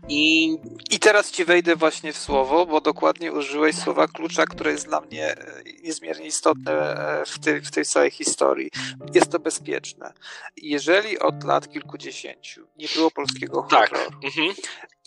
I, 0.09 0.55
I 0.91 0.99
teraz 0.99 1.31
ci 1.31 1.45
wejdę 1.45 1.75
właśnie 1.75 2.13
w 2.13 2.17
słowo, 2.17 2.65
bo 2.65 2.81
dokładnie 2.81 3.31
użyłeś 3.31 3.75
słowa 3.75 4.07
klucza, 4.07 4.45
które 4.45 4.71
jest 4.71 4.87
dla 4.87 5.01
mnie 5.01 5.37
e, 5.37 5.63
niezmiernie 5.83 6.25
istotne 6.25 6.95
w 7.27 7.39
tej, 7.39 7.61
w 7.61 7.71
tej 7.71 7.85
całej 7.85 8.11
historii. 8.11 8.69
Jest 9.13 9.31
to 9.31 9.39
bezpieczne. 9.39 10.13
Jeżeli 10.57 11.19
od 11.19 11.43
lat 11.43 11.69
kilkudziesięciu 11.69 12.67
nie 12.77 12.87
było 12.95 13.11
polskiego 13.11 13.67
tak. 13.69 13.89
horroru 13.89 14.19
mhm. 14.23 14.55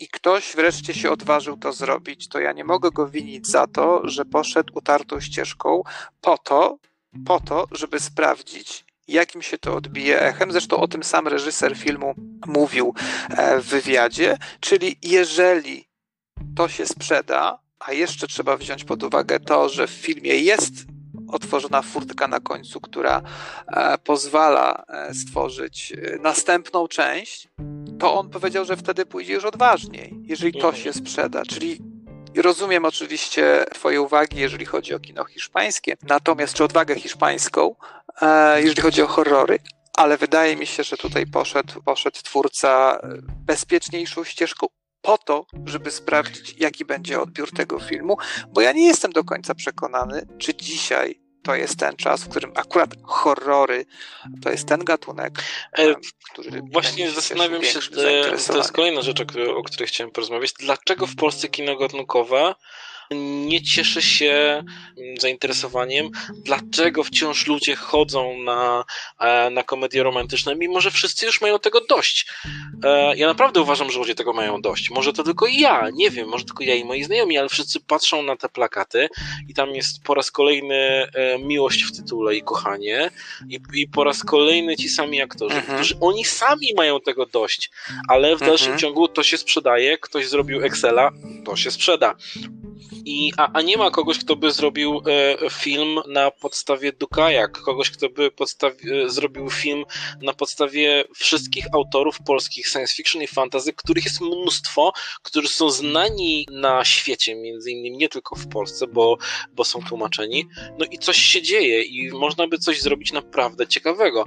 I 0.02 0.08
ktoś 0.08 0.56
wreszcie 0.56 0.94
się 0.94 1.10
odważył 1.10 1.56
to 1.56 1.72
zrobić, 1.72 2.28
to 2.28 2.40
ja 2.40 2.52
nie 2.52 2.64
mogę 2.64 2.90
go 2.90 3.08
winić 3.08 3.46
za 3.46 3.66
to, 3.66 4.00
że 4.04 4.24
po 4.24 4.42
poszedł 4.42 4.78
utartą 4.78 5.20
ścieżką 5.20 5.82
po 6.20 6.38
to, 6.38 6.78
po 7.26 7.40
to, 7.40 7.66
żeby 7.72 8.00
sprawdzić, 8.00 8.84
jakim 9.08 9.42
się 9.42 9.58
to 9.58 9.74
odbije 9.74 10.20
echem. 10.20 10.52
Zresztą 10.52 10.76
o 10.76 10.88
tym 10.88 11.02
sam 11.02 11.28
reżyser 11.28 11.76
filmu 11.76 12.14
mówił 12.46 12.94
e, 13.30 13.60
w 13.60 13.66
wywiadzie, 13.66 14.38
czyli 14.60 14.96
jeżeli 15.02 15.88
to 16.56 16.68
się 16.68 16.86
sprzeda, 16.86 17.58
a 17.78 17.92
jeszcze 17.92 18.26
trzeba 18.26 18.56
wziąć 18.56 18.84
pod 18.84 19.02
uwagę 19.02 19.40
to, 19.40 19.68
że 19.68 19.86
w 19.86 19.90
filmie 19.90 20.36
jest 20.38 20.74
otworzona 21.28 21.82
furtka 21.82 22.28
na 22.28 22.40
końcu, 22.40 22.80
która 22.80 23.22
e, 23.66 23.98
pozwala 23.98 24.84
e, 24.88 25.14
stworzyć 25.14 25.92
następną 26.20 26.88
część, 26.88 27.48
to 28.02 28.14
on 28.14 28.30
powiedział, 28.30 28.64
że 28.64 28.76
wtedy 28.76 29.06
pójdzie 29.06 29.32
już 29.32 29.44
odważniej, 29.44 30.14
jeżeli 30.22 30.52
to 30.52 30.74
się 30.74 30.92
sprzeda. 30.92 31.42
Czyli 31.44 31.78
Rozumiem 32.36 32.84
oczywiście 32.84 33.64
Twoje 33.74 34.02
uwagi, 34.02 34.40
jeżeli 34.40 34.64
chodzi 34.64 34.94
o 34.94 35.00
kino 35.00 35.24
hiszpańskie, 35.24 35.96
natomiast 36.02 36.54
czy 36.54 36.64
odwagę 36.64 36.94
hiszpańską, 36.94 37.74
e, 38.22 38.62
jeżeli 38.62 38.82
chodzi 38.82 39.02
o 39.02 39.06
horrory, 39.06 39.58
ale 39.96 40.18
wydaje 40.18 40.56
mi 40.56 40.66
się, 40.66 40.82
że 40.82 40.96
tutaj 40.96 41.26
poszedł, 41.26 41.82
poszedł 41.82 42.18
twórca 42.22 43.00
bezpieczniejszą 43.46 44.24
ścieżką 44.24 44.66
po 45.02 45.18
to, 45.18 45.46
żeby 45.66 45.90
sprawdzić, 45.90 46.54
jaki 46.58 46.84
będzie 46.84 47.20
odbiór 47.20 47.50
tego 47.50 47.80
filmu, 47.80 48.16
bo 48.48 48.60
ja 48.60 48.72
nie 48.72 48.86
jestem 48.86 49.12
do 49.12 49.24
końca 49.24 49.54
przekonany, 49.54 50.26
czy 50.38 50.54
dzisiaj 50.54 51.21
to 51.42 51.54
jest 51.54 51.78
ten 51.78 51.96
czas, 51.96 52.24
w 52.24 52.28
którym 52.28 52.52
akurat 52.54 52.90
horrory 53.02 53.86
to 54.42 54.50
jest 54.50 54.68
ten 54.68 54.84
gatunek, 54.84 55.42
e, 55.78 55.94
który. 56.32 56.62
Właśnie 56.72 57.10
zastanawiam 57.10 57.64
się, 57.64 57.78
e, 57.78 58.38
to 58.46 58.56
jest 58.56 58.72
kolejna 58.72 59.02
rzecz, 59.02 59.20
o 59.56 59.62
której 59.62 59.88
chciałem 59.88 60.10
porozmawiać. 60.10 60.52
Dlaczego 60.52 61.06
w 61.06 61.16
Polsce 61.16 61.48
kino 61.48 61.76
gatunkowe 61.76 62.54
nie 63.14 63.62
cieszy 63.62 64.02
się 64.02 64.64
mm, 64.98 65.16
zainteresowaniem, 65.20 66.10
dlaczego 66.34 67.04
wciąż 67.04 67.46
ludzie 67.46 67.76
chodzą 67.76 68.38
na, 68.38 68.84
e, 69.18 69.50
na 69.50 69.62
komedie 69.62 70.02
romantyczne, 70.02 70.56
mimo 70.56 70.80
że 70.80 70.90
wszyscy 70.90 71.26
już 71.26 71.40
mają 71.40 71.58
tego 71.58 71.80
dość. 71.88 72.26
E, 72.84 73.16
ja 73.16 73.26
naprawdę 73.26 73.60
uważam, 73.60 73.90
że 73.90 73.98
ludzie 73.98 74.14
tego 74.14 74.32
mają 74.32 74.62
dość. 74.62 74.90
Może 74.90 75.12
to 75.12 75.22
tylko 75.22 75.46
ja, 75.46 75.90
nie 75.94 76.10
wiem, 76.10 76.28
może 76.28 76.44
tylko 76.44 76.64
ja 76.64 76.74
i 76.74 76.84
moi 76.84 77.04
znajomi, 77.04 77.38
ale 77.38 77.48
wszyscy 77.48 77.80
patrzą 77.80 78.22
na 78.22 78.36
te 78.36 78.48
plakaty 78.48 79.08
i 79.48 79.54
tam 79.54 79.70
jest 79.70 80.02
po 80.02 80.14
raz 80.14 80.30
kolejny 80.30 80.74
e, 80.74 81.38
miłość 81.38 81.84
w 81.84 81.96
tytule 81.96 82.36
i 82.36 82.42
kochanie 82.42 83.10
i, 83.48 83.60
i 83.74 83.88
po 83.88 84.04
raz 84.04 84.24
kolejny 84.24 84.76
ci 84.76 84.88
sami 84.88 85.22
aktorzy, 85.22 85.56
mhm. 85.56 85.78
którzy 85.78 85.94
oni 86.00 86.24
sami 86.24 86.66
mają 86.76 87.00
tego 87.00 87.26
dość, 87.26 87.70
ale 88.08 88.36
w 88.36 88.40
dalszym 88.40 88.72
mhm. 88.72 88.78
ciągu 88.78 89.08
to 89.08 89.22
się 89.22 89.38
sprzedaje, 89.38 89.98
ktoś 89.98 90.28
zrobił 90.28 90.64
Excela, 90.64 91.10
to 91.44 91.56
się 91.56 91.70
sprzeda. 91.70 92.14
I, 93.04 93.32
a, 93.36 93.52
a 93.52 93.62
nie 93.62 93.76
ma 93.76 93.90
kogoś, 93.90 94.18
kto 94.18 94.36
by 94.36 94.52
zrobił 94.52 95.02
e, 95.06 95.50
film 95.50 96.00
na 96.08 96.30
podstawie 96.30 96.92
Dukajak, 96.92 97.58
kogoś, 97.58 97.90
kto 97.90 98.08
by 98.08 98.30
podstawi, 98.30 98.92
e, 98.92 99.08
zrobił 99.08 99.50
film 99.50 99.84
na 100.22 100.32
podstawie 100.32 101.04
wszystkich 101.14 101.66
autorów 101.72 102.18
polskich 102.26 102.68
science 102.68 102.94
fiction 102.94 103.22
i 103.22 103.26
fantasy, 103.26 103.72
których 103.72 104.04
jest 104.04 104.20
mnóstwo, 104.20 104.92
którzy 105.22 105.48
są 105.48 105.70
znani 105.70 106.46
na 106.50 106.84
świecie, 106.84 107.34
między 107.34 107.70
innymi 107.70 107.96
nie 107.96 108.08
tylko 108.08 108.36
w 108.36 108.48
Polsce, 108.48 108.86
bo, 108.86 109.18
bo 109.52 109.64
są 109.64 109.82
tłumaczeni. 109.82 110.48
No 110.78 110.86
i 110.90 110.98
coś 110.98 111.16
się 111.16 111.42
dzieje 111.42 111.82
i 111.82 112.10
można 112.10 112.46
by 112.46 112.58
coś 112.58 112.80
zrobić 112.80 113.12
naprawdę 113.12 113.66
ciekawego. 113.66 114.24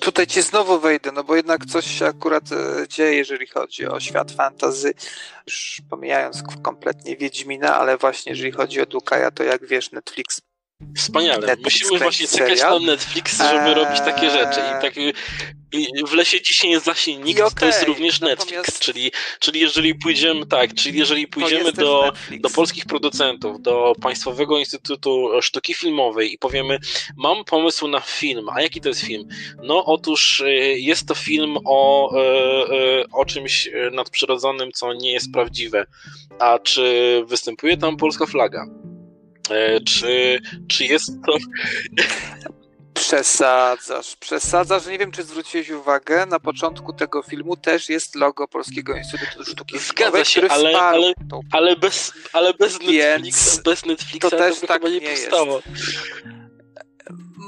Tutaj 0.00 0.26
ci 0.26 0.42
znowu 0.42 0.80
wejdę, 0.80 1.12
no 1.12 1.24
bo 1.24 1.36
jednak 1.36 1.66
coś 1.66 1.98
się 1.98 2.06
akurat 2.06 2.52
e, 2.52 2.88
dzieje, 2.88 3.14
jeżeli 3.14 3.46
chodzi 3.46 3.86
o 3.86 4.00
świat 4.00 4.32
fantazy, 4.32 4.94
już 5.46 5.82
pomijając 5.90 6.42
kompletnie 6.62 7.16
Wiedźmina, 7.16 7.43
ale 7.74 7.96
właśnie 7.96 8.32
jeżeli 8.32 8.52
chodzi 8.52 8.80
o 8.80 8.86
Dukaja, 8.86 9.30
to 9.30 9.42
jak 9.44 9.66
wiesz, 9.66 9.92
Netflix 9.92 10.40
Wspaniale. 10.96 11.46
Netflix 11.46 11.82
Musimy 11.82 11.98
właśnie 11.98 12.28
czekać 12.28 12.60
na 12.60 12.78
Netflix, 12.78 13.38
żeby 13.38 13.68
eee... 13.68 13.74
robić 13.74 13.98
takie 13.98 14.30
rzeczy. 14.30 14.60
I 14.60 14.82
tak 14.82 14.94
w 16.06 16.12
lesie 16.12 16.42
dzisiaj 16.42 16.70
nie 16.70 16.80
zaśnie 16.80 17.16
nikt, 17.16 17.40
okay, 17.40 17.60
to 17.60 17.66
jest 17.66 17.82
również 17.82 18.20
Netflix, 18.20 18.56
natomiast... 18.56 18.78
czyli, 18.78 19.10
czyli 19.40 19.60
jeżeli 19.60 19.94
pójdziemy, 19.94 20.46
tak, 20.46 20.74
czyli 20.74 20.98
jeżeli 20.98 21.26
pójdziemy 21.26 21.72
do, 21.72 22.12
do 22.40 22.50
polskich 22.50 22.84
producentów, 22.84 23.62
do 23.62 23.92
Państwowego 24.02 24.58
Instytutu 24.58 25.30
Sztuki 25.40 25.74
Filmowej 25.74 26.32
i 26.32 26.38
powiemy, 26.38 26.78
mam 27.16 27.44
pomysł 27.44 27.88
na 27.88 28.00
film, 28.00 28.48
a 28.48 28.62
jaki 28.62 28.80
to 28.80 28.88
jest 28.88 29.00
film? 29.00 29.28
No 29.62 29.84
otóż 29.84 30.40
e, 30.40 30.50
jest 30.78 31.08
to 31.08 31.14
film 31.14 31.56
o, 31.64 32.10
e, 32.20 33.04
o 33.12 33.24
czymś 33.24 33.68
nadprzyrodzonym, 33.92 34.72
co 34.72 34.92
nie 34.92 35.12
jest 35.12 35.32
prawdziwe. 35.32 35.86
A 36.38 36.58
czy 36.58 37.22
występuje 37.26 37.76
tam 37.76 37.96
polska 37.96 38.26
flaga? 38.26 38.66
Czy, 39.86 40.40
czy 40.68 40.84
jest 40.84 41.10
to. 41.26 41.36
Przesadzasz, 42.94 44.16
przesadzasz. 44.16 44.86
Nie 44.86 44.98
wiem, 44.98 45.12
czy 45.12 45.22
zwróciłeś 45.22 45.70
uwagę, 45.70 46.26
na 46.26 46.40
początku 46.40 46.92
tego 46.92 47.22
filmu 47.22 47.56
też 47.56 47.88
jest 47.88 48.14
logo 48.14 48.48
Polskiego 48.48 48.96
Instytutu 48.96 49.44
Sztuki 49.44 49.78
Zgadza 49.78 50.24
się, 50.24 50.48
ale, 50.48 50.78
ale, 50.78 51.12
ale, 51.50 51.76
bez, 51.76 52.12
ale 52.32 52.54
bez 52.54 52.80
Netflixa, 52.80 53.62
bez 53.64 53.84
Netflixa 53.86 54.30
to, 54.30 54.30
też 54.30 54.60
to 54.60 54.66
tak 54.66 54.82
nie, 54.82 54.90
nie 54.90 55.00
powstało. 55.00 55.62
Jest 55.70 56.43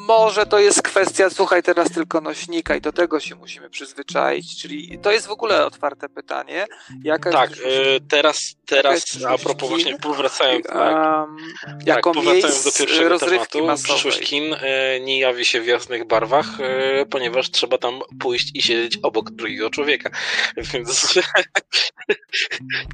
może 0.06 0.46
to 0.46 0.58
jest 0.58 0.82
kwestia, 0.82 1.30
słuchaj, 1.30 1.62
teraz 1.62 1.90
tylko 1.90 2.20
nośnika 2.20 2.76
i 2.76 2.80
do 2.80 2.92
tego 2.92 3.20
się 3.20 3.34
musimy 3.34 3.70
przyzwyczaić, 3.70 4.62
czyli 4.62 4.98
to 4.98 5.12
jest 5.12 5.26
w 5.26 5.30
ogóle 5.30 5.66
otwarte 5.66 6.08
pytanie. 6.08 6.66
Jaka 7.04 7.32
tak, 7.32 7.50
jest 7.50 7.62
y, 7.62 8.00
teraz, 8.08 8.54
teraz 8.66 9.04
a 9.28 9.38
propos 9.38 9.60
kin? 9.60 9.68
właśnie 9.68 9.98
powracając, 9.98 10.66
tak, 10.66 10.94
um, 10.96 11.36
jako 11.86 12.14
tak, 12.14 12.24
powracając 12.24 12.64
do 12.64 12.72
pierwszego 12.72 13.18
tematu, 13.18 13.66
masowej. 13.66 13.94
przyszłość 13.94 14.20
kin 14.20 14.54
y, 14.54 14.58
nie 15.00 15.20
jawi 15.20 15.44
się 15.44 15.60
w 15.60 15.66
jasnych 15.66 16.06
barwach, 16.06 16.46
y, 16.60 17.06
ponieważ 17.06 17.50
trzeba 17.50 17.78
tam 17.78 18.00
pójść 18.20 18.50
i 18.54 18.62
siedzieć 18.62 18.98
obok 19.02 19.30
drugiego 19.30 19.70
człowieka, 19.70 20.10
więc 20.72 21.14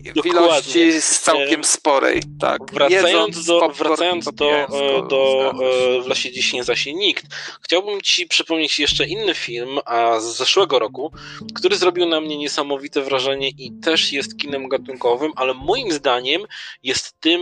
w 0.22 0.26
ilości 0.26 1.02
całkiem 1.02 1.64
sporej, 1.64 2.22
tak. 2.40 2.60
Wracając 2.72 3.44
do, 3.44 3.68
wracając 3.68 4.24
do, 4.24 4.32
do, 4.32 5.02
do 5.02 5.52
w 6.02 6.06
lesie 6.06 6.32
dziś 6.32 6.52
nie 6.52 6.64
zasięg 6.64 7.01
nikt. 7.02 7.26
Chciałbym 7.62 8.00
Ci 8.00 8.26
przypomnieć 8.26 8.78
jeszcze 8.78 9.06
inny 9.06 9.34
film 9.34 9.78
a 9.84 10.20
z 10.20 10.36
zeszłego 10.36 10.78
roku, 10.78 11.12
który 11.54 11.76
zrobił 11.76 12.06
na 12.06 12.20
mnie 12.20 12.36
niesamowite 12.36 13.02
wrażenie 13.02 13.48
i 13.48 13.72
też 13.82 14.12
jest 14.12 14.38
kinem 14.38 14.68
gatunkowym, 14.68 15.32
ale 15.36 15.54
moim 15.54 15.92
zdaniem 15.92 16.42
jest 16.82 17.20
tym, 17.20 17.40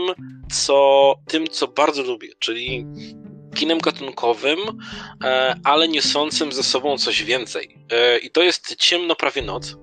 co, 0.52 1.14
tym, 1.28 1.48
co 1.48 1.68
bardzo 1.68 2.02
lubię, 2.02 2.28
czyli 2.38 2.86
kinem 3.54 3.78
gatunkowym, 3.78 4.58
e, 5.24 5.54
ale 5.64 5.88
niosącym 5.88 6.52
ze 6.52 6.62
sobą 6.62 6.98
coś 6.98 7.22
więcej. 7.22 7.78
E, 7.90 8.18
I 8.18 8.30
to 8.30 8.42
jest 8.42 8.76
Ciemno 8.76 9.16
prawie 9.16 9.42
noc 9.42 9.76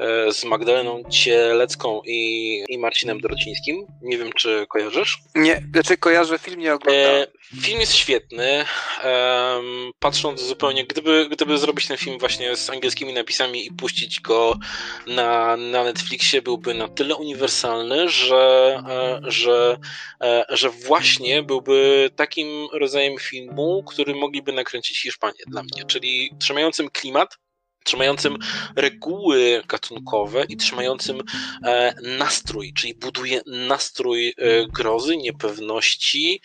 E, 0.00 0.32
z 0.32 0.44
Magdaleną 0.44 1.02
Cielecką 1.10 2.02
i, 2.06 2.64
i 2.68 2.78
Marcinem 2.78 3.20
Dorocińskim. 3.20 3.86
Nie 4.02 4.18
wiem, 4.18 4.32
czy 4.32 4.66
kojarzysz? 4.68 5.18
Nie, 5.34 5.62
znaczy 5.72 5.96
kojarzę 5.96 6.38
film, 6.38 6.60
nie 6.60 6.74
oglądałem. 6.74 7.26
Film 7.58 7.80
jest 7.80 7.94
świetny. 7.94 8.64
E, 9.02 9.62
patrząc 9.98 10.40
zupełnie, 10.40 10.84
gdyby, 10.84 11.28
gdyby 11.30 11.58
zrobić 11.58 11.86
ten 11.86 11.96
film 11.96 12.18
właśnie 12.18 12.56
z 12.56 12.70
angielskimi 12.70 13.12
napisami 13.12 13.66
i 13.66 13.72
puścić 13.72 14.20
go 14.20 14.58
na, 15.06 15.56
na 15.56 15.84
Netflixie, 15.84 16.42
byłby 16.42 16.74
na 16.74 16.88
tyle 16.88 17.16
uniwersalny, 17.16 18.08
że, 18.08 18.76
e, 18.88 19.20
że, 19.30 19.78
e, 20.22 20.44
że 20.48 20.70
właśnie 20.70 21.42
byłby 21.42 22.10
takim 22.16 22.68
rodzajem 22.72 23.18
filmu, 23.18 23.84
który 23.86 24.14
mogliby 24.14 24.52
nakręcić 24.52 25.02
Hiszpanię 25.02 25.44
dla 25.46 25.62
mnie, 25.62 25.84
czyli 25.86 26.30
trzymającym 26.38 26.90
klimat, 26.90 27.38
trzymającym 27.84 28.38
reguły 28.76 29.62
gatunkowe 29.68 30.44
i 30.48 30.56
trzymającym 30.56 31.22
e, 31.64 31.94
nastrój, 32.02 32.72
czyli 32.72 32.94
buduje 32.94 33.40
nastrój 33.46 34.28
e, 34.28 34.32
grozy, 34.66 35.16
niepewności 35.16 36.40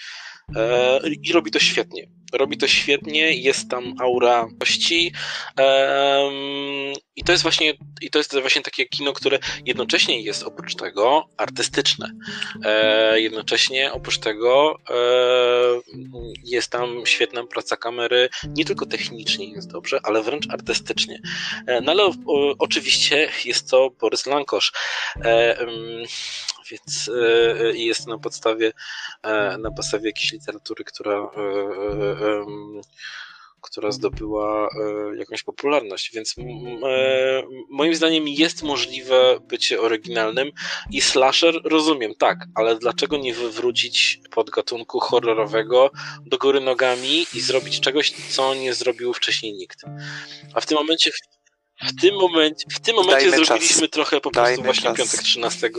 i 1.23 1.33
robi 1.33 1.51
to 1.51 1.59
świetnie. 1.59 2.07
Robi 2.33 2.57
to 2.57 2.67
świetnie, 2.67 3.35
jest 3.35 3.69
tam 3.69 3.93
aura 3.99 4.47
gości 4.59 5.11
i 7.15 7.23
to 7.23 7.31
jest 7.31 7.43
właśnie 7.43 7.73
i 8.01 8.09
to 8.09 8.19
jest 8.19 8.39
właśnie 8.39 8.61
takie 8.61 8.85
kino, 8.85 9.13
które 9.13 9.39
jednocześnie 9.65 10.21
jest 10.21 10.43
oprócz 10.43 10.75
tego 10.75 11.29
artystyczne. 11.37 12.11
E, 12.65 13.21
jednocześnie 13.21 13.91
oprócz 13.91 14.19
tego 14.19 14.77
e, 14.89 14.95
jest 16.43 16.71
tam 16.71 17.05
świetna 17.05 17.45
praca 17.47 17.77
kamery, 17.77 18.29
nie 18.47 18.65
tylko 18.65 18.85
technicznie 18.85 19.51
jest 19.51 19.71
dobrze, 19.71 19.99
ale 20.03 20.23
wręcz 20.23 20.49
artystycznie. 20.49 21.21
E, 21.67 21.81
no 21.81 21.91
ale 21.91 22.11
oczywiście 22.59 23.29
jest 23.45 23.69
to 23.69 23.89
Borys 23.89 24.25
Lankosz. 24.25 24.71
E, 26.65 26.69
więc 26.71 27.09
e, 27.09 27.77
jest 27.77 28.07
na 28.07 28.17
podstawie 28.17 28.71
e, 29.23 29.57
na 29.57 29.71
podstawie 29.71 30.05
jakiejś 30.05 30.31
literatury, 30.31 30.83
która 30.83 31.29
która 33.61 33.91
zdobyła 33.91 34.69
jakąś 35.17 35.43
popularność, 35.43 36.11
więc 36.13 36.35
moim 37.69 37.95
zdaniem 37.95 38.27
jest 38.27 38.63
możliwe 38.63 39.39
bycie 39.47 39.81
oryginalnym 39.81 40.51
i 40.91 41.01
slasher 41.01 41.61
rozumiem, 41.63 42.15
tak, 42.15 42.37
ale 42.55 42.75
dlaczego 42.75 43.17
nie 43.17 43.33
wywrócić 43.33 44.19
podgatunku 44.31 44.99
horrorowego 44.99 45.91
do 46.25 46.37
góry 46.37 46.59
nogami 46.59 47.25
i 47.33 47.41
zrobić 47.41 47.79
czegoś, 47.79 48.11
co 48.11 48.55
nie 48.55 48.73
zrobił 48.73 49.13
wcześniej 49.13 49.53
nikt. 49.53 49.81
A 50.53 50.61
w 50.61 50.65
tym 50.65 50.77
momencie 50.77 51.11
w 51.83 52.01
tym 52.01 52.15
momencie, 52.15 52.65
w 52.71 52.79
tym 52.79 52.95
momencie 52.95 53.31
zrobiliśmy 53.31 53.81
czas. 53.81 53.89
trochę 53.89 54.21
po 54.21 54.31
prostu 54.31 54.51
Dajmy 54.51 54.63
właśnie 54.63 54.83
czas. 54.83 54.97
piątek 54.97 55.23
13 55.23 55.69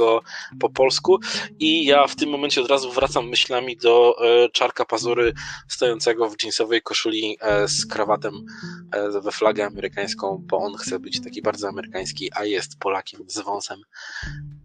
po 0.60 0.70
polsku 0.70 1.18
i 1.58 1.84
ja 1.84 2.06
w 2.06 2.16
tym 2.16 2.30
momencie 2.30 2.60
od 2.60 2.70
razu 2.70 2.92
wracam 2.92 3.28
myślami 3.28 3.76
do 3.76 4.16
e, 4.24 4.48
czarka 4.48 4.84
pazury 4.84 5.32
stojącego 5.68 6.30
w 6.30 6.42
jeansowej 6.42 6.82
koszuli 6.82 7.38
e, 7.40 7.68
z 7.68 7.86
krawatem 7.86 8.46
e, 8.92 9.20
we 9.20 9.32
flagę 9.32 9.66
amerykańską, 9.66 10.44
bo 10.46 10.58
on 10.58 10.76
chce 10.76 10.98
być 10.98 11.24
taki 11.24 11.42
bardzo 11.42 11.68
amerykański, 11.68 12.30
a 12.34 12.44
jest 12.44 12.78
Polakiem 12.78 13.20
z 13.26 13.38
wąsem 13.38 13.80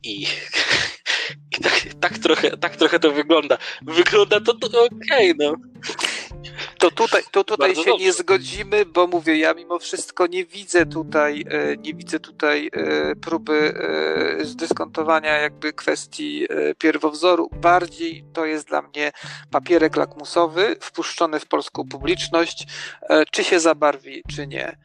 i, 0.03 0.21
i 1.57 1.61
tak, 1.63 1.81
tak, 1.99 2.17
trochę, 2.17 2.57
tak 2.57 2.75
trochę 2.75 2.99
to 2.99 3.11
wygląda. 3.11 3.57
Wygląda 3.81 4.39
to, 4.39 4.53
to 4.53 4.67
okej, 4.83 5.31
okay, 5.31 5.33
no. 5.39 5.55
To 6.81 6.91
tutaj, 6.91 7.23
to 7.31 7.43
tutaj 7.43 7.75
się 7.75 7.83
dobrze. 7.85 8.05
nie 8.05 8.13
zgodzimy, 8.13 8.85
bo 8.85 9.07
mówię, 9.07 9.37
ja 9.37 9.53
mimo 9.53 9.79
wszystko 9.79 10.27
nie 10.27 10.45
widzę 10.45 10.85
tutaj, 10.85 11.45
e, 11.49 11.77
nie 11.77 11.93
widzę 11.93 12.19
tutaj 12.19 12.69
e, 12.73 13.15
próby 13.15 13.73
e, 14.39 14.45
zdyskontowania 14.45 15.37
jakby 15.37 15.73
kwestii 15.73 16.47
pierwowzoru. 16.77 17.49
Bardziej 17.53 18.23
to 18.33 18.45
jest 18.45 18.67
dla 18.67 18.81
mnie 18.81 19.11
papierek 19.51 19.95
lakmusowy 19.95 20.75
wpuszczony 20.81 21.39
w 21.39 21.45
polską 21.45 21.87
publiczność, 21.87 22.67
czy 23.31 23.43
się 23.43 23.59
zabarwi, 23.59 24.23
czy 24.35 24.47
nie. 24.47 24.77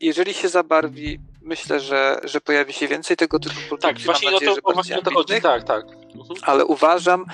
Jeżeli 0.00 0.34
się 0.34 0.48
zabarwi, 0.48 1.20
myślę, 1.42 1.80
że, 1.80 2.20
że 2.24 2.40
pojawi 2.40 2.72
się 2.72 2.88
więcej 2.88 3.16
tego 3.16 3.38
typu 3.38 3.56
produkcji. 3.68 3.94
Tak, 3.94 3.98
właśnie 3.98 4.30
nadzieję, 4.30 4.52
o 4.52 4.54
to, 4.54 4.72
właśnie 4.72 4.98
o 4.98 5.02
to 5.02 5.10
chodzi, 5.10 5.40
tak, 5.42 5.64
tak. 5.64 5.84
Mhm. 5.84 6.40
Ale 6.42 6.64
uważam, 6.64 7.24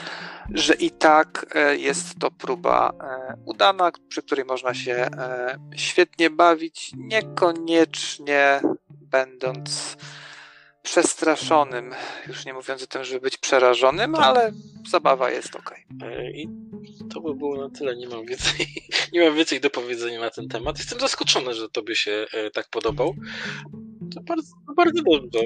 że 0.50 0.74
i 0.74 0.90
tak 0.90 1.46
e, 1.54 1.76
jest 1.76 2.18
to 2.18 2.30
próba 2.30 2.92
e, 3.00 3.36
udana, 3.44 3.92
przy 4.08 4.22
której 4.22 4.44
można 4.44 4.74
się 4.74 4.92
e, 4.92 5.58
świetnie 5.76 6.30
bawić, 6.30 6.92
niekoniecznie 6.96 8.60
będąc 8.90 9.96
przestraszonym, 10.82 11.94
już 12.26 12.46
nie 12.46 12.54
mówiąc 12.54 12.82
o 12.82 12.86
tym, 12.86 13.04
żeby 13.04 13.20
być 13.20 13.36
przerażonym, 13.36 14.12
tak. 14.12 14.22
ale 14.22 14.52
zabawa 14.90 15.30
jest 15.30 15.56
ok. 15.56 15.74
I 16.34 16.48
to 17.14 17.20
by 17.20 17.34
było 17.34 17.68
na 17.68 17.78
tyle, 17.78 17.96
nie 17.96 18.08
mam 18.08 18.26
więcej, 18.26 18.66
nie 19.12 19.24
mam 19.24 19.36
więcej 19.36 19.60
do 19.60 19.70
powiedzenia 19.70 20.20
na 20.20 20.30
ten 20.30 20.48
temat. 20.48 20.78
Jestem 20.78 21.00
zaskoczony, 21.00 21.54
że 21.54 21.68
tobie 21.68 21.96
się 21.96 22.26
tak 22.52 22.68
podobał. 22.68 23.14
To 24.14 24.20
bardzo, 24.20 24.52
bardzo 24.76 25.02
dobrze. 25.02 25.40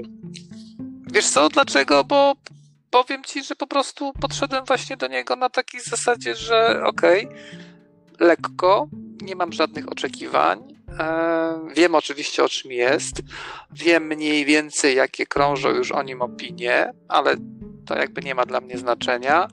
Wiesz 1.13 1.27
co, 1.27 1.49
dlaczego? 1.49 2.05
Bo 2.05 2.35
powiem 2.91 3.25
ci, 3.25 3.45
że 3.45 3.57
po 3.57 3.67
prostu 3.67 4.13
podszedłem 4.21 4.65
właśnie 4.65 4.97
do 4.97 5.07
niego 5.07 5.37
na 5.37 5.51
takiej 5.51 5.81
zasadzie, 5.81 6.35
że 6.35 6.83
okej, 6.85 7.27
okay, 7.27 7.39
lekko, 8.21 8.89
nie 9.23 9.37
mam 9.37 9.53
żadnych 9.53 9.93
oczekiwań. 9.93 10.79
E, 10.99 11.69
wiem 11.75 11.95
oczywiście 11.95 12.45
o 12.45 12.49
czym 12.49 12.73
jest. 12.73 13.23
Wiem 13.71 14.07
mniej 14.07 14.45
więcej, 14.45 14.97
jakie 14.97 15.27
krążą 15.27 15.71
już 15.71 15.93
o 15.93 16.03
nim 16.03 16.23
opinie, 16.23 16.93
ale 17.09 17.37
to 17.87 17.99
jakby 17.99 18.23
nie 18.23 18.35
ma 18.35 18.47
dla 18.47 18.61
mnie 18.61 18.79
znaczenia. 18.79 19.49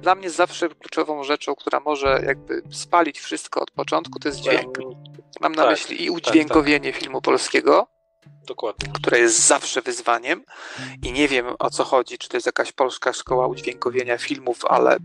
Dla 0.00 0.14
mnie 0.14 0.30
zawsze 0.30 0.68
kluczową 0.68 1.24
rzeczą, 1.24 1.54
która 1.54 1.80
może 1.80 2.22
jakby 2.26 2.62
spalić 2.70 3.20
wszystko 3.20 3.60
od 3.60 3.70
początku, 3.70 4.18
to 4.18 4.28
jest 4.28 4.40
dźwięk. 4.40 4.78
Mam 5.40 5.52
na 5.52 5.62
tak, 5.62 5.70
myśli 5.70 6.04
i 6.04 6.10
udźwiękowienie 6.10 6.88
tak, 6.88 6.94
tak. 6.94 7.02
filmu 7.02 7.22
polskiego. 7.22 7.93
Dokładnie. 8.46 8.92
Które 8.92 9.18
jest 9.18 9.46
zawsze 9.46 9.82
wyzwaniem 9.82 10.44
i 11.02 11.12
nie 11.12 11.28
wiem 11.28 11.46
o 11.58 11.70
co 11.70 11.84
chodzi, 11.84 12.18
czy 12.18 12.28
to 12.28 12.36
jest 12.36 12.46
jakaś 12.46 12.72
polska 12.72 13.12
szkoła 13.12 13.46
udźwiękowienia 13.46 14.18
filmów, 14.18 14.64
ale. 14.64 14.96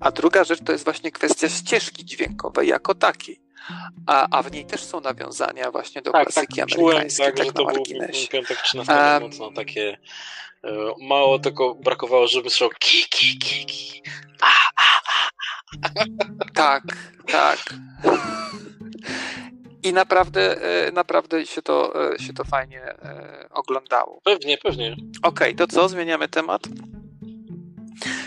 A 0.00 0.10
druga 0.10 0.44
rzecz 0.44 0.60
to 0.64 0.72
jest 0.72 0.84
właśnie 0.84 1.10
kwestia 1.10 1.48
ścieżki 1.48 2.04
dźwiękowej 2.04 2.68
jako 2.68 2.94
takiej. 2.94 3.40
a, 4.06 4.26
a 4.30 4.42
w 4.42 4.52
niej 4.52 4.66
też 4.66 4.84
są 4.84 5.00
nawiązania 5.00 5.70
właśnie 5.70 6.02
do 6.02 6.12
tak, 6.12 6.22
klasyki 6.22 6.60
tak, 6.60 6.72
amerykańskiej, 6.72 7.26
tak, 7.26 7.36
tak, 7.36 7.46
że 7.46 7.52
to 7.52 7.64
był 7.64 7.82
piątek 8.30 8.62
13 8.62 8.92
um, 8.92 9.22
mocno 9.22 9.52
takie 9.52 9.98
e, 10.64 10.70
mało 11.00 11.38
tylko 11.38 11.74
brakowało, 11.74 12.26
żeby 12.26 12.50
słyszał 12.50 12.70
ki, 12.78 13.04
ki, 13.10 13.38
ki, 13.38 13.66
ki. 13.66 14.02
A, 14.40 14.50
a, 14.76 15.00
a. 15.06 15.24
Tak, 16.54 16.82
tak. 17.26 17.58
I 19.84 19.92
naprawdę, 19.92 20.62
e, 20.62 20.92
naprawdę 20.92 21.46
się 21.46 21.62
to, 21.62 21.92
e, 22.14 22.18
się 22.18 22.32
to 22.32 22.44
fajnie 22.44 22.94
oglądało. 23.50 24.20
Pewnie, 24.24 24.58
pewnie. 24.58 24.92
Okej, 24.92 25.08
okay, 25.22 25.54
to 25.54 25.66
co? 25.66 25.88
Zmieniamy 25.88 26.28
temat? 26.28 26.62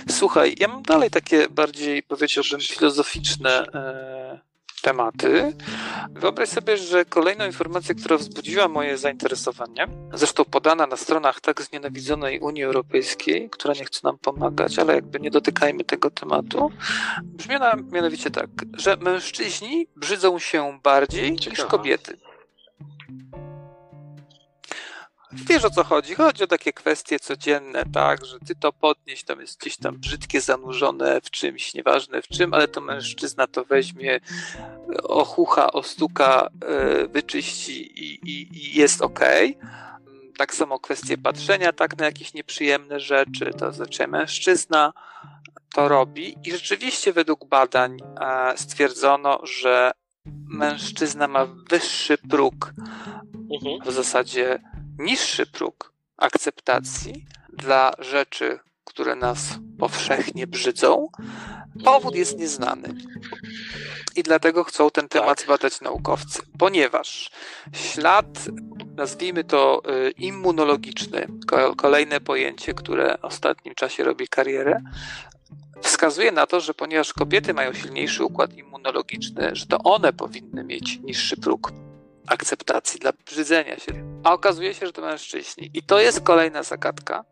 Słuchaj, 0.09 0.55
ja 0.59 0.67
mam 0.67 0.83
dalej 0.83 1.09
takie 1.09 1.49
bardziej, 1.49 2.03
powiedziałbym, 2.03 2.59
filozoficzne 2.59 3.65
e, 3.73 4.39
tematy. 4.87 5.53
Wyobraź 6.11 6.49
sobie, 6.49 6.77
że 6.77 7.05
kolejną 7.05 7.45
informację, 7.45 7.95
która 7.95 8.17
wzbudziła 8.17 8.67
moje 8.67 8.97
zainteresowanie, 8.97 9.87
zresztą 10.13 10.45
podana 10.45 10.87
na 10.87 10.97
stronach 10.97 11.41
tak 11.41 11.61
znienawidzonej 11.61 12.39
Unii 12.39 12.63
Europejskiej, 12.63 13.49
która 13.49 13.73
nie 13.73 13.85
chce 13.85 13.99
nam 14.03 14.17
pomagać, 14.17 14.79
ale 14.79 14.95
jakby 14.95 15.19
nie 15.19 15.31
dotykajmy 15.31 15.83
tego 15.83 16.09
tematu, 16.09 16.71
brzmi 17.23 17.55
ona 17.55 17.73
mianowicie 17.91 18.31
tak, 18.31 18.49
że 18.73 18.97
mężczyźni 18.97 19.87
brzydzą 19.95 20.39
się 20.39 20.79
bardziej 20.83 21.35
Ciekawe. 21.35 21.61
niż 21.61 21.71
kobiety. 21.71 22.17
Wiesz 25.31 25.65
o 25.65 25.69
co 25.69 25.83
chodzi? 25.83 26.15
Chodzi 26.15 26.43
o 26.43 26.47
takie 26.47 26.73
kwestie 26.73 27.19
codzienne, 27.19 27.83
tak, 27.93 28.25
że 28.25 28.39
ty 28.39 28.55
to 28.55 28.73
podnieś, 28.73 29.23
tam 29.23 29.41
jest 29.41 29.59
gdzieś 29.59 29.77
tam 29.77 29.97
brzydkie, 29.97 30.41
zanurzone 30.41 31.21
w 31.21 31.31
czymś, 31.31 31.73
nieważne 31.73 32.21
w 32.21 32.27
czym, 32.27 32.53
ale 32.53 32.67
to 32.67 32.81
mężczyzna 32.81 33.47
to 33.47 33.65
weźmie, 33.65 34.19
ochucha, 35.03 35.71
ostuka, 35.71 36.47
e, 36.65 37.07
wyczyści 37.07 38.03
i, 38.03 38.29
i, 38.29 38.57
i 38.57 38.77
jest 38.77 39.01
okej. 39.01 39.57
Okay. 39.57 39.77
Tak 40.37 40.55
samo 40.55 40.79
kwestie 40.79 41.17
patrzenia, 41.17 41.73
tak, 41.73 41.97
na 41.97 42.05
jakieś 42.05 42.33
nieprzyjemne 42.33 42.99
rzeczy, 42.99 43.51
to 43.57 43.71
znaczy 43.71 44.07
mężczyzna 44.07 44.93
to 45.73 45.87
robi 45.87 46.35
i 46.43 46.51
rzeczywiście 46.51 47.13
według 47.13 47.45
badań 47.45 47.97
e, 48.21 48.57
stwierdzono, 48.57 49.39
że 49.43 49.91
mężczyzna 50.49 51.27
ma 51.27 51.45
wyższy 51.45 52.17
próg 52.17 52.73
mhm. 53.51 53.81
w 53.85 53.91
zasadzie 53.91 54.59
niższy 54.99 55.45
próg 55.45 55.93
akceptacji 56.17 57.25
dla 57.53 57.91
rzeczy, 57.99 58.59
które 58.83 59.15
nas 59.15 59.39
powszechnie 59.79 60.47
brzydzą, 60.47 61.09
powód 61.83 62.15
jest 62.15 62.39
nieznany. 62.39 62.93
I 64.15 64.23
dlatego 64.23 64.63
chcą 64.63 64.89
ten 64.89 65.07
temat 65.07 65.37
tak. 65.37 65.47
badać 65.47 65.81
naukowcy, 65.81 66.41
ponieważ 66.59 67.31
ślad, 67.73 68.45
nazwijmy 68.95 69.43
to 69.43 69.81
y, 70.07 70.11
immunologiczny, 70.11 71.27
kolejne 71.77 72.21
pojęcie, 72.21 72.73
które 72.73 73.17
w 73.21 73.25
ostatnim 73.25 73.75
czasie 73.75 74.03
robi 74.03 74.27
karierę, 74.27 74.81
wskazuje 75.81 76.31
na 76.31 76.47
to, 76.47 76.59
że 76.59 76.73
ponieważ 76.73 77.13
kobiety 77.13 77.53
mają 77.53 77.73
silniejszy 77.73 78.23
układ 78.23 78.53
immunologiczny, 78.53 79.49
że 79.53 79.65
to 79.65 79.77
one 79.83 80.13
powinny 80.13 80.63
mieć 80.63 80.99
niższy 80.99 81.37
próg 81.37 81.71
akceptacji, 82.27 82.99
dla 82.99 83.11
brzydzenia 83.25 83.79
się. 83.79 84.19
A 84.23 84.33
okazuje 84.33 84.73
się, 84.73 84.85
że 84.85 84.93
to 84.93 85.01
mężczyźni. 85.01 85.71
I 85.73 85.83
to 85.83 85.99
jest 85.99 86.21
kolejna 86.21 86.63
zagadka. 86.63 87.25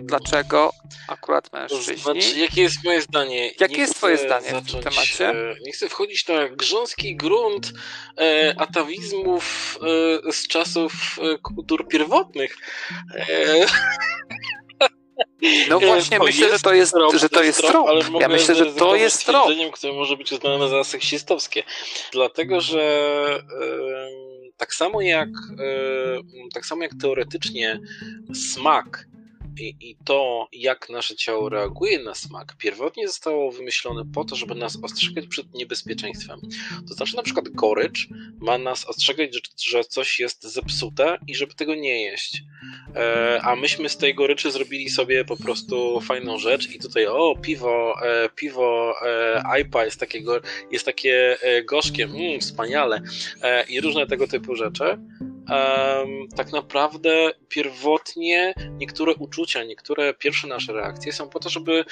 Dlaczego 0.00 0.70
akurat 1.08 1.52
mężczyźni? 1.52 1.96
Znaczy, 1.96 2.38
jakie 2.38 2.62
jest 2.62 2.84
moje 2.84 3.02
zdanie? 3.02 3.50
Jakie 3.60 3.76
jest 3.76 3.94
twoje 3.94 4.16
zdanie 4.18 4.46
zacząć, 4.46 4.68
w 4.68 4.72
tym 4.72 4.82
temacie? 4.82 5.28
E, 5.28 5.54
nie 5.66 5.72
chcę 5.72 5.88
wchodzić 5.88 6.28
na 6.28 6.48
grząski 6.48 7.16
grunt 7.16 7.72
e, 8.18 8.54
atawizmów 8.58 9.78
e, 10.28 10.32
z 10.32 10.48
czasów 10.48 10.92
e, 11.18 11.38
kultur 11.38 11.88
pierwotnych. 11.88 12.56
E, 13.14 13.66
no 15.68 15.80
właśnie, 15.90 16.18
myślę, 16.18 16.50
że 16.52 16.58
to 16.58 16.74
jest, 16.74 16.92
trop, 16.92 17.14
że 17.14 17.28
to 17.28 17.42
jest 17.42 17.58
trop. 17.58 17.72
trop. 17.72 17.88
Ale 17.88 18.20
ja 18.20 18.28
myślę, 18.28 18.54
że 18.54 18.66
to 18.66 18.96
jest 18.96 19.26
trop. 19.26 19.48
które 19.72 19.92
może 19.92 20.16
być 20.16 20.32
uznane 20.32 20.68
za 20.68 20.84
seksistowskie. 20.84 21.62
Dlatego, 22.12 22.60
że 22.60 23.40
tak 24.56 24.74
samo 24.74 25.00
jak 25.00 25.28
tak 26.54 26.66
samo 26.66 26.82
jak 26.82 26.92
teoretycznie 27.00 27.80
smak 28.34 29.06
i, 29.60 29.76
I, 29.80 29.96
to, 30.04 30.48
jak 30.52 30.88
nasze 30.88 31.16
ciało 31.16 31.48
reaguje 31.48 31.98
na 31.98 32.14
smak, 32.14 32.56
pierwotnie 32.58 33.08
zostało 33.08 33.52
wymyślone 33.52 34.02
po 34.14 34.24
to, 34.24 34.36
żeby 34.36 34.54
nas 34.54 34.78
ostrzegać 34.82 35.26
przed 35.26 35.54
niebezpieczeństwem. 35.54 36.40
To 36.88 36.94
znaczy, 36.94 37.16
na 37.16 37.22
przykład, 37.22 37.48
gorycz 37.48 38.08
ma 38.38 38.58
nas 38.58 38.84
ostrzegać, 38.84 39.34
że, 39.34 39.40
że 39.58 39.84
coś 39.84 40.20
jest 40.20 40.42
zepsute 40.42 41.18
i 41.26 41.34
żeby 41.34 41.54
tego 41.54 41.74
nie 41.74 42.02
jeść. 42.02 42.42
E, 42.96 43.40
a 43.42 43.56
myśmy 43.56 43.88
z 43.88 43.96
tej 43.96 44.14
goryczy 44.14 44.50
zrobili 44.50 44.90
sobie 44.90 45.24
po 45.24 45.36
prostu 45.36 46.00
fajną 46.00 46.38
rzecz 46.38 46.70
i 46.70 46.78
tutaj, 46.78 47.06
o, 47.06 47.36
piwo, 47.42 47.94
e, 48.02 48.28
piwo 48.28 48.94
e, 49.06 49.60
IPA 49.60 49.84
jest 49.84 50.00
takie, 50.00 50.22
jest 50.70 50.84
takie 50.84 51.36
gorzkie, 51.64 52.04
mm, 52.04 52.40
wspaniale 52.40 53.00
i 53.68 53.80
różne 53.80 54.06
tego 54.06 54.28
typu 54.28 54.54
rzeczy 54.54 54.98
tak 56.36 56.52
naprawdę 56.52 57.30
pierwotnie 57.48 58.54
niektóre 58.70 59.14
uczucia, 59.14 59.64
niektóre 59.64 60.14
pierwsze 60.14 60.46
nasze 60.46 60.72
reakcje 60.72 61.12
są 61.12 61.28
po 61.28 61.40
to, 61.40 61.48
żeby 61.48 61.84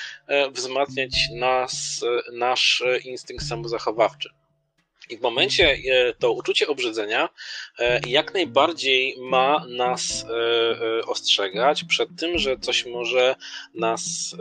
wzmacniać 0.52 1.28
nas, 1.34 2.04
nasz 2.32 2.82
instynkt 3.04 3.44
samozachowawczy. 3.44 4.30
I 5.10 5.16
w 5.16 5.20
momencie 5.20 5.78
to 6.18 6.32
uczucie 6.32 6.68
obrzydzenia 6.68 7.28
jak 8.06 8.34
najbardziej 8.34 9.16
ma 9.20 9.64
nas 9.68 10.26
e, 10.30 11.06
ostrzegać 11.06 11.84
przed 11.84 12.08
tym, 12.18 12.38
że 12.38 12.58
coś 12.58 12.86
może 12.86 13.34
nas, 13.74 14.34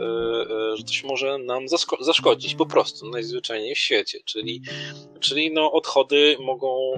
że 0.74 0.84
coś 0.84 1.04
może 1.04 1.38
nam 1.38 1.66
zaszkodzić 2.00 2.54
po 2.54 2.66
prostu 2.66 3.10
najzwyczajniej 3.10 3.74
w 3.74 3.78
świecie. 3.78 4.18
Czyli, 4.24 4.62
czyli 5.20 5.52
no 5.52 5.72
odchody 5.72 6.36
mogą, 6.40 6.92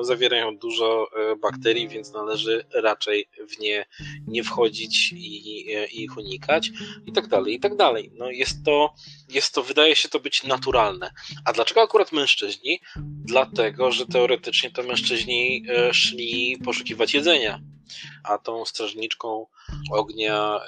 zawierają 0.00 0.58
dużo 0.58 1.08
bakterii, 1.42 1.88
więc 1.88 2.12
należy 2.12 2.64
raczej 2.74 3.28
w 3.48 3.58
nie 3.58 3.86
nie 4.26 4.44
wchodzić 4.44 5.12
i, 5.12 5.70
i 5.70 6.02
ich 6.02 6.16
unikać 6.16 6.70
i 7.06 7.12
tak 7.12 7.26
dalej, 7.26 7.54
i 7.54 7.60
tak 7.60 7.76
dalej. 7.76 8.12
No 8.14 8.30
jest 8.30 8.64
to, 8.64 8.94
jest 9.28 9.54
to, 9.54 9.62
wydaje 9.62 9.96
się 9.96 10.08
to 10.08 10.20
być 10.20 10.44
naturalne. 10.44 11.10
A 11.44 11.52
dlaczego 11.52 11.82
akurat 11.82 12.12
mężczyźni? 12.12 12.80
Dlatego, 13.24 13.92
że 13.92 14.06
teoretycznie 14.06 14.70
to 14.70 14.82
mężczyźni 14.82 15.64
e, 15.68 15.89
szli 15.92 16.58
poszukiwać 16.64 17.14
jedzenia, 17.14 17.60
a 18.24 18.38
tą 18.38 18.64
strażniczką 18.64 19.46
ognia 19.92 20.56
e, 20.56 20.66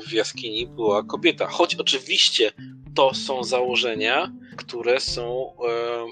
w 0.00 0.12
jaskini 0.12 0.66
była 0.66 1.02
kobieta. 1.02 1.46
Choć 1.46 1.74
oczywiście 1.74 2.52
to 2.94 3.14
są 3.14 3.44
założenia, 3.44 4.32
które 4.56 5.00
są 5.00 5.52
e, 5.52 5.54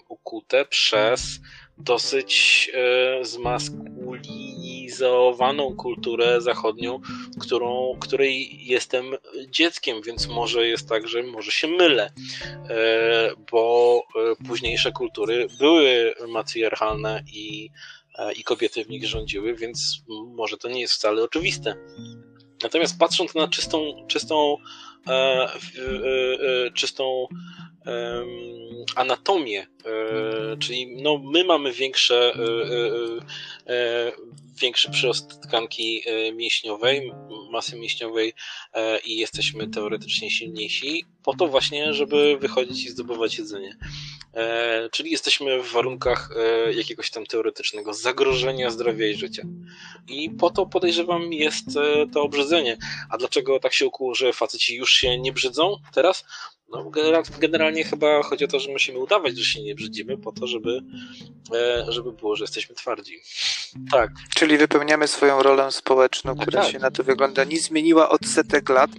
ukute 0.08 0.64
przez 0.64 1.40
dosyć 1.78 2.70
zmaskulinizowaną 3.22 5.76
kulturę 5.76 6.40
zachodnią, 6.40 7.00
którą, 7.40 7.96
której 8.00 8.66
jestem 8.66 9.04
dzieckiem, 9.48 10.02
więc 10.02 10.28
może 10.28 10.68
jest 10.68 10.88
tak, 10.88 11.08
że 11.08 11.22
może 11.22 11.50
się 11.50 11.68
mylę, 11.68 12.12
bo 13.52 14.02
późniejsze 14.46 14.92
kultury 14.92 15.46
były 15.58 16.14
matriarchalne 16.28 17.22
i, 17.32 17.70
i 18.36 18.44
kobiety 18.44 18.84
w 18.84 18.88
nich 18.88 19.06
rządziły, 19.06 19.54
więc 19.54 20.02
może 20.36 20.56
to 20.56 20.68
nie 20.68 20.80
jest 20.80 20.94
wcale 20.94 21.22
oczywiste. 21.22 21.76
Natomiast 22.62 22.98
patrząc 22.98 23.34
na 23.34 23.48
czystą, 23.48 24.06
czystą, 24.08 24.66
czystą 26.74 27.26
anatomię, 28.96 29.66
czyli 30.60 31.02
no, 31.02 31.18
my 31.18 31.44
mamy 31.44 31.72
większe 31.72 32.32
większy 34.60 34.90
przyrost 34.90 35.40
tkanki 35.42 36.02
e, 36.06 36.32
mięśniowej, 36.32 37.12
masy 37.50 37.76
mięśniowej 37.76 38.32
e, 38.74 38.98
i 38.98 39.16
jesteśmy 39.16 39.68
teoretycznie 39.68 40.30
silniejsi, 40.30 41.04
po 41.22 41.36
to 41.36 41.48
właśnie, 41.48 41.94
żeby 41.94 42.38
wychodzić 42.40 42.86
i 42.86 42.90
zdobywać 42.90 43.38
jedzenie. 43.38 43.76
E, 44.36 44.88
czyli 44.92 45.10
jesteśmy 45.10 45.62
w 45.62 45.72
warunkach 45.72 46.30
jakiegoś 46.74 47.10
tam 47.10 47.26
teoretycznego 47.26 47.94
zagrożenia 47.94 48.70
zdrowia 48.70 49.06
i 49.06 49.14
życia. 49.14 49.42
I 50.08 50.30
po 50.30 50.50
to 50.50 50.66
podejrzewam 50.66 51.32
jest 51.32 51.66
to 52.12 52.22
obrzydzenie. 52.22 52.76
A 53.10 53.18
dlaczego 53.18 53.60
tak 53.60 53.74
się 53.74 53.86
ukuło, 53.86 54.14
że 54.14 54.32
faceci 54.32 54.76
już 54.76 54.90
się 54.90 55.18
nie 55.18 55.32
brzydzą 55.32 55.76
teraz? 55.94 56.24
No, 56.68 56.90
generalnie 57.38 57.84
chyba 57.84 58.22
chodzi 58.22 58.44
o 58.44 58.48
to, 58.48 58.60
że 58.60 58.72
musimy 58.72 58.98
udawać, 58.98 59.38
że 59.38 59.44
się 59.44 59.62
nie 59.62 59.74
brzydzimy, 59.74 60.18
po 60.18 60.32
to, 60.32 60.46
żeby, 60.46 60.80
e, 61.54 61.84
żeby 61.88 62.12
było, 62.12 62.36
że 62.36 62.44
jesteśmy 62.44 62.74
twardzi. 62.74 63.20
Tak. 63.92 64.10
Czyli 64.34 64.58
wypełniamy 64.58 65.08
swoją 65.08 65.42
rolę 65.42 65.72
społeczną, 65.72 66.36
która 66.36 66.62
tak. 66.62 66.72
się 66.72 66.78
na 66.78 66.90
to 66.90 67.04
wygląda. 67.04 67.44
Nie 67.44 67.58
zmieniła 67.58 68.08
od 68.08 68.26
setek 68.26 68.68
lat. 68.68 68.90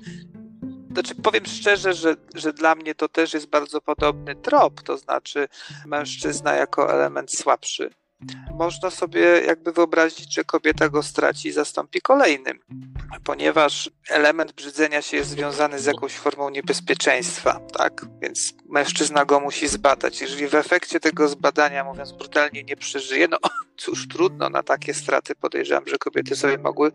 Znaczy 0.95 1.15
powiem 1.15 1.45
szczerze, 1.45 1.93
że, 1.93 2.15
że 2.35 2.53
dla 2.53 2.75
mnie 2.75 2.95
to 2.95 3.09
też 3.09 3.33
jest 3.33 3.47
bardzo 3.47 3.81
podobny 3.81 4.35
trop, 4.35 4.81
to 4.81 4.97
znaczy 4.97 5.47
mężczyzna 5.85 6.53
jako 6.53 6.93
element 6.93 7.31
słabszy. 7.31 7.89
Można 8.51 8.89
sobie 8.89 9.21
jakby 9.21 9.71
wyobrazić, 9.71 10.33
że 10.33 10.43
kobieta 10.43 10.89
go 10.89 11.03
straci 11.03 11.47
i 11.47 11.51
zastąpi 11.51 12.01
kolejnym, 12.01 12.59
ponieważ 13.23 13.89
element 14.09 14.51
brzydzenia 14.51 15.01
się 15.01 15.17
jest 15.17 15.29
związany 15.29 15.79
z 15.79 15.85
jakąś 15.85 16.13
formą 16.13 16.49
niebezpieczeństwa, 16.49 17.59
tak? 17.77 18.05
Więc 18.21 18.53
mężczyzna 18.69 19.25
go 19.25 19.39
musi 19.39 19.67
zbadać. 19.67 20.21
Jeżeli 20.21 20.47
w 20.47 20.55
efekcie 20.55 20.99
tego 20.99 21.27
zbadania, 21.27 21.83
mówiąc 21.83 22.11
brutalnie, 22.11 22.63
nie 22.63 22.75
przeżyje, 22.75 23.27
no 23.27 23.37
cóż, 23.77 24.07
trudno 24.07 24.49
na 24.49 24.63
takie 24.63 24.93
straty 24.93 25.35
podejrzewam, 25.35 25.87
że 25.87 25.97
kobiety 25.97 26.35
sobie 26.35 26.57
mogły 26.57 26.91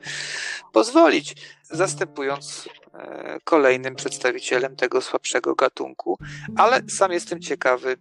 pozwolić, 0.72 1.34
zastępując 1.70 2.68
kolejnym 3.44 3.94
przedstawicielem 3.96 4.76
tego 4.76 5.00
słabszego 5.00 5.54
gatunku, 5.54 6.18
ale 6.56 6.80
sam 6.88 7.12
jestem 7.12 7.40
ciekawy 7.40 7.96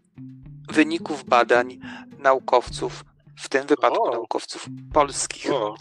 wyników 0.71 1.23
badań 1.23 1.79
naukowców, 2.17 3.03
w 3.39 3.49
tym 3.49 3.67
wypadku 3.67 4.03
o. 4.03 4.11
naukowców 4.11 4.67
polskich, 4.93 5.53
o. 5.53 5.75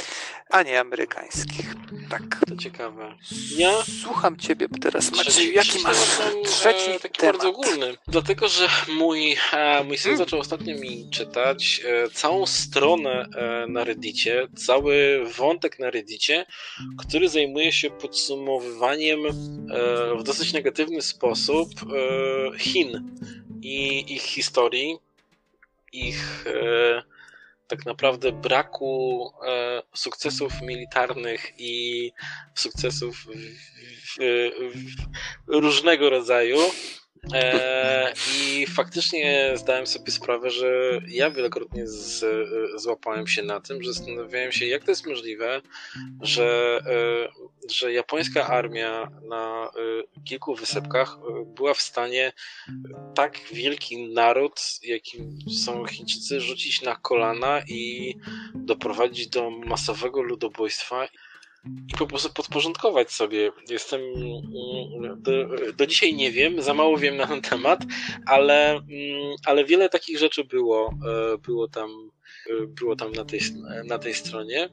a 0.51 0.63
nie 0.63 0.81
amerykańskich. 0.81 1.75
Tak. 2.11 2.23
To 2.49 2.57
ciekawe. 2.57 3.15
Ja 3.57 3.73
słucham 4.03 4.37
ciebie 4.37 4.69
teraz. 4.81 5.13
Maciej, 5.13 5.55
jaki 5.55 5.83
masz 5.83 5.97
trzeci 6.45 6.91
e, 6.91 7.01
taki 7.01 7.21
temat? 7.21 7.37
bardzo 7.37 7.49
ogólny. 7.49 7.97
Dlatego, 8.09 8.49
że 8.49 8.69
mój, 8.89 9.37
e, 9.53 9.85
mój 9.85 9.99
syn 9.99 10.11
hmm. 10.11 10.19
zaczął 10.19 10.41
ostatnio 10.41 10.75
mi 10.75 11.11
czytać 11.11 11.81
e, 11.85 12.11
całą 12.11 12.47
stronę 12.47 13.27
e, 13.37 13.67
na 13.69 13.85
Reddicie, 13.85 14.49
cały 14.57 15.25
wątek 15.37 15.79
na 15.79 15.91
Reddicie, 15.91 16.47
który 16.99 17.29
zajmuje 17.29 17.73
się 17.73 17.91
podsumowywaniem 17.91 19.27
e, 19.27 19.33
w 20.19 20.23
dosyć 20.23 20.53
negatywny 20.53 21.03
sposób 21.03 21.69
e, 21.83 22.59
Chin 22.59 23.17
i 23.63 24.05
ich 24.15 24.23
historii, 24.23 24.99
ich 25.93 26.45
tak 27.69 27.87
naprawdę 27.87 28.33
braku 28.33 29.31
e, 29.47 29.83
sukcesów 29.95 30.53
militarnych 30.63 31.53
i 31.59 32.13
sukcesów 32.55 33.17
w, 33.17 33.29
w, 34.07 34.19
w, 34.19 35.61
różnego 35.61 36.11
rodzaju. 36.11 36.59
E, 37.35 38.13
I 38.43 38.67
faktycznie 38.67 39.53
zdałem 39.55 39.87
sobie 39.87 40.13
sprawę, 40.13 40.51
że 40.51 41.01
ja 41.09 41.31
wielokrotnie 41.31 41.87
z, 41.87 42.25
złapałem 42.81 43.27
się 43.27 43.43
na 43.43 43.61
tym, 43.61 43.83
że 43.83 43.93
zastanawiałem 43.93 44.53
się, 44.53 44.67
jak 44.67 44.85
to 44.85 44.91
jest 44.91 45.07
możliwe, 45.07 45.61
że, 46.21 46.81
e, 46.87 47.73
że 47.73 47.93
japońska 47.93 48.47
armia 48.47 49.11
na 49.29 49.65
e, 49.67 50.23
kilku 50.25 50.55
wysepkach 50.55 51.19
była 51.47 51.75
w 51.75 51.81
stanie 51.81 52.33
tak 53.15 53.39
wielki 53.53 54.13
naród, 54.13 54.61
jakim 54.83 55.39
są 55.65 55.87
Chińczycy, 55.87 56.41
rzucić 56.41 56.83
na 56.83 56.97
kolana 56.97 57.63
i 57.69 58.15
doprowadzić 58.55 59.29
do 59.29 59.51
masowego 59.51 60.23
ludobójstwa 60.23 61.09
i 61.65 61.95
po 61.99 62.07
prostu 62.07 62.33
podporządkować 62.33 63.11
sobie. 63.13 63.53
Jestem. 63.71 64.01
Mm, 64.01 65.23
do, 65.23 65.33
do, 65.77 65.87
dzisiaj 65.87 66.15
nie 66.15 66.31
wiem, 66.33 66.63
za 66.63 66.75
mało 66.75 66.99
wiem 66.99 67.17
na 67.17 67.27
ten 67.27 67.43
temat, 67.43 67.81
ale, 68.27 68.71
mm, 68.71 69.37
ale 69.45 69.65
wiele 69.65 69.89
takich 69.89 70.19
rzeczy 70.19 70.45
było, 70.45 70.95
e, 71.35 71.39
było 71.39 71.69
tam. 71.69 72.11
E, 72.51 72.67
było 72.67 72.97
tam 72.97 73.13
na 73.13 73.25
tej, 73.25 73.41
na 73.85 73.99
tej 73.99 74.15
stronie. 74.15 74.69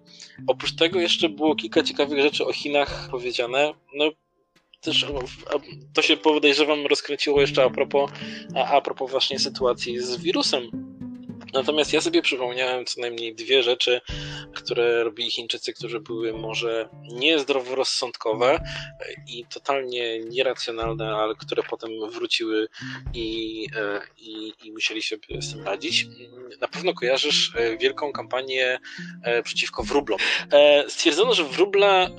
Oprócz 0.47 0.75
tego 0.75 0.99
jeszcze 0.99 1.29
było 1.29 1.55
kilka 1.55 1.83
ciekawych 1.83 2.21
rzeczy 2.21 2.45
o 2.45 2.53
Chinach 2.53 3.07
powiedziane. 3.11 3.73
No, 3.95 4.11
też 4.81 5.05
to 5.93 6.01
się 6.01 6.17
podejrzewam 6.17 6.85
rozkręciło 6.85 7.41
jeszcze 7.41 7.63
a 7.63 7.69
propos, 7.69 8.11
a, 8.55 8.65
a 8.65 8.81
propos 8.81 9.11
właśnie 9.11 9.39
sytuacji 9.39 9.99
z 9.99 10.17
wirusem 10.17 10.84
Natomiast 11.55 11.93
ja 11.93 12.01
sobie 12.01 12.21
przypomniałem 12.21 12.85
co 12.85 13.01
najmniej 13.01 13.35
dwie 13.35 13.63
rzeczy, 13.63 14.01
które 14.55 15.03
robili 15.03 15.31
Chińczycy, 15.31 15.73
które 15.73 15.99
były 15.99 16.33
może 16.33 16.89
niezdroworozsądkowe 17.03 18.59
i 19.27 19.45
totalnie 19.45 20.19
nieracjonalne, 20.19 21.15
ale 21.15 21.35
które 21.35 21.63
potem 21.63 21.91
wróciły 22.11 22.67
i, 23.13 23.67
e, 23.75 24.01
i, 24.17 24.53
i 24.63 24.71
musieli 24.71 25.01
sobie 25.01 25.41
z 25.41 25.51
tym 25.51 25.63
radzić. 25.63 26.07
Na 26.61 26.67
pewno 26.67 26.93
kojarzysz 26.93 27.51
e, 27.55 27.77
wielką 27.77 28.11
kampanię 28.11 28.79
e, 29.23 29.43
przeciwko 29.43 29.83
wróblom. 29.83 30.19
Stwierdzono, 30.87 31.33
że 31.33 31.43
wróble 31.43 32.09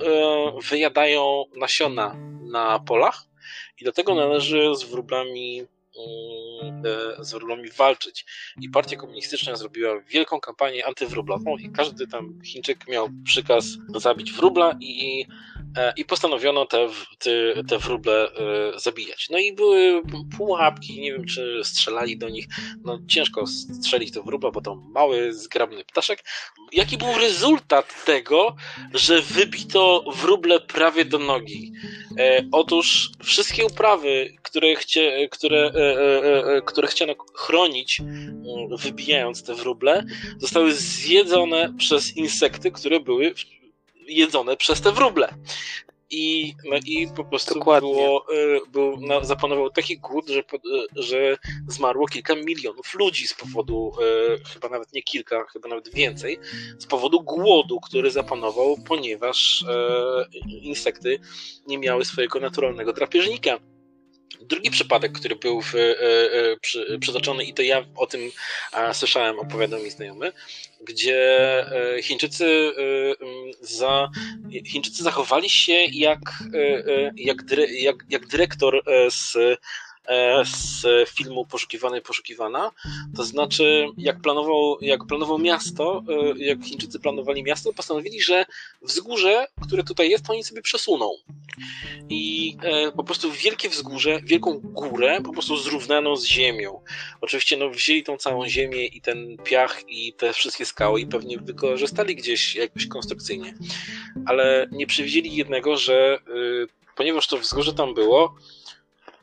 wyjadają 0.69 1.45
nasiona 1.55 2.15
na 2.51 2.79
polach 2.79 3.23
i 3.81 3.83
dlatego 3.83 4.15
należy 4.15 4.75
z 4.75 4.83
wróblami 4.83 5.65
z 7.19 7.31
wróblami 7.31 7.69
walczyć. 7.69 8.25
I 8.61 8.69
partia 8.69 8.97
komunistyczna 8.97 9.55
zrobiła 9.55 9.99
wielką 9.99 10.39
kampanię 10.39 10.85
antywróblową 10.85 11.57
i 11.57 11.69
każdy 11.69 12.07
tam 12.07 12.41
Chińczyk 12.45 12.87
miał 12.87 13.09
przykaz 13.23 13.65
zabić 13.95 14.31
wróbla 14.31 14.77
i, 14.79 15.25
e, 15.29 15.56
i 15.97 16.05
postanowiono 16.05 16.65
te, 16.65 16.89
te, 17.19 17.63
te 17.63 17.77
wróble 17.77 18.29
e, 18.31 18.79
zabijać. 18.79 19.27
No 19.29 19.37
i 19.37 19.53
były 19.53 20.01
pułapki, 20.37 21.01
nie 21.01 21.13
wiem 21.13 21.25
czy 21.25 21.61
strzelali 21.63 22.17
do 22.17 22.29
nich, 22.29 22.47
no 22.85 22.99
ciężko 23.07 23.47
strzelić 23.47 24.11
do 24.11 24.23
wróbla, 24.23 24.51
bo 24.51 24.61
to 24.61 24.75
mały, 24.75 25.33
zgrabny 25.33 25.83
ptaszek. 25.83 26.23
Jaki 26.71 26.97
był 26.97 27.13
rezultat 27.21 28.05
tego, 28.05 28.55
że 28.93 29.21
wybito 29.21 30.03
wróble 30.15 30.59
prawie 30.59 31.05
do 31.05 31.19
nogi? 31.19 31.71
Otóż 32.51 33.09
wszystkie 33.23 33.65
uprawy, 33.65 34.33
które, 34.43 34.75
chcie, 34.75 35.29
które 35.31 35.57
E, 35.77 35.79
e, 35.79 36.55
e, 36.55 36.61
które 36.61 36.87
chciano 36.87 37.13
chronić, 37.33 38.01
wybijając 38.79 39.43
te 39.43 39.55
wróble, 39.55 40.05
zostały 40.37 40.73
zjedzone 40.73 41.73
przez 41.77 42.17
insekty, 42.17 42.71
które 42.71 42.99
były 42.99 43.33
jedzone 44.07 44.57
przez 44.57 44.81
te 44.81 44.91
wróble. 44.91 45.33
I, 46.09 46.53
no 46.65 46.77
i 46.85 47.07
po 47.15 47.25
prostu 47.25 47.59
było, 47.59 48.25
był, 48.71 48.97
no, 48.99 49.25
zapanował 49.25 49.69
taki 49.69 49.97
głód, 49.97 50.29
że, 50.29 50.43
że 50.95 51.37
zmarło 51.67 52.07
kilka 52.07 52.35
milionów 52.35 52.93
ludzi 52.93 53.27
z 53.27 53.33
powodu, 53.33 53.91
chyba 54.53 54.69
nawet 54.69 54.93
nie 54.93 55.03
kilka, 55.03 55.45
chyba 55.53 55.69
nawet 55.69 55.93
więcej, 55.93 56.39
z 56.79 56.85
powodu 56.85 57.21
głodu, 57.21 57.79
który 57.79 58.11
zapanował, 58.11 58.77
ponieważ 58.87 59.65
insekty 60.61 61.19
nie 61.67 61.77
miały 61.77 62.05
swojego 62.05 62.39
naturalnego 62.39 62.93
drapieżnika. 62.93 63.59
Drugi 64.41 64.71
przypadek, 64.71 65.11
który 65.11 65.35
był 65.35 65.61
w, 65.61 65.75
e, 65.75 65.79
e, 65.79 66.57
przy, 66.61 66.97
przytoczony, 67.01 67.43
i 67.43 67.53
to 67.53 67.61
ja 67.61 67.85
o 67.95 68.07
tym 68.07 68.31
słyszałem, 68.93 69.39
opowiadał 69.39 69.83
mi 69.83 69.91
znajomy, 69.91 70.31
gdzie 70.81 71.59
e, 71.95 72.01
Chińczycy, 72.01 72.73
za, 73.61 74.09
Chińczycy 74.65 75.03
zachowali 75.03 75.49
się 75.49 75.73
jak, 75.73 76.19
jak, 77.15 77.37
jak, 77.69 77.95
jak 78.09 78.27
dyrektor 78.27 78.83
z 79.09 79.37
z 80.43 80.85
filmu 81.09 81.45
Poszukiwany 81.45 82.01
Poszukiwana. 82.01 82.71
To 83.15 83.23
znaczy, 83.23 83.87
jak 83.97 84.21
planował, 84.21 84.77
jak 84.81 85.05
planował 85.05 85.39
miasto, 85.39 86.03
e, 86.09 86.37
jak 86.37 86.63
Chińczycy 86.63 86.99
planowali 86.99 87.43
miasto, 87.43 87.73
postanowili, 87.73 88.21
że 88.21 88.45
wzgórze, 88.81 89.47
które 89.61 89.83
tutaj 89.83 90.09
jest, 90.09 90.25
to 90.25 90.33
oni 90.33 90.43
sobie 90.43 90.61
przesuną. 90.61 91.11
I 92.09 92.55
e, 92.63 92.91
po 92.91 93.03
prostu 93.03 93.31
wielkie 93.31 93.69
wzgórze, 93.69 94.19
wielką 94.23 94.59
górę 94.63 95.21
po 95.23 95.33
prostu 95.33 95.57
zrównano 95.57 96.15
z 96.15 96.25
ziemią. 96.25 96.81
Oczywiście 97.21 97.57
no, 97.57 97.69
wzięli 97.69 98.03
tą 98.03 98.17
całą 98.17 98.47
ziemię 98.47 98.85
i 98.85 99.01
ten 99.01 99.37
piach 99.43 99.81
i 99.87 100.13
te 100.13 100.33
wszystkie 100.33 100.65
skały 100.65 101.01
i 101.01 101.07
pewnie 101.07 101.37
wykorzystali 101.37 102.15
gdzieś 102.15 102.55
jakoś 102.55 102.87
konstrukcyjnie. 102.87 103.53
Ale 104.25 104.67
nie 104.71 104.87
przewidzieli 104.87 105.35
jednego, 105.35 105.77
że 105.77 106.19
ponieważ 106.95 107.27
to 107.27 107.37
wzgórze 107.37 107.73
tam 107.73 107.93
było, 107.93 108.35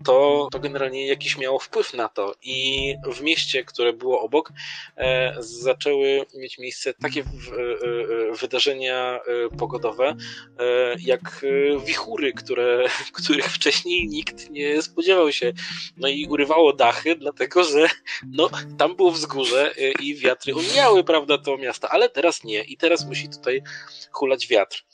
to, 0.04 0.48
to 0.52 0.58
generalnie 0.58 1.06
jakiś 1.06 1.38
miało 1.38 1.58
wpływ 1.58 1.94
na 1.94 2.08
to. 2.08 2.34
I 2.42 2.94
w 3.12 3.20
mieście, 3.20 3.64
które 3.64 3.92
było 3.92 4.20
obok, 4.20 4.52
e, 4.96 5.34
zaczęły 5.38 6.26
mieć 6.34 6.58
miejsce 6.58 6.94
takie 6.94 7.22
w, 7.22 7.52
e, 7.52 8.32
e 8.32 8.36
wydarzenia 8.36 9.20
e, 9.20 9.56
pogodowe, 9.56 10.16
e, 10.58 10.96
jak 10.98 11.44
e, 11.44 11.80
wichury, 11.86 12.32
które, 12.32 12.84
których 13.22 13.46
wcześniej 13.46 14.08
nikt 14.08 14.50
nie 14.50 14.82
spodziewał 14.82 15.32
się. 15.32 15.52
No 15.96 16.08
i 16.08 16.26
urywało 16.26 16.72
dachy, 16.72 17.16
dlatego 17.16 17.64
że 17.64 17.88
no, 18.32 18.50
tam 18.78 18.96
było 18.96 19.10
wzgórze 19.10 19.74
i 20.00 20.14
wiatry 20.14 20.54
umiały, 20.54 21.04
prawda, 21.04 21.38
to 21.38 21.56
miasta, 21.56 21.88
ale 21.88 22.08
teraz 22.08 22.44
nie. 22.44 22.62
I 22.64 22.76
teraz 22.76 23.06
musi 23.06 23.28
tutaj 23.28 23.62
hulać 24.12 24.46
wiatr. 24.46 24.84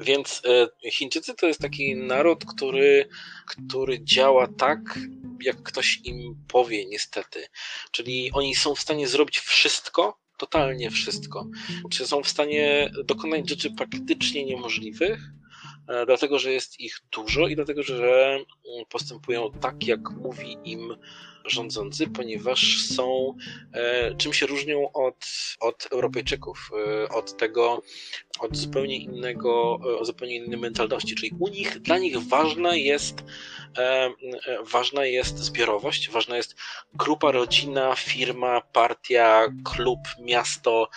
Więc 0.00 0.42
e, 0.84 0.90
Chińczycy 0.90 1.34
to 1.34 1.46
jest 1.46 1.60
taki 1.60 1.96
naród, 1.96 2.44
który, 2.44 3.08
który 3.46 4.04
działa 4.04 4.46
tak, 4.58 4.98
jak 5.42 5.62
ktoś 5.62 6.00
im 6.04 6.44
powie, 6.48 6.86
niestety. 6.86 7.46
Czyli 7.90 8.30
oni 8.32 8.54
są 8.54 8.74
w 8.74 8.80
stanie 8.80 9.08
zrobić 9.08 9.38
wszystko, 9.38 10.18
totalnie 10.36 10.90
wszystko. 10.90 11.46
Czy 11.90 12.06
są 12.06 12.22
w 12.22 12.28
stanie 12.28 12.90
dokonać 13.04 13.48
rzeczy 13.48 13.70
praktycznie 13.70 14.44
niemożliwych, 14.44 15.20
dlatego 16.06 16.38
że 16.38 16.52
jest 16.52 16.80
ich 16.80 16.98
dużo 17.12 17.48
i 17.48 17.56
dlatego 17.56 17.82
że 17.82 18.38
postępują 18.88 19.50
tak, 19.60 19.86
jak 19.86 20.10
mówi 20.10 20.56
im 20.64 20.96
rządzący, 21.50 22.06
ponieważ 22.06 22.82
są, 22.82 23.34
e, 23.72 24.14
czym 24.14 24.32
się 24.32 24.46
różnią 24.46 24.92
od, 24.92 25.26
od 25.60 25.88
Europejczyków, 25.92 26.70
e, 26.86 27.08
od 27.08 27.36
tego, 27.36 27.82
od 28.40 28.56
zupełnie 28.56 28.96
innego, 28.96 29.78
o 30.00 30.04
zupełnie 30.04 30.36
innej 30.36 30.58
mentalności, 30.58 31.14
czyli 31.14 31.32
u 31.38 31.48
nich, 31.48 31.78
dla 31.78 31.98
nich 31.98 32.18
ważna 32.18 32.76
jest 32.76 33.24
ważna 34.64 35.04
jest 35.04 35.38
zbiorowość, 35.38 36.10
ważna 36.10 36.36
jest 36.36 36.56
grupa, 36.94 37.32
rodzina, 37.32 37.94
firma, 37.94 38.60
partia, 38.60 39.48
klub, 39.64 39.98
miasto, 40.20 40.88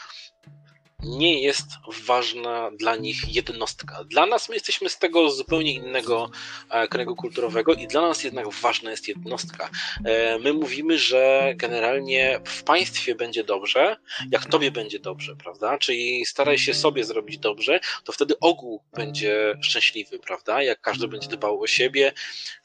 nie 1.04 1.42
jest 1.42 1.68
ważna 2.06 2.72
dla 2.72 2.96
nich 2.96 3.36
jednostka. 3.36 4.04
Dla 4.04 4.26
nas 4.26 4.50
my 4.50 4.56
jesteśmy 4.56 4.90
z 4.90 4.98
tego 4.98 5.30
zupełnie 5.30 5.74
innego 5.74 6.32
e, 6.70 6.88
kręgu 6.88 7.16
kulturowego 7.16 7.74
i 7.74 7.88
dla 7.88 8.02
nas 8.02 8.24
jednak 8.24 8.50
ważna 8.50 8.92
jest 8.92 9.08
jednostka. 9.08 9.70
E, 10.06 10.40
my 10.40 10.54
mówimy, 10.54 11.00
że 11.00 11.54
generalnie 11.56 12.40
w 12.46 12.64
państwie 12.64 13.16
będzie 13.16 13.44
dobrze, 13.44 13.98
jak 14.32 14.46
tobie 14.46 14.72
będzie 14.72 15.00
dobrze, 15.00 15.36
prawda? 15.36 15.78
Czyli 15.78 16.26
staraj 16.26 16.58
się 16.58 16.74
sobie 16.74 17.04
zrobić 17.04 17.38
dobrze, 17.38 17.80
to 18.04 18.12
wtedy 18.12 18.40
ogół 18.40 18.82
będzie 18.94 19.58
szczęśliwy, 19.62 20.20
prawda? 20.20 20.64
Jak 20.64 20.82
każdy 20.82 21.08
będzie 21.08 21.28
dbał 21.28 21.62
o 21.62 21.68
siebie, 21.68 22.14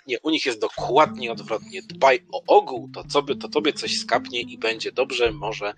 nie, 0.07 0.21
u 0.21 0.31
nich 0.31 0.47
jest 0.47 0.61
dokładnie 0.61 1.33
odwrotnie. 1.33 1.83
Dbaj 1.83 2.21
o 2.33 2.43
ogół, 2.47 2.91
to, 2.95 3.05
co 3.05 3.23
by, 3.23 3.37
to 3.37 3.49
tobie 3.49 3.73
coś 3.73 3.99
skapnie 3.99 4.41
i 4.41 4.59
będzie 4.59 4.93
dobrze, 4.93 5.33
może. 5.33 5.75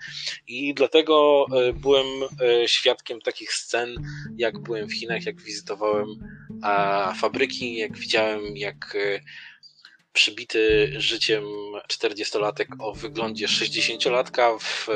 I 0.46 0.74
dlatego 0.74 1.46
e, 1.52 1.72
byłem 1.72 2.06
świadkiem 2.66 3.20
takich 3.20 3.52
scen, 3.52 3.94
jak 4.36 4.58
byłem 4.58 4.88
w 4.88 4.94
Chinach, 4.94 5.26
jak 5.26 5.40
wizytowałem 5.40 6.06
fabryki, 7.16 7.76
jak 7.76 7.98
widziałem, 7.98 8.56
jak 8.56 8.96
e, 8.96 9.20
przybity 10.12 10.92
życiem 10.96 11.44
40-latek 11.92 12.66
o 12.78 12.94
wyglądzie 12.94 13.46
60-latka 13.46 14.58
w, 14.58 14.88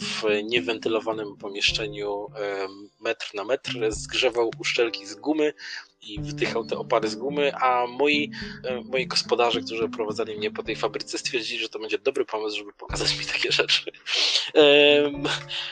w 0.00 0.42
niewentylowanym 0.44 1.36
pomieszczeniu 1.36 2.26
metr 3.00 3.30
na 3.34 3.44
metr 3.44 3.72
zgrzewał 3.88 4.50
uszczelki 4.58 5.06
z 5.06 5.14
gumy 5.14 5.54
i 6.06 6.20
wdychał 6.20 6.64
te 6.64 6.78
opary 6.78 7.08
z 7.08 7.14
gumy, 7.14 7.54
a 7.54 7.86
moi, 7.86 8.30
e, 8.64 8.80
moi 8.80 9.06
gospodarze, 9.06 9.60
którzy 9.60 9.88
prowadzali 9.88 10.36
mnie 10.36 10.50
po 10.50 10.62
tej 10.62 10.76
fabryce, 10.76 11.18
stwierdzili, 11.18 11.62
że 11.62 11.68
to 11.68 11.78
będzie 11.78 11.98
dobry 11.98 12.24
pomysł, 12.24 12.56
żeby 12.56 12.72
pokazać 12.72 13.18
mi 13.18 13.26
takie 13.26 13.52
rzeczy. 13.52 13.92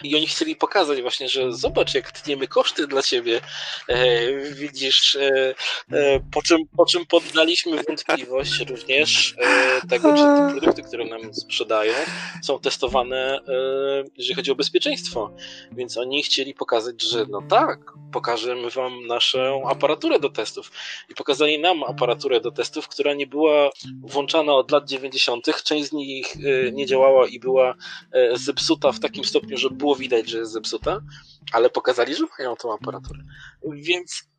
I 0.02 0.16
oni 0.16 0.26
chcieli 0.26 0.56
pokazać 0.56 1.02
właśnie, 1.02 1.28
że 1.28 1.52
zobacz, 1.52 1.94
jak 1.94 2.12
tniemy 2.12 2.48
koszty 2.48 2.86
dla 2.86 3.02
ciebie. 3.02 3.40
E, 3.88 4.26
widzisz, 4.50 5.16
e, 5.16 5.54
po 6.32 6.42
czym, 6.42 6.58
po 6.76 6.86
czym 6.86 7.06
poddaliśmy 7.06 7.82
wątpliwość 7.82 8.58
również 8.58 9.36
tego, 9.90 10.14
czy 10.14 10.22
te 10.22 10.48
produkty, 10.50 10.82
które 10.82 11.04
nam 11.04 11.34
sprzedają, 11.34 11.92
są 12.42 12.58
testowane, 12.58 13.40
jeżeli 14.16 14.34
chodzi 14.34 14.50
o 14.50 14.54
bezpieczeństwo. 14.54 15.30
Więc 15.72 15.96
oni 15.96 16.22
chcieli 16.22 16.54
pokazać, 16.54 17.02
że 17.02 17.26
no 17.28 17.42
tak, 17.48 17.92
pokażemy 18.12 18.70
wam 18.70 19.06
naszą 19.06 19.68
aparaturę 19.68 20.20
do 20.22 20.28
testów. 20.30 20.72
I 21.08 21.14
pokazali 21.14 21.58
nam 21.58 21.82
aparaturę 21.82 22.40
do 22.40 22.50
testów, 22.50 22.88
która 22.88 23.14
nie 23.14 23.26
była 23.26 23.70
włączana 24.00 24.52
od 24.52 24.70
lat 24.70 24.88
90. 24.88 25.62
Część 25.64 25.88
z 25.88 25.92
nich 25.92 26.36
e, 26.36 26.72
nie 26.72 26.86
działała 26.86 27.26
i 27.26 27.40
była 27.40 27.74
e, 28.12 28.38
zepsuta 28.38 28.92
w 28.92 29.00
takim 29.00 29.24
stopniu, 29.24 29.58
że 29.58 29.70
było 29.70 29.96
widać, 29.96 30.28
że 30.28 30.38
jest 30.38 30.52
zepsuta, 30.52 31.00
ale 31.52 31.70
pokazali, 31.70 32.14
że 32.14 32.24
mają 32.38 32.56
tą 32.56 32.74
aparaturę. 32.74 33.20
Więc 33.64 34.31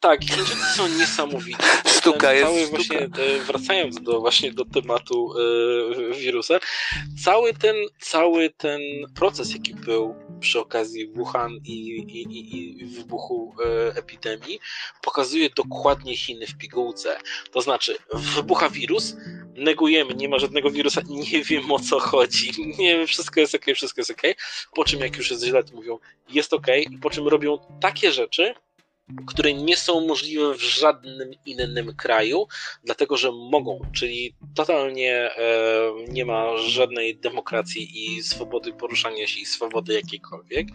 tak, 0.00 0.24
Chińczycy 0.24 0.64
są 0.76 0.88
niesamowici. 0.88 1.62
Sztuka 1.86 2.32
jest 2.32 2.46
cały 2.46 2.60
sztuka. 2.60 2.76
Właśnie, 2.76 3.08
wracając 3.46 4.00
do, 4.02 4.20
właśnie 4.20 4.52
do 4.52 4.64
tematu 4.64 5.32
e, 6.10 6.14
wirusa, 6.14 6.58
cały 7.24 7.54
ten, 7.54 7.76
cały 7.98 8.50
ten 8.50 8.80
proces, 9.14 9.52
jaki 9.52 9.74
był 9.74 10.14
przy 10.40 10.60
okazji 10.60 11.12
Wuhan 11.12 11.52
i, 11.64 11.88
i, 11.96 12.22
i, 12.22 12.82
i 12.82 12.86
wybuchu 12.86 13.54
e, 13.64 13.96
epidemii, 13.96 14.60
pokazuje 15.02 15.50
dokładnie 15.56 16.16
Chiny 16.16 16.46
w 16.46 16.56
pigułce. 16.56 17.18
To 17.50 17.60
znaczy, 17.60 17.96
wybucha 18.34 18.70
wirus, 18.70 19.16
negujemy, 19.54 20.14
nie 20.14 20.28
ma 20.28 20.38
żadnego 20.38 20.70
wirusa, 20.70 21.00
nie 21.32 21.44
wiem 21.44 21.72
o 21.72 21.78
co 21.78 22.00
chodzi, 22.00 22.74
nie 22.78 22.96
wiem, 22.96 23.06
wszystko 23.06 23.40
jest 23.40 23.54
ok, 23.54 23.64
wszystko 23.74 24.00
jest 24.00 24.10
ok, 24.10 24.22
po 24.74 24.84
czym 24.84 25.00
jak 25.00 25.16
już 25.16 25.30
jest 25.30 25.44
źle, 25.44 25.64
to 25.64 25.74
mówią, 25.74 25.98
jest 26.28 26.52
ok, 26.52 26.66
i 26.90 26.98
po 26.98 27.10
czym 27.10 27.28
robią 27.28 27.58
takie 27.80 28.12
rzeczy, 28.12 28.54
które 29.26 29.54
nie 29.54 29.76
są 29.76 30.06
możliwe 30.06 30.54
w 30.54 30.62
żadnym 30.62 31.30
innym 31.46 31.94
kraju, 31.96 32.46
dlatego 32.84 33.16
że 33.16 33.32
mogą, 33.32 33.80
czyli 33.92 34.34
totalnie 34.54 35.14
e, 35.14 35.92
nie 36.08 36.24
ma 36.24 36.56
żadnej 36.56 37.16
demokracji 37.16 37.88
i 37.94 38.22
swobody 38.22 38.72
poruszania 38.72 39.26
się 39.26 39.40
i 39.40 39.46
swobody 39.46 39.94
jakiejkolwiek. 39.94 40.68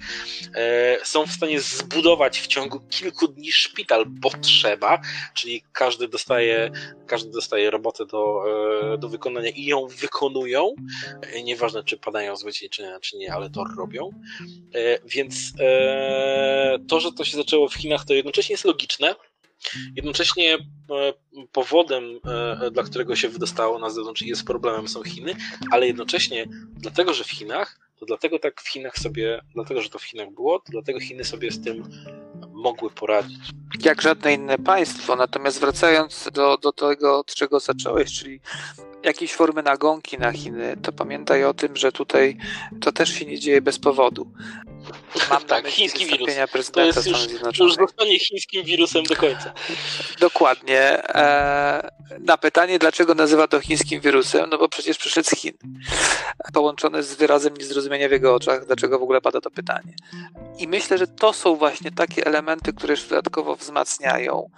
E, 0.55 0.97
są 1.03 1.25
w 1.25 1.31
stanie 1.31 1.61
zbudować 1.61 2.39
w 2.39 2.47
ciągu 2.47 2.79
kilku 2.79 3.27
dni 3.27 3.51
szpital, 3.51 4.05
bo 4.07 4.29
trzeba, 4.41 5.01
czyli 5.33 5.63
każdy 5.73 6.07
dostaje, 6.07 6.71
każdy 7.07 7.31
dostaje 7.31 7.71
robotę 7.71 8.05
do, 8.05 8.43
e, 8.93 8.97
do 8.97 9.09
wykonania 9.09 9.49
i 9.49 9.65
ją 9.65 9.87
wykonują. 9.87 10.75
Nieważne, 11.43 11.83
czy 11.83 11.97
padają 11.97 12.35
z 12.35 12.43
wycieńczenia, 12.43 12.99
czy 12.99 13.17
nie, 13.17 13.33
ale 13.33 13.49
to 13.49 13.63
robią. 13.77 14.09
Więc 15.05 15.53
to, 16.87 16.99
że 16.99 17.11
to 17.11 17.23
się 17.23 17.37
zaczęło 17.37 17.69
w 17.69 17.73
Chinach, 17.73 18.05
to 18.05 18.13
jednocześnie 18.25 18.53
jest 18.53 18.65
logiczne, 18.65 19.15
Jednocześnie 19.95 20.55
e, 20.55 20.59
powodem, 21.51 22.19
e, 22.61 22.71
dla 22.71 22.83
którego 22.83 23.15
się 23.15 23.29
wydostało 23.29 23.79
na 23.79 23.89
zewnątrz 23.89 24.21
i 24.21 24.27
jest 24.27 24.45
problemem 24.45 24.87
są 24.87 25.03
Chiny, 25.03 25.35
ale 25.71 25.87
jednocześnie 25.87 26.45
dlatego, 26.77 27.13
że 27.13 27.23
w 27.23 27.31
Chinach, 27.31 27.79
to 27.99 28.05
dlatego 28.05 28.39
tak 28.39 28.61
w 28.61 28.69
Chinach 28.69 28.97
sobie, 28.99 29.41
dlatego, 29.53 29.81
że 29.81 29.89
to 29.89 29.99
w 29.99 30.03
Chinach 30.03 30.31
było, 30.31 30.59
to 30.59 30.65
dlatego 30.71 30.99
Chiny 30.99 31.23
sobie 31.23 31.51
z 31.51 31.63
tym 31.63 31.83
mogły 32.53 32.89
poradzić. 32.89 33.39
Jak 33.83 34.01
żadne 34.01 34.33
inne 34.33 34.57
państwo. 34.57 35.15
Natomiast 35.15 35.59
wracając 35.59 36.29
do, 36.33 36.57
do 36.57 36.71
tego, 36.71 37.19
od 37.19 37.35
czego 37.35 37.59
zacząłeś, 37.59 38.19
czyli 38.19 38.39
jakieś 39.03 39.33
formy 39.33 39.63
nagonki 39.63 40.17
na 40.17 40.31
Chiny, 40.31 40.77
to 40.81 40.91
pamiętaj 40.91 41.43
o 41.43 41.53
tym, 41.53 41.75
że 41.75 41.91
tutaj 41.91 42.37
to 42.81 42.91
też 42.91 43.09
się 43.09 43.25
nie 43.25 43.39
dzieje 43.39 43.61
bez 43.61 43.79
powodu. 43.79 44.31
Mam 45.29 45.43
tak, 45.43 45.67
chiński 45.67 46.05
wirus. 46.05 46.29
To 46.71 46.81
jest 46.81 47.07
już, 47.07 47.27
już 47.59 47.75
zostanie 47.75 48.19
chińskim 48.19 48.63
wirusem 48.63 49.03
do 49.03 49.15
końca. 49.15 49.53
Dokładnie. 50.19 50.79
E, 51.15 51.89
na 52.19 52.37
pytanie, 52.37 52.79
dlaczego 52.79 53.15
nazywa 53.15 53.47
to 53.47 53.59
chińskim 53.59 54.01
wirusem, 54.01 54.49
no 54.49 54.57
bo 54.57 54.69
przecież 54.69 54.97
przyszedł 54.97 55.29
z 55.29 55.31
Chin. 55.31 55.53
Połączone 56.53 57.03
z 57.03 57.15
wyrazem 57.15 57.53
niezrozumienia 57.53 58.09
w 58.09 58.11
jego 58.11 58.35
oczach, 58.35 58.65
dlaczego 58.65 58.99
w 58.99 59.03
ogóle 59.03 59.21
pada 59.21 59.41
to 59.41 59.51
pytanie. 59.51 59.93
I 60.57 60.67
myślę, 60.67 60.97
że 60.97 61.07
to 61.07 61.33
są 61.33 61.55
właśnie 61.55 61.91
takie 61.91 62.25
elementy, 62.25 62.73
które 62.73 62.93
już 62.93 63.03
dodatkowo 63.03 63.55
wzmacniają 63.55 64.49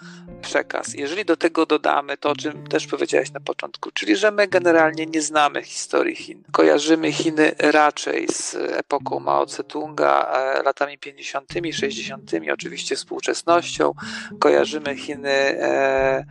przekaz. 0.41 0.93
Jeżeli 0.93 1.25
do 1.25 1.37
tego 1.37 1.65
dodamy 1.65 2.17
to, 2.17 2.29
o 2.29 2.35
czym 2.35 2.67
też 2.67 2.87
powiedziałeś 2.87 3.31
na 3.31 3.39
początku, 3.39 3.91
czyli 3.91 4.15
że 4.15 4.31
my 4.31 4.47
generalnie 4.47 5.05
nie 5.05 5.21
znamy 5.21 5.63
historii 5.63 6.15
Chin. 6.15 6.43
Kojarzymy 6.51 7.11
Chiny 7.11 7.51
raczej 7.59 8.27
z 8.27 8.55
epoką 8.55 9.19
Mao 9.19 9.45
Tse-tunga, 9.45 10.25
e, 10.33 10.46
latami 10.65 10.97
50., 10.97 11.53
60., 11.73 12.31
oczywiście 12.53 12.95
współczesnością. 12.95 13.93
Kojarzymy 14.39 14.95
Chiny 14.95 15.29
e, 15.29 16.25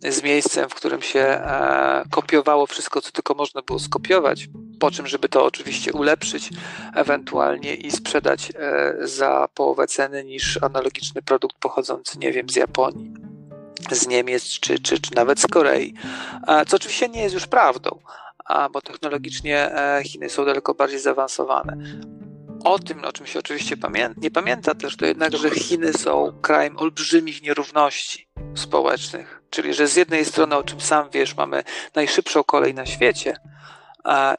z 0.00 0.22
miejscem, 0.22 0.68
w 0.68 0.74
którym 0.74 1.02
się 1.02 1.20
e, 1.20 2.04
kopiowało 2.10 2.66
wszystko, 2.66 3.00
co 3.00 3.12
tylko 3.12 3.34
można 3.34 3.62
było 3.62 3.78
skopiować, 3.78 4.48
po 4.80 4.90
czym, 4.90 5.06
żeby 5.06 5.28
to 5.28 5.44
oczywiście 5.44 5.92
ulepszyć 5.92 6.50
ewentualnie 6.94 7.74
i 7.74 7.90
sprzedać 7.90 8.52
za 9.00 9.48
połowę 9.54 9.86
ceny 9.86 10.24
niż 10.24 10.62
analogiczny 10.62 11.22
produkt 11.22 11.56
pochodzący, 11.56 12.18
nie 12.18 12.32
wiem, 12.32 12.48
z 12.48 12.56
Japonii 12.56 13.14
z 13.90 14.06
Niemiec 14.06 14.44
czy, 14.44 14.78
czy, 14.78 15.00
czy 15.00 15.14
nawet 15.14 15.40
z 15.40 15.46
Korei, 15.46 15.94
co 16.68 16.76
oczywiście 16.76 17.08
nie 17.08 17.22
jest 17.22 17.34
już 17.34 17.46
prawdą, 17.46 17.98
bo 18.72 18.80
technologicznie 18.80 19.74
e, 19.74 20.02
Chiny 20.04 20.30
są 20.30 20.44
daleko 20.44 20.74
bardziej 20.74 20.98
zaawansowane. 20.98 21.76
O 22.64 22.78
tym, 22.78 23.04
o 23.04 23.12
czym 23.12 23.26
się 23.26 23.38
oczywiście 23.38 23.76
pamię 23.76 24.10
nie 24.16 24.30
pamięta 24.30 24.74
też, 24.74 24.96
to 24.96 25.06
jednak, 25.06 25.36
że 25.36 25.50
Chiny 25.50 25.92
są 25.92 26.32
krajem 26.42 26.78
olbrzymich 26.78 27.42
nierówności 27.42 28.28
społecznych. 28.54 29.42
Czyli, 29.50 29.74
że 29.74 29.88
z 29.88 29.96
jednej 29.96 30.24
strony, 30.24 30.56
o 30.56 30.62
czym 30.62 30.80
sam 30.80 31.08
wiesz, 31.12 31.36
mamy 31.36 31.62
najszybszą 31.94 32.44
kolej 32.44 32.74
na 32.74 32.86
świecie 32.86 33.36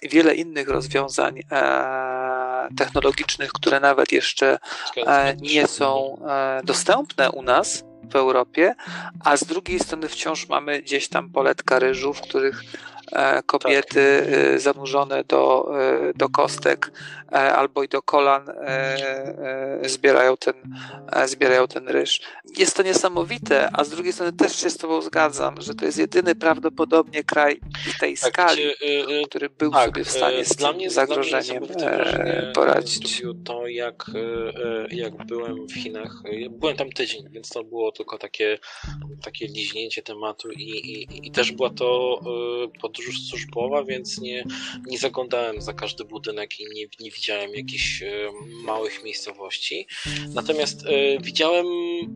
i 0.01 0.09
wiele 0.09 0.35
innych 0.35 0.69
rozwiązań 0.69 1.39
e, 1.51 2.67
technologicznych, 2.77 3.51
które 3.51 3.79
nawet 3.79 4.11
jeszcze 4.11 4.59
e, 5.07 5.35
nie 5.35 5.67
są 5.67 6.21
dostępne 6.63 7.31
u 7.31 7.41
nas, 7.41 7.83
w 8.11 8.15
Europie, 8.15 8.75
a 9.25 9.37
z 9.37 9.43
drugiej 9.43 9.79
strony 9.79 10.07
wciąż 10.07 10.49
mamy 10.49 10.81
gdzieś 10.81 11.09
tam 11.09 11.29
poletka 11.29 11.79
ryżu, 11.79 12.13
w 12.13 12.21
których 12.21 12.63
kobiety 13.45 14.27
tak. 14.51 14.61
zanurzone 14.61 15.23
do, 15.23 15.71
do 16.15 16.29
kostek 16.29 16.91
albo 17.31 17.83
i 17.83 17.87
do 17.87 18.01
kolan 18.01 18.45
zbierają 19.85 20.37
ten, 20.37 20.53
zbierają 21.25 21.67
ten 21.67 21.87
ryż. 21.87 22.21
Jest 22.57 22.75
to 22.75 22.83
niesamowite, 22.83 23.69
a 23.73 23.83
z 23.83 23.89
drugiej 23.89 24.13
strony 24.13 24.33
też 24.33 24.55
się 24.55 24.69
z 24.69 24.77
Tobą 24.77 25.01
zgadzam, 25.01 25.61
że 25.61 25.75
to 25.75 25.85
jest 25.85 25.97
jedyny 25.97 26.35
prawdopodobnie 26.35 27.23
kraj 27.23 27.59
w 27.95 27.99
tej 27.99 28.17
tak, 28.17 28.29
skali, 28.29 28.63
który 29.25 29.49
był 29.49 29.71
tak, 29.71 29.85
sobie 29.85 30.03
w 30.03 30.09
stanie 30.09 30.45
z 30.45 30.55
tym 30.55 30.89
zagrożeniem 30.89 31.63
poradzić. 32.53 33.21
To, 33.45 33.67
jak, 33.67 34.05
jak 34.91 35.25
byłem 35.25 35.67
w 35.67 35.73
Chinach, 35.73 36.23
byłem 36.49 36.75
tam 36.75 36.89
tydzień, 36.89 37.29
więc 37.29 37.49
to 37.49 37.63
było 37.63 37.91
tylko 37.91 38.17
takie, 38.17 38.59
takie 39.23 39.47
liźnięcie 39.47 40.01
tematu 40.01 40.51
i, 40.51 40.69
i, 40.69 41.27
i 41.27 41.31
też 41.31 41.51
była 41.51 41.69
to 41.69 42.19
podróż 42.81 43.27
służbowa, 43.29 43.83
więc 43.83 44.21
nie, 44.21 44.43
nie 44.87 44.97
zaglądałem 44.97 45.61
za 45.61 45.73
każdy 45.73 46.05
budynek 46.05 46.59
i 46.59 46.65
nie, 46.73 46.85
nie 46.99 47.11
widziałem 47.21 47.55
jakichś 47.55 48.03
małych 48.63 49.03
miejscowości. 49.03 49.87
Natomiast 50.33 50.83
widziałem 51.21 51.65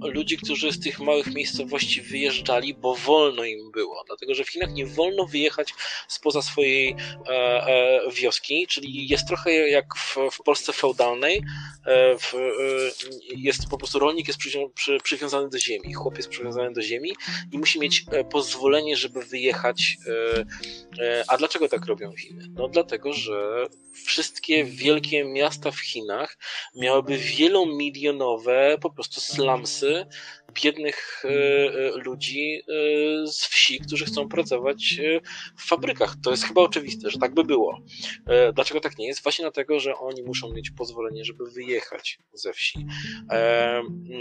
ludzi, 0.02 0.38
którzy 0.38 0.72
z 0.72 0.80
tych 0.80 1.00
małych 1.00 1.34
miejscowości 1.34 2.02
wyjeżdżali, 2.02 2.74
bo 2.74 2.96
wolno 2.96 3.44
im 3.44 3.72
było. 3.72 4.04
Dlatego, 4.08 4.36
że 4.36 4.44
w 4.44 4.50
Chinach 4.50 4.74
nie 4.74 4.86
wolno 4.86 5.26
wyjechać 5.26 5.74
spoza 6.08 6.42
swojej 6.42 6.96
e, 7.28 7.32
e, 7.32 8.02
wioski, 8.12 8.68
czyli 8.68 9.08
jest 9.08 9.28
trochę 9.28 9.52
jak 9.52 9.86
w, 10.32 10.44
Polsce 10.44 10.74
feudalnej. 10.74 11.44
E, 11.86 12.12
e, 12.12 12.18
jest 13.36 13.70
po 13.70 13.78
prostu 13.78 14.00
rolnik 14.00 14.28
jest 14.28 14.40
przy, 14.40 14.60
przy, 14.76 14.98
przywiązany 15.04 15.50
do 15.50 15.60
ziemi, 15.60 15.94
chłop 15.94 16.18
jest 16.18 16.30
przywiązany 16.30 16.74
do 16.74 16.82
ziemi 16.82 17.16
i 17.52 17.58
musi 17.58 17.80
mieć 17.80 18.06
e, 18.12 18.24
pozwolenie, 18.24 18.98
żeby 18.98 19.26
wyjechać. 19.26 19.98
E, 21.00 21.24
a 21.28 21.38
dlaczego 21.38 21.70
tak 21.70 21.86
robią 21.86 22.16
Chiny? 22.16 22.48
No 22.50 22.68
dlatego, 22.68 23.14
że 23.14 23.68
wszystkie 24.06 24.66
wielkie 24.66 25.26
miasta 25.26 25.72
w 25.72 25.80
Chinach 25.80 26.38
miałyby 26.76 27.18
wielomilionowe 27.18 28.78
po 28.82 28.90
prostu 28.90 29.22
slumsy 29.22 30.06
biednych 30.64 31.24
e, 31.26 31.30
e, 31.30 31.98
ludzi 31.98 32.62
e, 32.62 33.28
z 33.28 33.46
wsi, 33.46 33.80
którzy 33.80 34.06
chcą 34.06 34.30
pracować 34.30 35.00
w 35.58 35.68
fabrykach. 35.68 36.16
To 36.24 36.32
jest 36.32 36.44
chyba 36.44 36.62
oczywiste, 36.62 37.10
że 37.10 37.20
tak 37.20 37.34
by 37.34 37.44
było. 37.44 37.82
Dlaczego 38.54 38.80
tak 38.80 38.98
nie 38.98 39.08
jest? 39.08 39.24
Właśnie 39.24 39.44
dlatego, 39.44 39.80
że 39.80 39.96
oni 39.96 40.24
muszą 40.24 40.54
mieć 40.54 40.72
pozwolenie, 40.72 41.26
żeby 41.26 41.52
wyjechać 41.52 42.20
ze 42.34 42.54
wsi. 42.54 42.86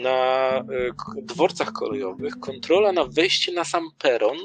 Na 0.02 0.64
dworcach 1.22 1.72
kolejowych 1.72 2.34
kontrola 2.40 2.92
na 2.92 3.04
wejście 3.04 3.52
na 3.52 3.64
sam 3.64 3.90
peron 3.98 4.38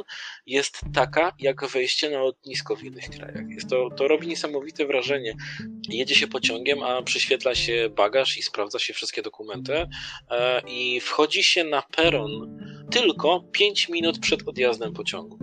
jest 0.46 0.82
taka, 0.94 1.34
jak 1.40 1.66
wejście 1.68 2.10
na 2.10 2.20
lotnisko 2.20 2.76
w 2.76 2.84
innych 2.84 3.10
krajach. 3.10 3.50
Jest 3.50 3.70
to, 3.70 3.90
to 3.98 4.08
robi 4.08 4.28
niesamowite 4.28 4.86
wrażenie. 4.86 5.34
Jedzie 5.90 6.16
się 6.16 6.28
pociągiem, 6.28 6.84
a 6.84 7.02
przyświetla 7.02 7.56
się 7.56 7.90
bagaż 7.96 8.38
i 8.38 8.42
sprawdza 8.42 8.80
się 8.80 8.94
wszystkie 8.94 9.22
dokumenty 9.22 9.88
i 10.68 11.00
wchodzi 11.02 11.44
się 11.44 11.64
na 11.64 11.79
peron 11.82 12.58
tylko 12.92 13.44
5 13.52 13.90
minut 13.90 14.20
przed 14.20 14.48
odjazdem 14.48 14.94
pociągu. 14.94 15.40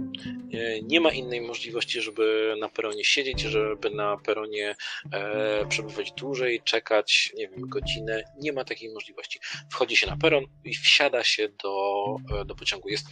Nie 0.83 1.01
ma 1.01 1.11
innej 1.11 1.41
możliwości, 1.41 2.01
żeby 2.01 2.55
na 2.61 2.69
peronie 2.69 3.05
siedzieć, 3.05 3.41
żeby 3.41 3.91
na 3.91 4.17
peronie 4.17 4.77
e, 5.13 5.67
przebywać 5.67 6.13
dłużej, 6.13 6.61
czekać, 6.65 7.33
nie 7.37 7.49
wiem, 7.49 7.69
godzinę. 7.69 8.25
Nie 8.41 8.53
ma 8.53 8.65
takiej 8.65 8.93
możliwości. 8.93 9.41
Wchodzi 9.71 9.97
się 9.97 10.07
na 10.07 10.17
peron 10.17 10.45
i 10.65 10.75
wsiada 10.75 11.25
się 11.25 11.49
do, 11.63 12.05
e, 12.41 12.45
do 12.45 12.55
pociągu. 12.55 12.89
Jest 12.89 13.07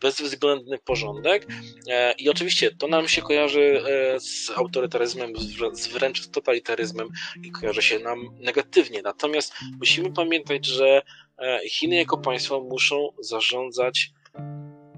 bezwzględny 0.00 0.78
porządek 0.78 1.46
e, 1.88 2.12
i 2.12 2.28
oczywiście 2.28 2.70
to 2.70 2.88
nam 2.88 3.08
się 3.08 3.22
kojarzy 3.22 3.82
e, 3.86 4.20
z 4.20 4.50
autorytaryzmem, 4.50 5.32
z 5.72 5.86
wręcz 5.86 6.22
z 6.22 6.30
totalitaryzmem 6.30 7.08
i 7.42 7.50
kojarzy 7.50 7.82
się 7.82 7.98
nam 7.98 8.18
negatywnie. 8.40 9.02
Natomiast 9.02 9.54
musimy 9.78 10.12
pamiętać, 10.12 10.66
że 10.66 11.02
E, 11.40 11.60
Chiny 11.68 11.96
jako 11.96 12.18
państwo 12.18 12.60
muszą 12.60 13.08
zarządzać 13.20 14.10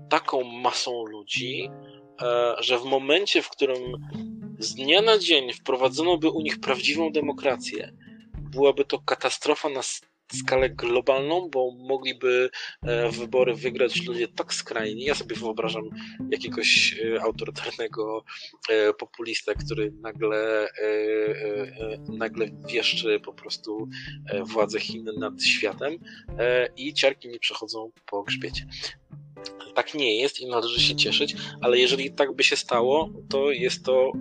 taką 0.09 0.45
masą 0.45 1.05
ludzi, 1.05 1.71
że 2.59 2.79
w 2.79 2.85
momencie, 2.85 3.43
w 3.43 3.51
którym 3.51 4.09
z 4.59 4.75
dnia 4.75 5.03
na 5.03 5.19
dzień 5.19 5.53
wprowadzono 5.53 6.19
by 6.19 6.31
u 6.31 6.41
nich 6.41 6.61
prawdziwą 6.61 7.13
demokrację, 7.13 7.93
byłaby 8.39 8.85
to 8.85 8.99
katastrofa 8.99 9.69
na 9.69 9.83
skalę 10.39 10.71
globalną, 10.71 11.49
bo 11.51 11.71
mogliby 11.79 12.51
e, 12.83 13.11
wybory 13.11 13.55
wygrać 13.55 14.07
ludzie 14.07 14.29
tak 14.29 14.55
skrajni. 14.55 15.05
Ja 15.05 15.15
sobie 15.15 15.37
wyobrażam 15.37 15.91
jakiegoś 16.31 16.97
e, 17.01 17.23
autorytarnego 17.23 18.25
e, 18.69 18.93
populistę, 18.95 19.55
który 19.55 19.93
nagle, 20.01 20.69
nagle 22.09 22.47
wieszczy 22.69 23.21
po 23.21 23.33
prostu 23.33 23.89
władzę 24.43 24.81
Chin 24.81 25.05
nad 25.19 25.43
światem 25.43 25.99
i 26.77 26.95
ciarki 26.95 27.29
nie 27.29 27.39
przechodzą 27.39 27.91
po 28.07 28.23
grzbiecie. 28.23 28.67
Tak 29.75 29.95
nie 29.95 30.21
jest 30.21 30.41
i 30.41 30.47
należy 30.47 30.81
się 30.81 30.97
cieszyć, 30.97 31.35
ale 31.61 31.79
jeżeli 31.79 32.11
tak 32.11 32.33
by 32.33 32.45
się 32.45 32.57
stało, 32.57 33.11
to 33.31 33.51
jest 33.51 33.85
to 33.85 34.13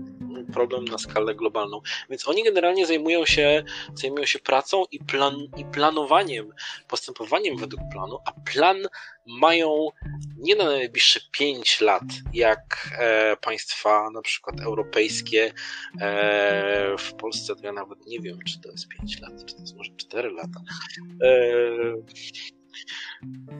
problem 0.51 0.85
na 0.85 0.97
skalę 0.97 1.35
globalną. 1.35 1.81
Więc 2.09 2.27
oni 2.27 2.43
generalnie 2.43 2.85
zajmują 2.85 3.25
się, 3.25 3.63
zajmują 3.93 4.25
się 4.25 4.39
pracą 4.39 4.83
i, 4.91 4.99
plan, 4.99 5.35
i 5.57 5.65
planowaniem, 5.65 6.53
postępowaniem 6.87 7.57
według 7.57 7.81
planu, 7.91 8.17
a 8.25 8.31
plan 8.53 8.77
mają 9.25 9.87
nie 10.37 10.55
na 10.55 10.65
najbliższe 10.65 11.19
5 11.31 11.81
lat, 11.81 12.03
jak 12.33 12.89
e, 12.99 13.37
państwa 13.37 14.09
na 14.09 14.21
przykład 14.21 14.61
europejskie. 14.61 15.53
E, 16.01 16.95
w 16.97 17.13
Polsce 17.13 17.55
to 17.55 17.65
ja 17.65 17.71
nawet 17.71 18.07
nie 18.07 18.19
wiem, 18.19 18.39
czy 18.47 18.61
to 18.61 18.71
jest 18.71 18.87
5 18.87 19.19
lat, 19.19 19.45
czy 19.45 19.55
to 19.55 19.61
jest 19.61 19.75
może 19.75 19.91
4 19.97 20.29
lata. 20.29 20.61
E, 21.23 22.60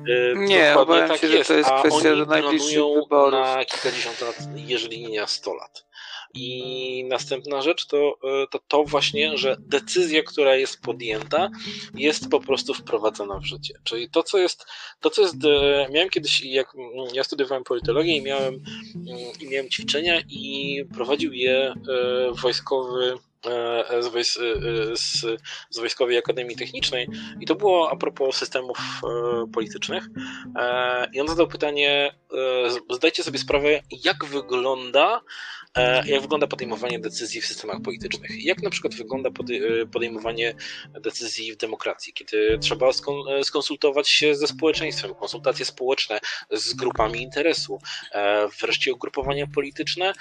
e 0.09 0.35
nie, 0.35 0.77
obawiam 0.77 1.09
tak 1.09 1.17
się, 1.17 1.27
jest, 1.27 1.37
że 1.37 1.53
to 1.53 1.57
jest 1.57 1.69
kwestia 1.69 2.15
do 2.15 2.25
najbliższych 2.25 2.83
wyborów. 2.95 3.31
na 3.31 3.65
kilkadziesiąt 3.65 4.21
lat, 4.21 4.35
jeżeli 4.55 5.09
nie 5.09 5.21
na 5.21 5.27
100 5.27 5.53
lat. 5.53 5.90
I 6.33 7.05
następna 7.07 7.61
rzecz 7.61 7.85
to, 7.85 8.17
e, 8.23 8.47
to 8.47 8.59
to 8.67 8.83
właśnie, 8.83 9.37
że 9.37 9.55
decyzja, 9.59 10.23
która 10.23 10.55
jest 10.55 10.81
podjęta, 10.81 11.49
jest 11.95 12.29
po 12.29 12.39
prostu 12.39 12.73
wprowadzona 12.73 13.39
w 13.39 13.45
życie. 13.45 13.73
Czyli 13.83 14.09
to, 14.09 14.23
co 14.23 14.37
jest, 14.37 14.65
to, 14.99 15.09
co 15.09 15.21
jest, 15.21 15.35
e, 15.45 15.87
miałem 15.91 16.09
kiedyś, 16.09 16.41
jak 16.41 16.73
ja 17.13 17.23
studiowałem 17.23 17.63
politologię 17.63 18.17
i 18.17 18.21
miałem, 18.21 18.53
mm, 18.95 19.17
i 19.39 19.47
miałem 19.49 19.69
ćwiczenia 19.69 20.21
i 20.29 20.85
prowadził 20.93 21.33
je 21.33 21.57
e, 21.57 21.73
wojskowy 22.41 23.17
z, 23.99 24.33
z, 24.99 25.25
z 25.69 25.79
Wojskowej 25.79 26.17
Akademii 26.17 26.55
Technicznej 26.55 27.07
i 27.39 27.45
to 27.45 27.55
było 27.55 27.91
a 27.91 27.95
propos 27.95 28.35
systemów 28.35 28.77
politycznych 29.53 30.03
i 31.13 31.21
on 31.21 31.27
zadał 31.27 31.47
pytanie, 31.47 32.15
zdajcie 32.89 33.23
sobie 33.23 33.39
sprawę, 33.39 33.81
jak 33.91 34.25
wygląda 34.25 35.21
E, 35.21 35.60
jak 36.05 36.21
wygląda 36.21 36.47
podejmowanie 36.47 36.99
decyzji 36.99 37.41
w 37.41 37.45
systemach 37.45 37.81
politycznych. 37.81 38.45
Jak 38.45 38.63
na 38.63 38.69
przykład 38.69 38.95
wygląda 38.95 39.29
e, 39.29 39.85
podejmowanie 39.85 40.53
decyzji 41.01 41.53
w 41.53 41.57
demokracji, 41.57 42.13
kiedy 42.13 42.57
trzeba 42.61 42.89
e, 42.89 43.43
skonsultować 43.43 44.09
się 44.09 44.35
ze 44.35 44.47
społeczeństwem, 44.47 45.15
konsultacje 45.15 45.65
społeczne 45.65 46.19
z 46.51 46.73
grupami 46.73 47.21
interesu, 47.21 47.79
wreszcie 48.61 48.93
ugrupowania 48.93 49.47
polityczne, 49.47 50.13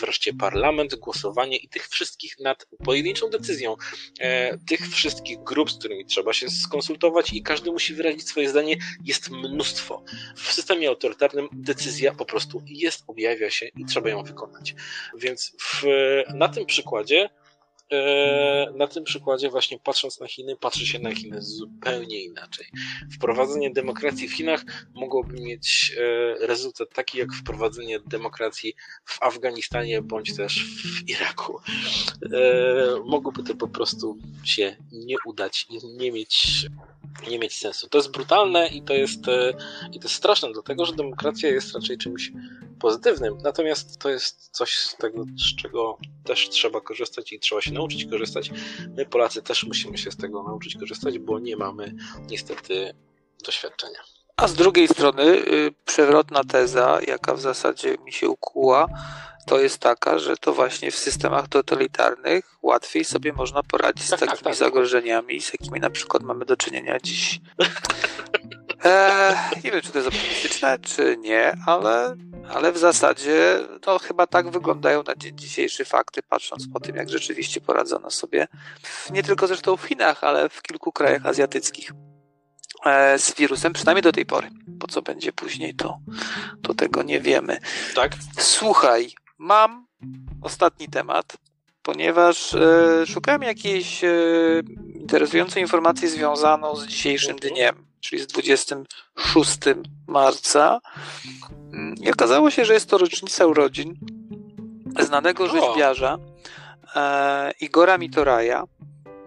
wreszcie 0.00 0.34
parlament, 0.34 0.94
głosowanie 0.94 1.56
i 1.56 1.68
tych 1.68 1.88
wszystkich 1.88 2.38
nad 2.40 2.66
pojedynczą 2.84 3.30
decyzją, 3.30 3.76
tych 4.68 4.88
wszystkich 4.88 5.38
grup, 5.38 5.70
z 5.70 5.78
którymi 5.78 6.06
trzeba 6.06 6.32
się 6.32 6.50
skonsultować 6.50 7.32
i 7.32 7.42
każdy 7.42 7.72
musi 7.72 7.94
wyrazić 7.94 8.28
swoje 8.28 8.48
zdanie, 8.48 8.76
jest 9.04 9.30
mnóstwo. 9.30 10.04
W 10.36 10.52
systemie 10.52 10.88
autorytarnym 10.88 11.48
decyzja 11.52 12.14
po 12.14 12.24
prostu 12.24 12.62
jest, 12.66 13.04
objawia 13.06 13.50
się 13.50 13.66
i 13.66 13.84
trzeba 13.84 14.10
ją 14.10 14.22
wykonać. 14.22 14.69
Więc 15.16 15.52
w, 15.60 15.84
na 16.34 16.48
tym 16.48 16.66
przykładzie 16.66 17.30
e, 17.92 18.72
na 18.76 18.86
tym 18.86 19.04
przykładzie 19.04 19.50
właśnie 19.50 19.78
patrząc 19.78 20.20
na 20.20 20.26
Chiny, 20.26 20.56
patrzy 20.56 20.86
się 20.86 20.98
na 20.98 21.14
Chiny 21.14 21.42
zupełnie 21.42 22.24
inaczej. 22.24 22.66
Wprowadzenie 23.12 23.70
demokracji 23.70 24.28
w 24.28 24.34
Chinach 24.34 24.64
mogłoby 24.94 25.40
mieć 25.40 25.92
e, 25.96 26.46
rezultat 26.46 26.88
taki 26.94 27.18
jak 27.18 27.32
wprowadzenie 27.32 28.00
demokracji 28.06 28.74
w 29.04 29.22
Afganistanie 29.22 30.02
bądź 30.02 30.36
też 30.36 30.64
w 30.64 31.08
Iraku. 31.08 31.58
E, 31.58 32.40
mogłoby 33.04 33.42
to 33.42 33.54
po 33.54 33.68
prostu 33.68 34.18
się 34.44 34.76
nie 34.92 35.16
udać 35.26 35.66
i 35.70 35.86
nie 35.96 36.12
mieć 36.12 36.66
nie 37.30 37.38
mieć 37.38 37.56
sensu. 37.56 37.88
To 37.88 37.98
jest 37.98 38.10
brutalne 38.10 38.68
i 38.68 38.82
to 38.82 38.94
jest, 38.94 39.20
i 39.92 39.98
to 39.98 40.04
jest 40.04 40.14
straszne, 40.14 40.52
dlatego 40.52 40.86
że 40.86 40.92
demokracja 40.92 41.48
jest 41.48 41.74
raczej 41.74 41.98
czymś 41.98 42.32
pozytywnym. 42.80 43.38
Natomiast 43.42 43.98
to 43.98 44.08
jest 44.08 44.48
coś 44.52 44.76
z 44.76 44.96
tego, 44.96 45.24
z 45.24 45.56
czego 45.62 45.98
też 46.24 46.48
trzeba 46.48 46.80
korzystać 46.80 47.32
i 47.32 47.40
trzeba 47.40 47.60
się 47.60 47.72
nauczyć 47.72 48.06
korzystać. 48.06 48.50
My, 48.96 49.06
Polacy, 49.06 49.42
też 49.42 49.64
musimy 49.64 49.98
się 49.98 50.10
z 50.10 50.16
tego 50.16 50.42
nauczyć 50.42 50.76
korzystać, 50.76 51.18
bo 51.18 51.38
nie 51.38 51.56
mamy 51.56 51.94
niestety 52.30 52.94
doświadczenia. 53.44 53.98
A 54.36 54.48
z 54.48 54.54
drugiej 54.54 54.88
strony 54.88 55.22
y, 55.22 55.74
przewrotna 55.84 56.44
teza, 56.44 56.98
jaka 57.06 57.34
w 57.34 57.40
zasadzie 57.40 57.96
mi 58.04 58.12
się 58.12 58.28
ukuła, 58.28 58.86
to 59.46 59.60
jest 59.60 59.78
taka, 59.78 60.18
że 60.18 60.36
to 60.36 60.52
właśnie 60.52 60.90
w 60.90 60.98
systemach 60.98 61.48
totalitarnych 61.48 62.44
łatwiej 62.62 63.04
sobie 63.04 63.32
można 63.32 63.62
poradzić 63.62 64.06
z 64.06 64.10
tak, 64.10 64.20
takimi 64.20 64.36
tak, 64.36 64.44
tak. 64.44 64.54
zagrożeniami, 64.54 65.40
z 65.40 65.52
jakimi 65.52 65.80
na 65.80 65.90
przykład 65.90 66.22
mamy 66.22 66.44
do 66.44 66.56
czynienia 66.56 66.98
dziś. 67.02 67.40
Eee, 68.84 69.36
nie 69.64 69.70
wiem, 69.70 69.80
czy 69.80 69.92
to 69.92 69.98
jest 69.98 70.08
optymistyczne, 70.08 70.78
czy 70.78 71.16
nie, 71.18 71.56
ale, 71.66 72.16
ale 72.54 72.72
w 72.72 72.78
zasadzie 72.78 73.58
to 73.80 73.98
chyba 73.98 74.26
tak 74.26 74.50
wyglądają 74.50 75.02
na 75.02 75.14
dzień 75.16 75.38
dzisiejszy 75.38 75.84
fakty, 75.84 76.22
patrząc 76.22 76.68
po 76.72 76.80
tym, 76.80 76.96
jak 76.96 77.10
rzeczywiście 77.10 77.60
poradzono 77.60 78.10
sobie, 78.10 78.48
nie 79.10 79.22
tylko 79.22 79.46
zresztą 79.46 79.76
w 79.76 79.84
Chinach, 79.84 80.24
ale 80.24 80.48
w 80.48 80.62
kilku 80.62 80.92
krajach 80.92 81.26
azjatyckich 81.26 81.92
e, 82.84 83.18
z 83.18 83.34
wirusem, 83.34 83.72
przynajmniej 83.72 84.02
do 84.02 84.12
tej 84.12 84.26
pory. 84.26 84.50
Po 84.80 84.86
co 84.86 85.02
będzie 85.02 85.32
później, 85.32 85.74
to, 85.74 85.98
to 86.62 86.74
tego 86.74 87.02
nie 87.02 87.20
wiemy. 87.20 87.58
Tak. 87.94 88.12
Słuchaj, 88.38 89.10
mam 89.38 89.86
ostatni 90.42 90.88
temat, 90.88 91.36
ponieważ 91.82 92.54
e, 92.54 93.06
szukałem 93.06 93.42
jakiejś 93.42 94.04
e, 94.04 94.10
interesującej 94.94 95.62
informacji 95.62 96.08
związaną 96.08 96.76
z 96.76 96.86
dzisiejszym 96.86 97.36
dniem, 97.36 97.89
czyli 98.00 98.22
z 98.22 98.26
26 98.26 99.58
marca. 100.06 100.80
Mm, 101.72 101.94
I 102.00 102.10
okazało 102.10 102.50
się, 102.50 102.64
że 102.64 102.74
jest 102.74 102.90
to 102.90 102.98
rocznica 102.98 103.46
urodzin 103.46 103.94
znanego 104.98 105.48
rzeźbiarza 105.48 106.18
e, 106.96 107.52
Igora 107.60 107.98
Mitoraja. 107.98 108.64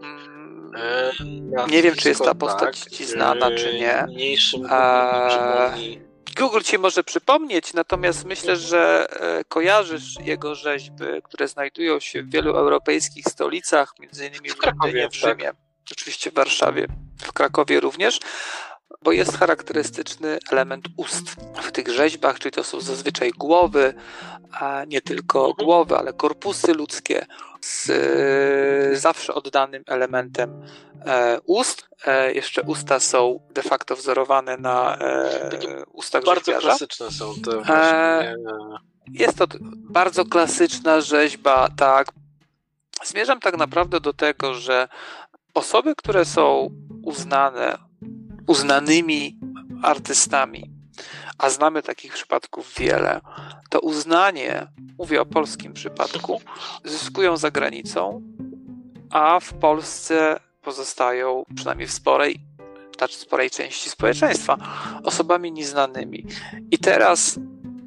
Mm, 0.02 0.72
e, 0.76 1.68
nie 1.70 1.82
wiem, 1.82 1.96
czy 1.96 2.10
jest 2.10 2.24
ta 2.24 2.36
postać 2.36 2.80
tak, 2.80 2.90
ci 2.90 3.06
znana, 3.06 3.52
czy 3.52 3.74
nie. 3.74 4.06
Mniejszym 4.08 4.68
Google 6.38 6.62
ci 6.62 6.80
może 6.80 7.04
przypomnieć, 7.04 7.74
natomiast 7.74 8.26
myślę, 8.26 8.56
że 8.56 9.08
e, 9.10 9.44
kojarzysz 9.44 10.16
jego 10.20 10.56
rzeźby, 10.56 11.04
które 11.24 11.48
znajdują 11.48 12.00
się 12.00 12.24
w 12.24 12.30
wielu 12.30 12.56
europejskich 12.56 13.26
stolicach, 13.26 13.94
między 14.00 14.28
innymi 14.28 14.50
w, 14.50 14.54
w 14.54 15.12
w 15.12 15.16
Rzymie, 15.16 15.46
tak. 15.46 15.63
Oczywiście 15.92 16.32
w 16.32 16.34
Warszawie, 16.34 16.88
w 17.22 17.34
Krakowie 17.34 17.80
również, 17.80 18.20
bo 19.04 19.12
jest 19.12 19.38
charakterystyczny 19.38 20.38
element 20.52 20.86
ust 20.98 21.36
w 21.62 21.72
tych 21.72 21.90
rzeźbach, 21.90 22.40
czyli 22.40 22.52
to 22.52 22.64
są 22.64 22.82
zazwyczaj 22.82 23.32
głowy, 23.32 23.94
a 24.52 24.84
nie 24.88 25.02
tylko 25.02 25.40
mhm. 25.40 25.66
głowy, 25.66 25.98
ale 25.98 26.14
korpusy 26.14 26.74
ludzkie 26.74 27.26
z 27.62 27.90
e, 27.90 28.96
zawsze 28.96 29.34
oddanym 29.34 29.84
elementem 29.88 30.62
e, 31.06 31.40
ust. 31.46 31.90
E, 32.06 32.34
jeszcze 32.34 32.62
usta 32.62 33.00
są 33.00 33.40
de 33.52 33.64
facto 33.64 33.96
wzorowane 33.96 34.58
na 34.58 34.98
ustach 35.92 36.24
Bardzo 36.24 36.40
rzeźbiarza. 36.52 36.68
klasyczne 36.68 37.12
są 37.12 37.34
te 37.46 37.56
właśnie. 37.56 38.36
Jest 39.12 39.38
to 39.38 39.48
bardzo 39.76 40.26
klasyczna 40.26 41.02
rzeźba, 41.02 41.70
tak. 41.78 42.08
Zmierzam 43.04 43.40
tak 43.40 43.58
naprawdę 43.58 44.00
do 44.00 44.14
tego, 44.14 44.54
że 44.54 44.88
osoby, 45.54 45.96
które 45.96 46.26
są 46.26 46.70
uznane, 47.04 47.78
uznanymi 48.48 49.40
artystami, 49.84 50.72
a 51.38 51.50
znamy 51.50 51.82
takich 51.82 52.14
przypadków 52.14 52.74
wiele, 52.78 53.22
to 53.70 53.80
uznanie, 53.80 54.68
mówię 54.98 55.22
o 55.22 55.26
polskim 55.26 55.74
przypadku, 55.74 56.42
zyskują 56.84 57.38
za 57.38 57.52
granicą, 57.52 58.22
a 59.12 59.40
w 59.40 59.54
Polsce 59.54 60.40
pozostają, 60.62 61.44
przynajmniej 61.56 61.88
w 61.88 61.94
sporej, 61.94 62.40
znaczy 62.98 63.16
sporej 63.16 63.50
części 63.50 63.90
społeczeństwa, 63.90 64.58
osobami 65.04 65.52
nieznanymi. 65.52 66.26
I 66.72 66.78
teraz 66.78 67.40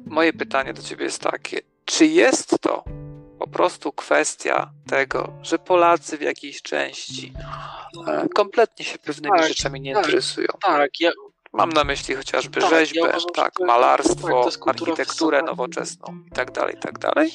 moje 0.05 0.33
pytanie 0.33 0.73
do 0.73 0.81
Ciebie 0.81 1.05
jest 1.05 1.21
takie: 1.21 1.61
czy 1.85 2.05
jest 2.05 2.55
to 2.61 2.83
po 3.47 3.53
prostu 3.53 3.91
kwestia 3.91 4.71
tego, 4.87 5.33
że 5.43 5.59
Polacy 5.59 6.17
w 6.17 6.21
jakiejś 6.21 6.61
części 6.61 7.33
e, 8.07 8.27
kompletnie 8.35 8.85
się 8.85 8.97
pewnymi 8.97 9.37
tak, 9.37 9.47
rzeczami 9.47 9.81
nie 9.81 9.93
tak, 9.93 10.05
interesują? 10.05 10.47
Tak, 10.61 10.99
ja, 10.99 11.11
Mam 11.53 11.69
na 11.69 11.83
myśli 11.83 12.15
chociażby 12.15 12.61
tak, 12.61 12.69
rzeźbę, 12.69 12.99
ja 12.99 13.07
uważam, 13.07 13.31
tak, 13.35 13.53
malarstwo, 13.59 14.49
tak, 14.51 14.67
architekturę 14.67 15.41
nowoczesną 15.41 16.19
i 16.27 16.31
tak 16.31 16.51
dalej, 16.51 16.75
i 16.75 16.79
tak 16.79 16.99
dalej. 16.99 17.31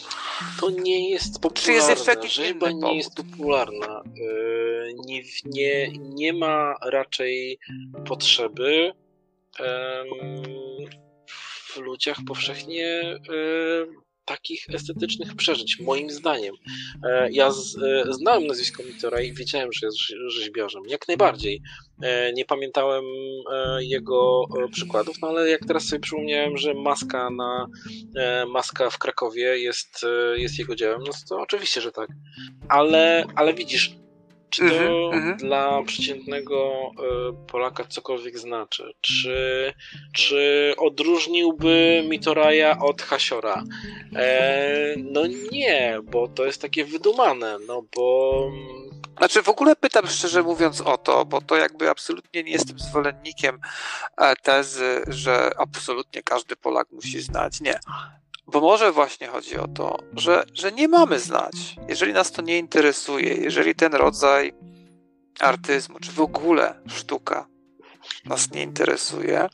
To 0.60 0.70
nie 0.70 1.10
jest 1.10 1.34
popularne. 1.40 1.64
Czy 1.64 1.72
jest 1.72 1.88
jeszcze 1.88 2.10
jakiś 2.10 2.32
Rzeźba 2.32 2.70
nie 2.70 2.80
powód? 2.80 2.96
jest 2.96 3.14
popularna. 3.14 4.02
E, 4.02 4.92
nie, 4.94 5.22
nie, 5.44 5.88
nie 5.98 6.32
ma 6.32 6.74
raczej 6.82 7.58
potrzeby 8.06 8.92
w 11.26 11.76
ludziach 11.76 12.16
powszechnie 12.26 13.18
takich 14.24 14.66
estetycznych 14.74 15.36
przeżyć, 15.36 15.80
moim 15.80 16.10
zdaniem. 16.10 16.54
E, 17.04 17.28
ja 17.32 17.50
z, 17.50 17.76
e, 17.76 18.04
znałem 18.12 18.46
nazwisko 18.46 18.82
Mitora 18.82 19.20
i 19.20 19.32
wiedziałem, 19.32 19.72
że 19.72 19.86
jest 19.86 19.98
rzeźbiarzem, 20.28 20.82
jak 20.88 21.08
najbardziej. 21.08 21.62
E, 22.02 22.32
nie 22.32 22.44
pamiętałem 22.44 23.04
jego 23.78 24.44
przykładów, 24.72 25.16
no 25.22 25.28
ale 25.28 25.50
jak 25.50 25.60
teraz 25.66 25.84
sobie 25.84 26.00
przypomniałem, 26.00 26.56
że 26.56 26.74
maska 26.74 27.30
na 27.30 27.66
maska 28.46 28.90
w 28.90 28.98
Krakowie 28.98 29.58
jest, 29.58 30.06
jest 30.36 30.58
jego 30.58 30.76
dziełem, 30.76 31.00
no 31.06 31.12
to 31.28 31.40
oczywiście, 31.40 31.80
że 31.80 31.92
tak. 31.92 32.08
Ale, 32.68 33.24
ale 33.36 33.54
widzisz, 33.54 33.96
czy 34.53 34.70
to 34.70 35.11
-hmm. 35.11 35.36
dla 35.36 35.82
przeciętnego 35.82 36.72
e, 36.72 37.46
Polaka 37.46 37.84
cokolwiek 37.84 38.38
znaczy? 38.38 38.92
Czy, 39.00 39.74
czy 40.12 40.74
odróżniłby 40.78 42.05
Mitoraja 42.09 42.78
od 42.78 43.03
Hasiora? 43.03 43.64
E, 44.16 44.94
no 44.96 45.22
nie, 45.53 45.98
bo 46.05 46.28
to 46.28 46.44
jest 46.44 46.62
takie 46.62 46.84
wydumane, 46.84 47.59
no 47.66 47.82
bo... 47.96 48.50
Znaczy 49.18 49.42
w 49.42 49.48
ogóle 49.48 49.76
pytam 49.76 50.07
szczerze 50.07 50.42
mówiąc 50.42 50.80
o 50.80 50.98
to, 50.98 51.24
bo 51.24 51.40
to 51.40 51.57
jakby 51.57 51.90
absolutnie 51.90 52.42
nie 52.42 52.53
jestem 52.53 52.78
zwolennikiem 52.78 53.61
e, 54.16 54.36
tezy, 54.36 55.03
że 55.09 55.50
absolutnie 55.59 56.22
każdy 56.22 56.57
Polak 56.57 56.88
musi 56.92 57.20
znać. 57.20 57.61
Nie. 57.61 57.80
Bo 58.47 58.61
może 58.61 58.93
właśnie 58.93 59.26
chodzi 59.26 59.59
o 59.59 59.68
to, 59.68 59.99
że, 60.16 60.45
że 60.55 60.72
nie 60.72 60.88
mamy 60.88 61.18
znać. 61.18 61.76
Jeżeli 61.88 62.12
nas 62.12 62.32
to 62.32 62.43
nie 62.43 62.59
interesuje, 62.59 63.34
jeżeli 63.34 63.74
ten 63.74 63.95
rodzaj 63.95 64.53
artyzmu, 65.40 65.99
czy 66.01 66.12
w 66.12 66.20
ogóle 66.20 66.74
sztuka 66.88 67.47
nas 68.24 68.51
nie 68.51 68.62
interesuje, 68.62 69.49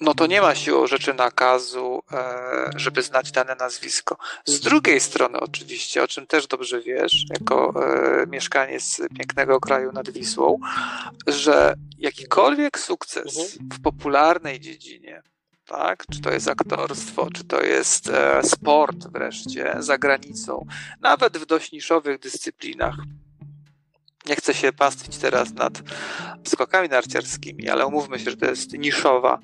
no 0.00 0.14
to 0.14 0.26
nie 0.26 0.40
ma 0.40 0.54
siłą 0.54 0.86
rzeczy 0.86 1.14
nakazu, 1.14 2.02
e, 2.12 2.70
żeby 2.76 3.02
znać 3.02 3.32
dane 3.32 3.54
nazwisko. 3.54 4.16
Z 4.44 4.60
drugiej 4.60 5.00
strony, 5.00 5.40
oczywiście, 5.40 6.02
o 6.02 6.08
czym 6.08 6.26
też 6.26 6.46
dobrze 6.46 6.80
wiesz, 6.80 7.24
jako 7.30 7.74
e, 8.22 8.26
mieszkaniec 8.26 9.00
pięknego 9.18 9.60
kraju 9.60 9.92
nad 9.92 10.10
Wisłą, 10.10 10.58
że 11.26 11.74
jakikolwiek 11.98 12.78
sukces 12.78 13.38
mhm. 13.38 13.70
w 13.72 13.82
popularnej 13.82 14.60
dziedzinie 14.60 15.22
tak? 15.66 16.04
Czy 16.12 16.20
to 16.20 16.30
jest 16.30 16.48
aktorstwo, 16.48 17.28
czy 17.34 17.44
to 17.44 17.62
jest 17.62 18.08
e, 18.08 18.42
sport 18.42 18.96
wreszcie 19.12 19.74
za 19.78 19.98
granicą, 19.98 20.66
nawet 21.00 21.38
w 21.38 21.46
dość 21.46 21.72
niszowych 21.72 22.18
dyscyplinach. 22.18 22.96
Nie 24.28 24.36
chcę 24.36 24.54
się 24.54 24.72
pastwić 24.72 25.16
teraz 25.16 25.52
nad 25.52 25.82
skokami 26.44 26.88
narciarskimi, 26.88 27.68
ale 27.68 27.86
umówmy 27.86 28.18
się, 28.18 28.30
że 28.30 28.36
to 28.36 28.46
jest 28.46 28.72
niszowa 28.72 29.38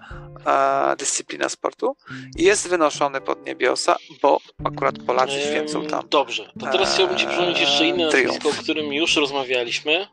e, 0.47 0.97
dyscyplina 0.97 1.49
sportu 1.49 1.97
i 2.37 2.43
jest 2.43 2.69
wynoszony 2.69 3.21
pod 3.21 3.47
niebiosa, 3.47 3.97
bo 4.23 4.39
akurat 4.65 4.99
Polacy 4.99 5.41
święcą 5.41 5.87
tam. 5.87 6.09
Dobrze, 6.09 6.53
to 6.61 6.67
teraz 6.67 6.95
chciałbym 6.95 7.17
Ci 7.17 7.27
przypomnieć 7.27 7.61
jeszcze 7.61 7.87
inne 7.87 8.05
nazwisko, 8.05 8.49
o 8.49 8.53
którym 8.53 8.93
już 8.93 9.17
rozmawialiśmy. 9.17 10.07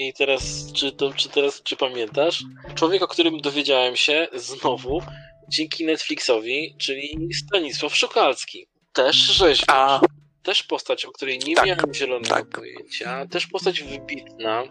I 0.00 0.12
teraz, 0.12 0.72
czy, 0.72 0.92
to, 0.92 1.12
czy 1.12 1.28
teraz, 1.28 1.62
czy 1.62 1.76
pamiętasz? 1.76 2.42
Człowiek, 2.74 3.02
o 3.02 3.08
którym 3.08 3.40
dowiedziałem 3.40 3.96
się 3.96 4.28
znowu 4.34 5.02
dzięki 5.48 5.84
Netflixowi, 5.84 6.74
czyli 6.78 7.28
Stanisław 7.46 7.96
Szokalski. 7.96 8.66
Też 8.92 9.16
rzeźbiarz. 9.16 10.00
Też 10.42 10.62
postać, 10.62 11.04
o 11.04 11.12
której 11.12 11.38
nie 11.38 11.54
tak, 11.54 11.66
miałem 11.66 11.94
zielonego 11.94 12.34
tak. 12.34 12.48
pojęcia. 12.48 13.26
Też 13.26 13.46
postać 13.46 13.82
wybitna. 13.82 14.64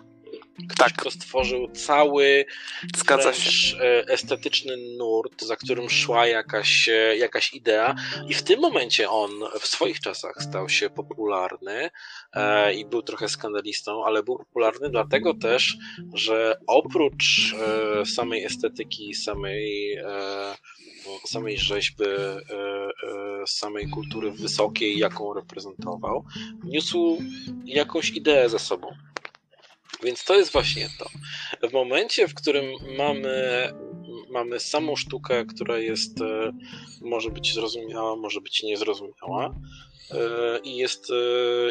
Tak. 0.78 0.94
kto 0.94 1.12
stworzył 1.12 1.68
cały 1.72 2.46
Zgadza 2.98 3.34
się. 3.34 3.78
E, 3.78 4.08
estetyczny 4.08 4.78
nurt, 4.98 5.42
za 5.42 5.56
którym 5.56 5.90
szła 5.90 6.28
jakaś, 6.28 6.90
e, 6.90 7.18
jakaś 7.18 7.54
idea. 7.54 7.96
I 8.28 8.34
w 8.34 8.44
tym 8.44 8.60
momencie 8.60 9.10
on 9.10 9.32
w 9.60 9.68
swoich 9.68 10.00
czasach 10.00 10.36
stał 10.44 10.70
się 10.70 10.90
popularny 10.90 11.90
e, 12.34 12.74
i 12.74 12.86
był 12.86 13.02
trochę 13.02 13.30
skandalistą, 13.30 14.06
ale 14.06 14.24
był 14.24 14.38
popularny 14.38 14.90
dlatego 14.90 15.34
też, 15.34 15.78
że 16.14 16.58
oprócz 16.68 17.54
e, 17.54 18.06
samej 18.06 18.46
estetyki, 18.46 19.14
samej 19.14 19.94
e, 19.94 20.56
samej 21.26 21.58
rzeźby, 21.58 22.04
e, 22.04 23.48
samej 23.48 23.90
kultury 23.90 24.32
wysokiej, 24.32 24.98
jaką 24.98 25.34
reprezentował, 25.34 26.26
niósł 26.64 27.18
jakąś 27.66 28.10
ideę 28.10 28.50
ze 28.50 28.60
sobą. 28.60 28.88
Więc 30.04 30.24
to 30.24 30.36
jest 30.36 30.52
właśnie 30.52 30.90
to. 31.00 31.10
W 31.70 31.74
momencie, 31.74 32.28
w 32.28 32.34
którym 32.34 32.66
mamy 32.98 33.64
mamy 34.30 34.60
samą 34.60 34.96
sztukę, 34.96 35.46
która 35.46 35.78
jest, 35.78 36.14
może 37.02 37.30
być 37.30 37.54
zrozumiała, 37.54 38.16
może 38.16 38.42
być 38.42 38.64
niezrozumiała 38.64 39.56
i 40.64 40.78
jest, 40.78 41.08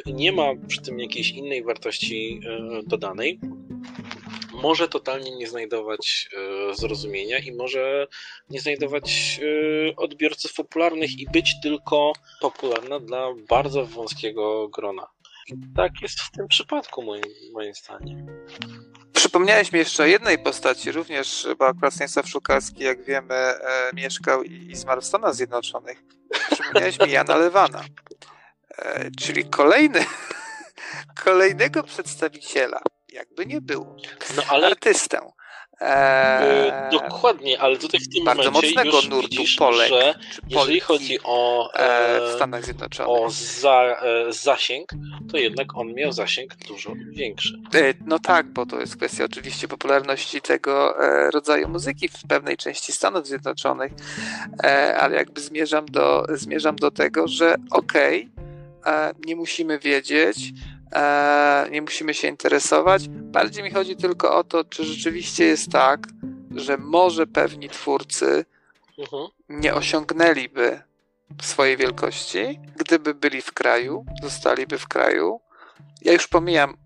nie 0.06 0.32
ma 0.32 0.44
przy 0.68 0.80
tym 0.80 1.00
jakiejś 1.00 1.30
innej 1.30 1.62
wartości 1.62 2.40
dodanej, 2.86 3.40
może 4.62 4.88
totalnie 4.88 5.36
nie 5.36 5.46
znajdować 5.46 6.28
e, 6.70 6.74
zrozumienia 6.74 7.38
i 7.38 7.52
może 7.52 8.06
nie 8.50 8.60
znajdować 8.60 9.40
e, 9.42 9.96
odbiorców 9.96 10.54
popularnych 10.54 11.18
i 11.18 11.26
być 11.32 11.54
tylko 11.62 12.12
popularna 12.40 13.00
dla 13.00 13.34
bardzo 13.48 13.86
wąskiego 13.86 14.68
grona. 14.68 15.06
Tak 15.76 16.02
jest 16.02 16.20
w 16.20 16.30
tym 16.30 16.48
przypadku, 16.48 17.02
moim, 17.02 17.22
moim 17.52 17.74
zdaniem. 17.74 18.26
Przypomniałeś 19.12 19.72
mi 19.72 19.78
jeszcze 19.78 20.02
o 20.02 20.06
jednej 20.06 20.38
postaci, 20.38 20.92
również, 20.92 21.48
bo 21.58 21.66
akurat 21.66 21.94
Stanisław 21.94 22.28
Szukalski, 22.28 22.84
jak 22.84 23.04
wiemy, 23.04 23.34
e, 23.34 23.90
mieszkał 23.94 24.42
i, 24.42 24.70
i 24.70 24.76
zmarł 24.76 25.00
w 25.00 25.04
Stanach 25.04 25.34
Zjednoczonych. 25.34 26.02
Przypomniałeś 26.50 27.00
mi 27.00 27.10
Jana 27.10 27.36
Lewana, 27.36 27.84
e, 28.78 29.10
czyli 29.10 29.44
kolejny, 29.44 30.04
kolejnego 31.24 31.82
przedstawiciela 31.82 32.80
jakby 33.12 33.46
nie 33.46 33.60
było. 33.60 33.96
No, 34.36 34.42
ale... 34.48 34.66
Artystę. 34.66 35.20
Eee, 35.80 36.90
Dokładnie, 36.90 37.60
ale 37.60 37.78
tutaj 37.78 38.00
w 38.00 38.14
tym 38.14 38.24
bardzo 38.24 38.50
mocnego 38.50 38.96
już 38.96 39.08
nurtu 39.08 39.28
widzisz, 39.30 39.56
Polek, 39.56 39.88
że 39.88 40.14
jeżeli 40.48 40.80
chodzi 40.80 41.18
o, 41.24 41.70
e, 41.74 42.20
w 42.30 42.34
Stanach 42.34 42.64
Zjednoczonych. 42.64 43.10
o 43.10 43.30
za, 43.30 43.96
e, 44.02 44.32
zasięg, 44.32 44.90
to 45.30 45.36
jednak 45.36 45.76
on 45.76 45.94
miał 45.94 46.12
zasięg 46.12 46.56
dużo 46.56 46.92
większy. 47.10 47.58
E, 47.74 47.94
no 48.06 48.18
tak, 48.18 48.46
bo 48.46 48.66
to 48.66 48.80
jest 48.80 48.96
kwestia 48.96 49.24
oczywiście 49.24 49.68
popularności 49.68 50.40
tego 50.40 51.04
e, 51.04 51.30
rodzaju 51.30 51.68
muzyki 51.68 52.08
w 52.08 52.22
pewnej 52.28 52.56
części 52.56 52.92
Stanów 52.92 53.26
Zjednoczonych, 53.26 53.92
e, 54.64 54.96
ale 54.96 55.16
jakby 55.16 55.40
zmierzam 55.40 55.86
do, 55.86 56.26
zmierzam 56.28 56.76
do 56.76 56.90
tego, 56.90 57.28
że 57.28 57.56
okej, 57.70 58.28
okay, 58.82 59.14
nie 59.26 59.36
musimy 59.36 59.78
wiedzieć, 59.78 60.52
e, 60.94 61.68
nie 61.70 61.82
musimy 61.82 62.14
się 62.14 62.28
interesować. 62.28 63.08
Bardziej 63.08 63.64
mi 63.64 63.70
chodzi 63.70 63.96
tylko 63.96 64.36
o 64.36 64.44
to, 64.44 64.64
czy 64.64 64.84
rzeczywiście 64.84 65.44
jest 65.44 65.72
tak, 65.72 66.06
że 66.54 66.76
może 66.78 67.26
pewni 67.26 67.68
twórcy 67.68 68.44
mhm. 68.98 69.28
nie 69.48 69.74
osiągnęliby 69.74 70.82
swojej 71.42 71.76
wielkości, 71.76 72.60
gdyby 72.76 73.14
byli 73.14 73.42
w 73.42 73.52
kraju, 73.52 74.04
zostaliby 74.22 74.78
w 74.78 74.88
kraju. 74.88 75.40
Ja 76.02 76.12
już 76.12 76.28
pomijam, 76.28 76.76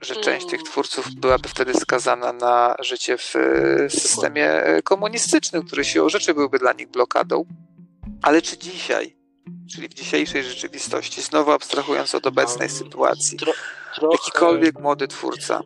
że 0.00 0.16
część 0.16 0.46
tych 0.46 0.60
mm. 0.60 0.66
twórców 0.66 1.14
byłaby 1.14 1.48
wtedy 1.48 1.74
skazana 1.74 2.32
na 2.32 2.76
życie 2.80 3.18
w 3.18 3.34
systemie 3.88 4.62
komunistycznym, 4.84 5.66
który 5.66 5.84
siłą 5.84 6.08
rzeczy 6.08 6.34
byłby 6.34 6.58
dla 6.58 6.72
nich 6.72 6.88
blokadą. 6.88 7.44
Ale 8.22 8.42
czy 8.42 8.58
dzisiaj 8.58 9.21
czyli 9.70 9.88
w 9.88 9.94
dzisiejszej 9.94 10.44
rzeczywistości, 10.44 11.22
znowu 11.22 11.50
abstrahując 11.50 12.14
od 12.14 12.26
obecnej 12.26 12.68
sytuacji, 12.68 13.38
tro, 13.38 13.52
trochę, 13.94 14.16
jakikolwiek 14.16 14.80
młody 14.80 15.08
twórca 15.08 15.62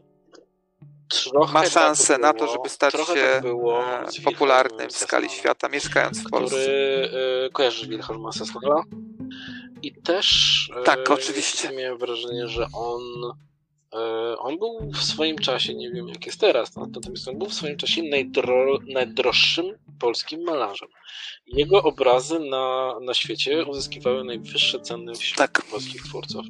ma 1.53 1.63
tak 1.63 1.71
szansę 1.71 2.07
tak 2.07 2.21
było, 2.21 2.33
na 2.33 2.39
to, 2.39 2.53
żeby 2.53 2.69
stać 2.69 2.95
się 2.95 3.43
tak 3.43 4.25
popularnym 4.25 4.89
w 4.89 4.97
skali 4.97 5.29
świata, 5.31 5.69
mieszkając 5.69 6.21
w 6.21 6.31
Polsce. 6.31 6.57
Który 6.57 7.11
y, 7.47 7.51
kojarzy 7.53 7.89
Wilhelma 7.89 8.33
Sesslera 8.33 8.83
i 9.83 10.03
też 10.03 10.71
tak, 10.85 11.11
y, 11.11 11.13
oczywiście. 11.13 11.71
miałem 11.73 11.99
wrażenie, 11.99 12.49
że 12.49 12.67
on 12.73 13.03
on 14.39 14.59
był 14.59 14.91
w 14.91 15.03
swoim 15.03 15.39
czasie, 15.39 15.75
nie 15.75 15.91
wiem 15.91 16.09
jak 16.09 16.27
jest 16.27 16.41
teraz, 16.41 16.77
natomiast 16.77 17.29
on 17.29 17.39
był 17.39 17.49
w 17.49 17.55
swoim 17.55 17.77
czasie 17.77 18.03
najdro, 18.03 18.79
najdroższym 18.89 19.79
polskim 19.99 20.43
malarzem. 20.43 20.89
Jego 21.47 21.83
obrazy 21.83 22.41
na, 22.41 22.97
na 23.01 23.15
świecie 23.15 23.65
uzyskiwały 23.65 24.25
najwyższe 24.25 24.81
ceny 24.81 25.15
wśród 25.15 25.39
tak. 25.39 25.63
polskich 25.71 26.03
twórców. 26.03 26.47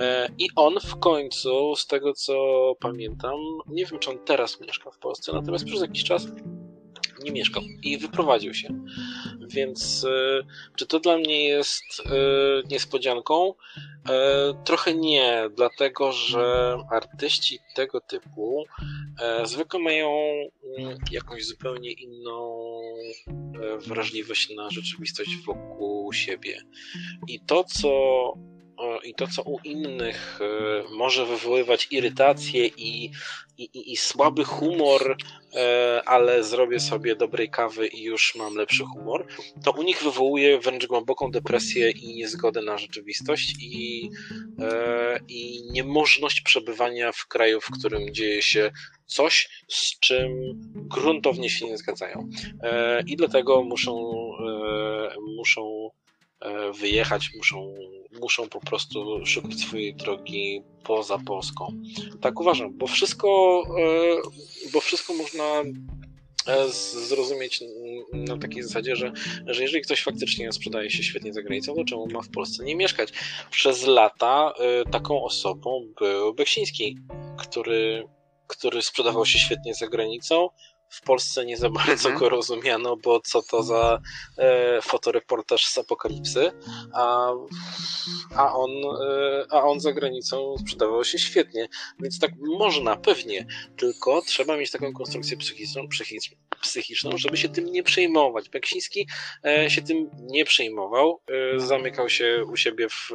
E, 0.00 0.28
I 0.38 0.48
on 0.56 0.80
w 0.80 0.98
końcu, 0.98 1.76
z 1.76 1.86
tego 1.86 2.12
co 2.12 2.34
pamiętam, 2.80 3.38
nie 3.66 3.86
wiem 3.86 3.98
czy 3.98 4.10
on 4.10 4.18
teraz 4.18 4.60
mieszka 4.60 4.90
w 4.90 4.98
Polsce, 4.98 5.32
natomiast 5.32 5.64
przez 5.64 5.80
jakiś 5.80 6.04
czas 6.04 6.26
nie 7.24 7.32
mieszkał 7.32 7.62
i 7.82 7.98
wyprowadził 7.98 8.54
się. 8.54 8.68
Więc 9.48 10.04
e, 10.04 10.42
czy 10.76 10.86
to 10.86 11.00
dla 11.00 11.16
mnie 11.18 11.44
jest 11.44 11.84
e, 12.06 12.10
niespodzianką? 12.70 13.54
E, 14.08 14.64
trochę 14.64 14.94
nie, 14.94 15.50
dlatego 15.56 16.12
że 16.12 16.76
artyści 16.90 17.58
tego 17.74 18.00
typu 18.00 18.64
zwykle 19.44 19.80
mają 19.80 20.10
mm, 20.78 20.98
jakąś 21.10 21.46
zupełnie 21.46 21.92
inną 21.92 22.62
wrażliwość 23.86 24.54
na 24.56 24.70
rzeczywistość 24.70 25.30
wokół 25.46 26.12
siebie. 26.12 26.58
I 27.28 27.40
to, 27.40 27.64
co 27.64 27.88
i 29.04 29.14
to, 29.14 29.26
co 29.26 29.42
u 29.42 29.58
innych 29.64 30.38
może 30.90 31.26
wywoływać 31.26 31.88
irytację 31.90 32.66
i, 32.66 33.10
i, 33.58 33.92
i, 33.92 33.96
słaby 33.96 34.44
humor, 34.44 35.16
ale 36.06 36.44
zrobię 36.44 36.80
sobie 36.80 37.16
dobrej 37.16 37.50
kawy 37.50 37.86
i 37.86 38.02
już 38.02 38.34
mam 38.34 38.54
lepszy 38.54 38.84
humor, 38.84 39.26
to 39.64 39.72
u 39.72 39.82
nich 39.82 40.02
wywołuje 40.02 40.58
wręcz 40.58 40.86
głęboką 40.86 41.30
depresję 41.30 41.90
i 41.90 42.14
niezgodę 42.14 42.62
na 42.62 42.78
rzeczywistość 42.78 43.54
i, 43.60 44.10
i 45.28 45.62
niemożność 45.70 46.40
przebywania 46.40 47.12
w 47.12 47.26
kraju, 47.26 47.60
w 47.60 47.70
którym 47.70 48.14
dzieje 48.14 48.42
się 48.42 48.70
coś, 49.06 49.48
z 49.68 49.98
czym 50.00 50.30
gruntownie 50.74 51.50
się 51.50 51.66
nie 51.66 51.76
zgadzają. 51.76 52.28
I 53.06 53.16
dlatego 53.16 53.62
muszą, 53.62 54.12
muszą 55.36 55.90
wyjechać, 56.80 57.30
muszą 57.36 57.74
muszą 58.20 58.48
po 58.48 58.60
prostu 58.60 59.26
szukać 59.26 59.60
swojej 59.60 59.94
drogi 59.94 60.62
poza 60.84 61.18
Polską. 61.18 61.66
Tak 62.20 62.40
uważam, 62.40 62.78
bo 62.78 62.86
wszystko, 62.86 63.62
e, 63.78 64.70
bo 64.72 64.80
wszystko 64.80 65.14
można 65.14 65.44
e, 66.46 66.68
zrozumieć 67.08 67.64
na 68.12 68.38
takiej 68.38 68.62
zasadzie, 68.62 68.96
że, 68.96 69.12
że 69.46 69.62
jeżeli 69.62 69.82
ktoś 69.82 70.02
faktycznie 70.02 70.52
sprzedaje 70.52 70.90
się 70.90 71.02
świetnie 71.02 71.32
za 71.32 71.42
granicą, 71.42 71.74
to 71.74 71.84
czemu 71.84 72.06
ma 72.06 72.22
w 72.22 72.30
Polsce 72.30 72.64
nie 72.64 72.76
mieszkać? 72.76 73.12
Przez 73.50 73.86
lata 73.86 74.52
e, 74.58 74.90
taką 74.90 75.24
osobą 75.24 75.88
był 76.00 76.34
Beksiński, 76.34 76.98
który, 77.38 78.04
który 78.46 78.82
sprzedawał 78.82 79.26
się 79.26 79.38
świetnie 79.38 79.74
za 79.74 79.86
granicą, 79.86 80.48
w 80.94 81.00
Polsce 81.00 81.44
nie 81.44 81.56
za 81.56 81.70
bardzo 81.70 82.08
mhm. 82.08 82.18
go 82.18 82.28
rozumiano, 82.28 82.96
bo 82.96 83.20
co 83.20 83.42
to 83.42 83.62
za 83.62 84.00
e, 84.38 84.82
fotoreportaż 84.82 85.66
z 85.66 85.78
apokalipsy, 85.78 86.52
a, 86.94 87.32
a, 88.36 88.54
on, 88.54 88.70
e, 88.70 89.46
a 89.50 89.62
on 89.62 89.80
za 89.80 89.92
granicą 89.92 90.54
sprzedawał 90.58 91.04
się 91.04 91.18
świetnie. 91.18 91.68
Więc 92.00 92.18
tak 92.18 92.30
można, 92.58 92.96
pewnie, 92.96 93.46
tylko 93.76 94.22
trzeba 94.22 94.56
mieć 94.56 94.70
taką 94.70 94.92
konstrukcję 94.92 95.36
psychiczną, 95.36 95.88
psychiczną, 95.88 96.36
psychiczną 96.60 97.18
żeby 97.18 97.36
się 97.36 97.48
tym 97.48 97.72
nie 97.72 97.82
przejmować. 97.82 98.48
Beksiński 98.48 99.06
e, 99.44 99.70
się 99.70 99.82
tym 99.82 100.10
nie 100.20 100.44
przejmował, 100.44 101.20
e, 101.54 101.60
zamykał 101.60 102.08
się 102.08 102.44
u 102.52 102.56
siebie 102.56 102.88
w, 102.88 103.10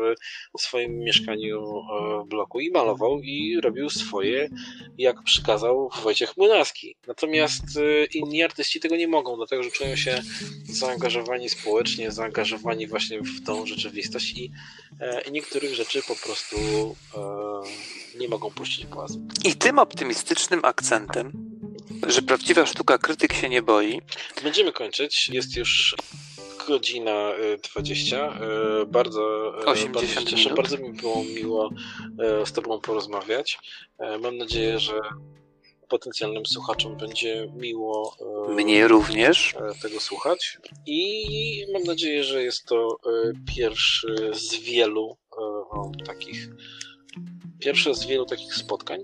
w 0.58 0.62
swoim 0.62 1.00
mieszkaniu 1.00 1.60
e, 1.60 2.24
w 2.24 2.28
bloku 2.28 2.60
i 2.60 2.72
malował 2.72 3.20
i 3.20 3.62
robił 3.62 3.90
swoje, 3.90 4.50
jak 4.98 5.24
przykazał 5.24 5.90
Wojciech 6.04 6.38
Młynarski. 6.38 6.96
Natomiast 7.08 7.69
inni 8.14 8.44
artyści 8.44 8.80
tego 8.80 8.96
nie 8.96 9.08
mogą, 9.08 9.38
dlatego 9.38 9.64
że 9.64 9.72
czują 9.72 9.96
się 9.96 10.22
zaangażowani 10.64 11.50
społecznie, 11.50 12.12
zaangażowani 12.12 12.88
właśnie 12.88 13.22
w 13.22 13.46
tą 13.46 13.66
rzeczywistość 13.66 14.38
i, 14.38 14.52
e, 15.00 15.22
i 15.22 15.32
niektórych 15.32 15.74
rzeczy 15.74 16.02
po 16.08 16.16
prostu 16.16 16.56
e, 17.18 18.20
nie 18.20 18.30
mogą 18.30 18.52
puścić 18.52 18.86
głazu. 18.86 19.28
I 19.46 19.56
tym 19.56 19.80
optymistycznym 19.80 20.60
akcentem, 20.64 21.32
że 22.08 22.22
prawdziwa 22.22 22.66
sztuka 22.66 22.98
krytyk 22.98 23.34
się 23.34 23.50
nie 23.50 23.62
boi. 23.62 24.02
Będziemy 24.44 24.72
kończyć. 24.72 25.30
Jest 25.30 25.56
już 25.56 25.96
godzina 26.68 27.32
20. 27.74 28.18
E, 28.18 28.86
bardzo, 28.86 29.54
80 29.66 30.16
bardzo 30.16 30.32
cieszę. 30.32 30.54
Bardzo 30.54 30.78
mi 30.78 30.94
było 30.94 31.24
miło 31.24 31.70
z 32.46 32.52
Tobą 32.52 32.80
porozmawiać. 32.80 33.60
Mam 34.22 34.38
nadzieję, 34.38 34.80
że 34.80 35.00
potencjalnym 35.90 36.46
słuchaczom 36.46 36.98
będzie 36.98 37.52
miło 37.56 38.16
e, 38.50 38.54
mnie 38.54 38.88
również. 38.88 39.56
e, 39.56 39.82
tego 39.82 40.00
słuchać. 40.00 40.58
I 40.86 41.66
mam 41.74 41.84
nadzieję, 41.84 42.24
że 42.24 42.44
jest 42.44 42.66
to 42.66 42.98
e, 43.06 43.32
pierwszy 43.56 44.32
z 44.34 44.56
wielu 44.56 45.18
takich 46.06 46.50
pierwsze 47.60 47.96
z 47.96 48.06
wielu 48.06 48.26
takich 48.26 48.56
spotkań. 48.56 49.00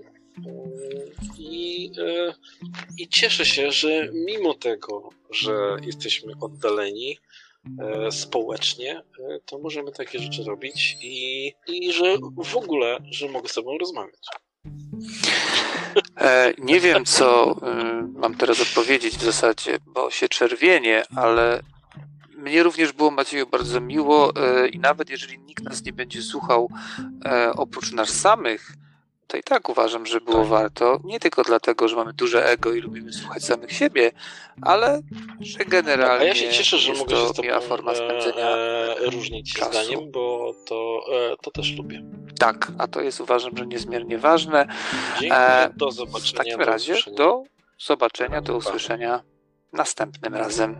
I, 1.38 1.90
i 2.98 3.08
cieszę 3.08 3.46
się, 3.46 3.72
że 3.72 4.08
mimo 4.12 4.54
tego, 4.54 5.08
że 5.30 5.76
jesteśmy 5.82 6.32
oddaleni 6.40 7.18
społecznie, 8.10 9.02
to 9.46 9.58
możemy 9.58 9.92
takie 9.92 10.18
rzeczy 10.18 10.44
robić 10.44 10.96
i, 11.02 11.52
i 11.68 11.92
że 11.92 12.16
w 12.36 12.56
ogóle, 12.56 12.98
że 13.10 13.28
mogę 13.28 13.48
z 13.48 13.54
tobą 13.54 13.78
rozmawiać. 13.78 14.26
E, 16.20 16.52
nie 16.58 16.80
wiem, 16.80 17.04
co 17.04 17.52
y, 17.52 18.18
mam 18.18 18.34
teraz 18.34 18.60
odpowiedzieć 18.60 19.16
w 19.16 19.24
zasadzie, 19.24 19.78
bo 19.86 20.10
się 20.10 20.28
czerwienie, 20.28 21.02
ale 21.16 21.60
mnie 22.36 22.62
również 22.62 22.92
było, 22.92 23.10
Macieju, 23.10 23.46
bardzo 23.46 23.80
miło 23.80 24.32
e, 24.36 24.68
i 24.68 24.78
nawet 24.78 25.10
jeżeli 25.10 25.38
nikt 25.38 25.64
nas 25.64 25.84
nie 25.84 25.92
będzie 25.92 26.22
słuchał 26.22 26.70
e, 27.24 27.52
oprócz 27.52 27.92
nas 27.92 28.08
samych, 28.08 28.72
to 29.26 29.36
i 29.36 29.42
tak 29.42 29.68
uważam, 29.68 30.06
że 30.06 30.20
było 30.20 30.38
tak. 30.38 30.48
warto. 30.48 31.00
Nie 31.04 31.20
tylko 31.20 31.42
dlatego, 31.42 31.88
że 31.88 31.96
mamy 31.96 32.12
duże 32.12 32.46
ego 32.46 32.72
i 32.72 32.80
lubimy 32.80 33.12
słuchać 33.12 33.44
samych 33.44 33.72
siebie, 33.72 34.12
ale 34.62 35.00
że 35.40 35.64
generalnie. 35.64 36.24
A 36.24 36.28
ja 36.28 36.34
się 36.34 36.48
cieszę, 36.48 36.78
że 36.78 36.92
mogę 36.92 37.16
się 37.16 37.28
z 37.28 37.32
tobą 37.32 37.60
forma 37.60 37.94
spędzenia 37.94 38.46
e, 38.46 38.94
różnić 39.10 39.54
czasu. 39.54 39.70
zdaniem, 39.70 40.10
bo 40.10 40.54
to, 40.66 41.00
e, 41.12 41.36
to 41.42 41.50
też 41.50 41.76
lubię. 41.76 42.02
Tak, 42.38 42.72
a 42.78 42.88
to 42.88 43.00
jest 43.00 43.20
uważam, 43.20 43.56
że 43.56 43.66
niezmiernie 43.66 44.18
ważne. 44.18 44.66
Dziękuję, 45.20 45.40
e, 45.40 45.70
do 45.76 45.90
zobaczenia. 45.90 46.32
W 46.32 46.32
takim 46.32 46.60
razie 46.60 46.94
do 47.16 47.42
zobaczenia, 47.78 48.40
do 48.40 48.56
usłyszenia 48.56 49.22
następnym 49.72 50.34
razem. 50.34 50.76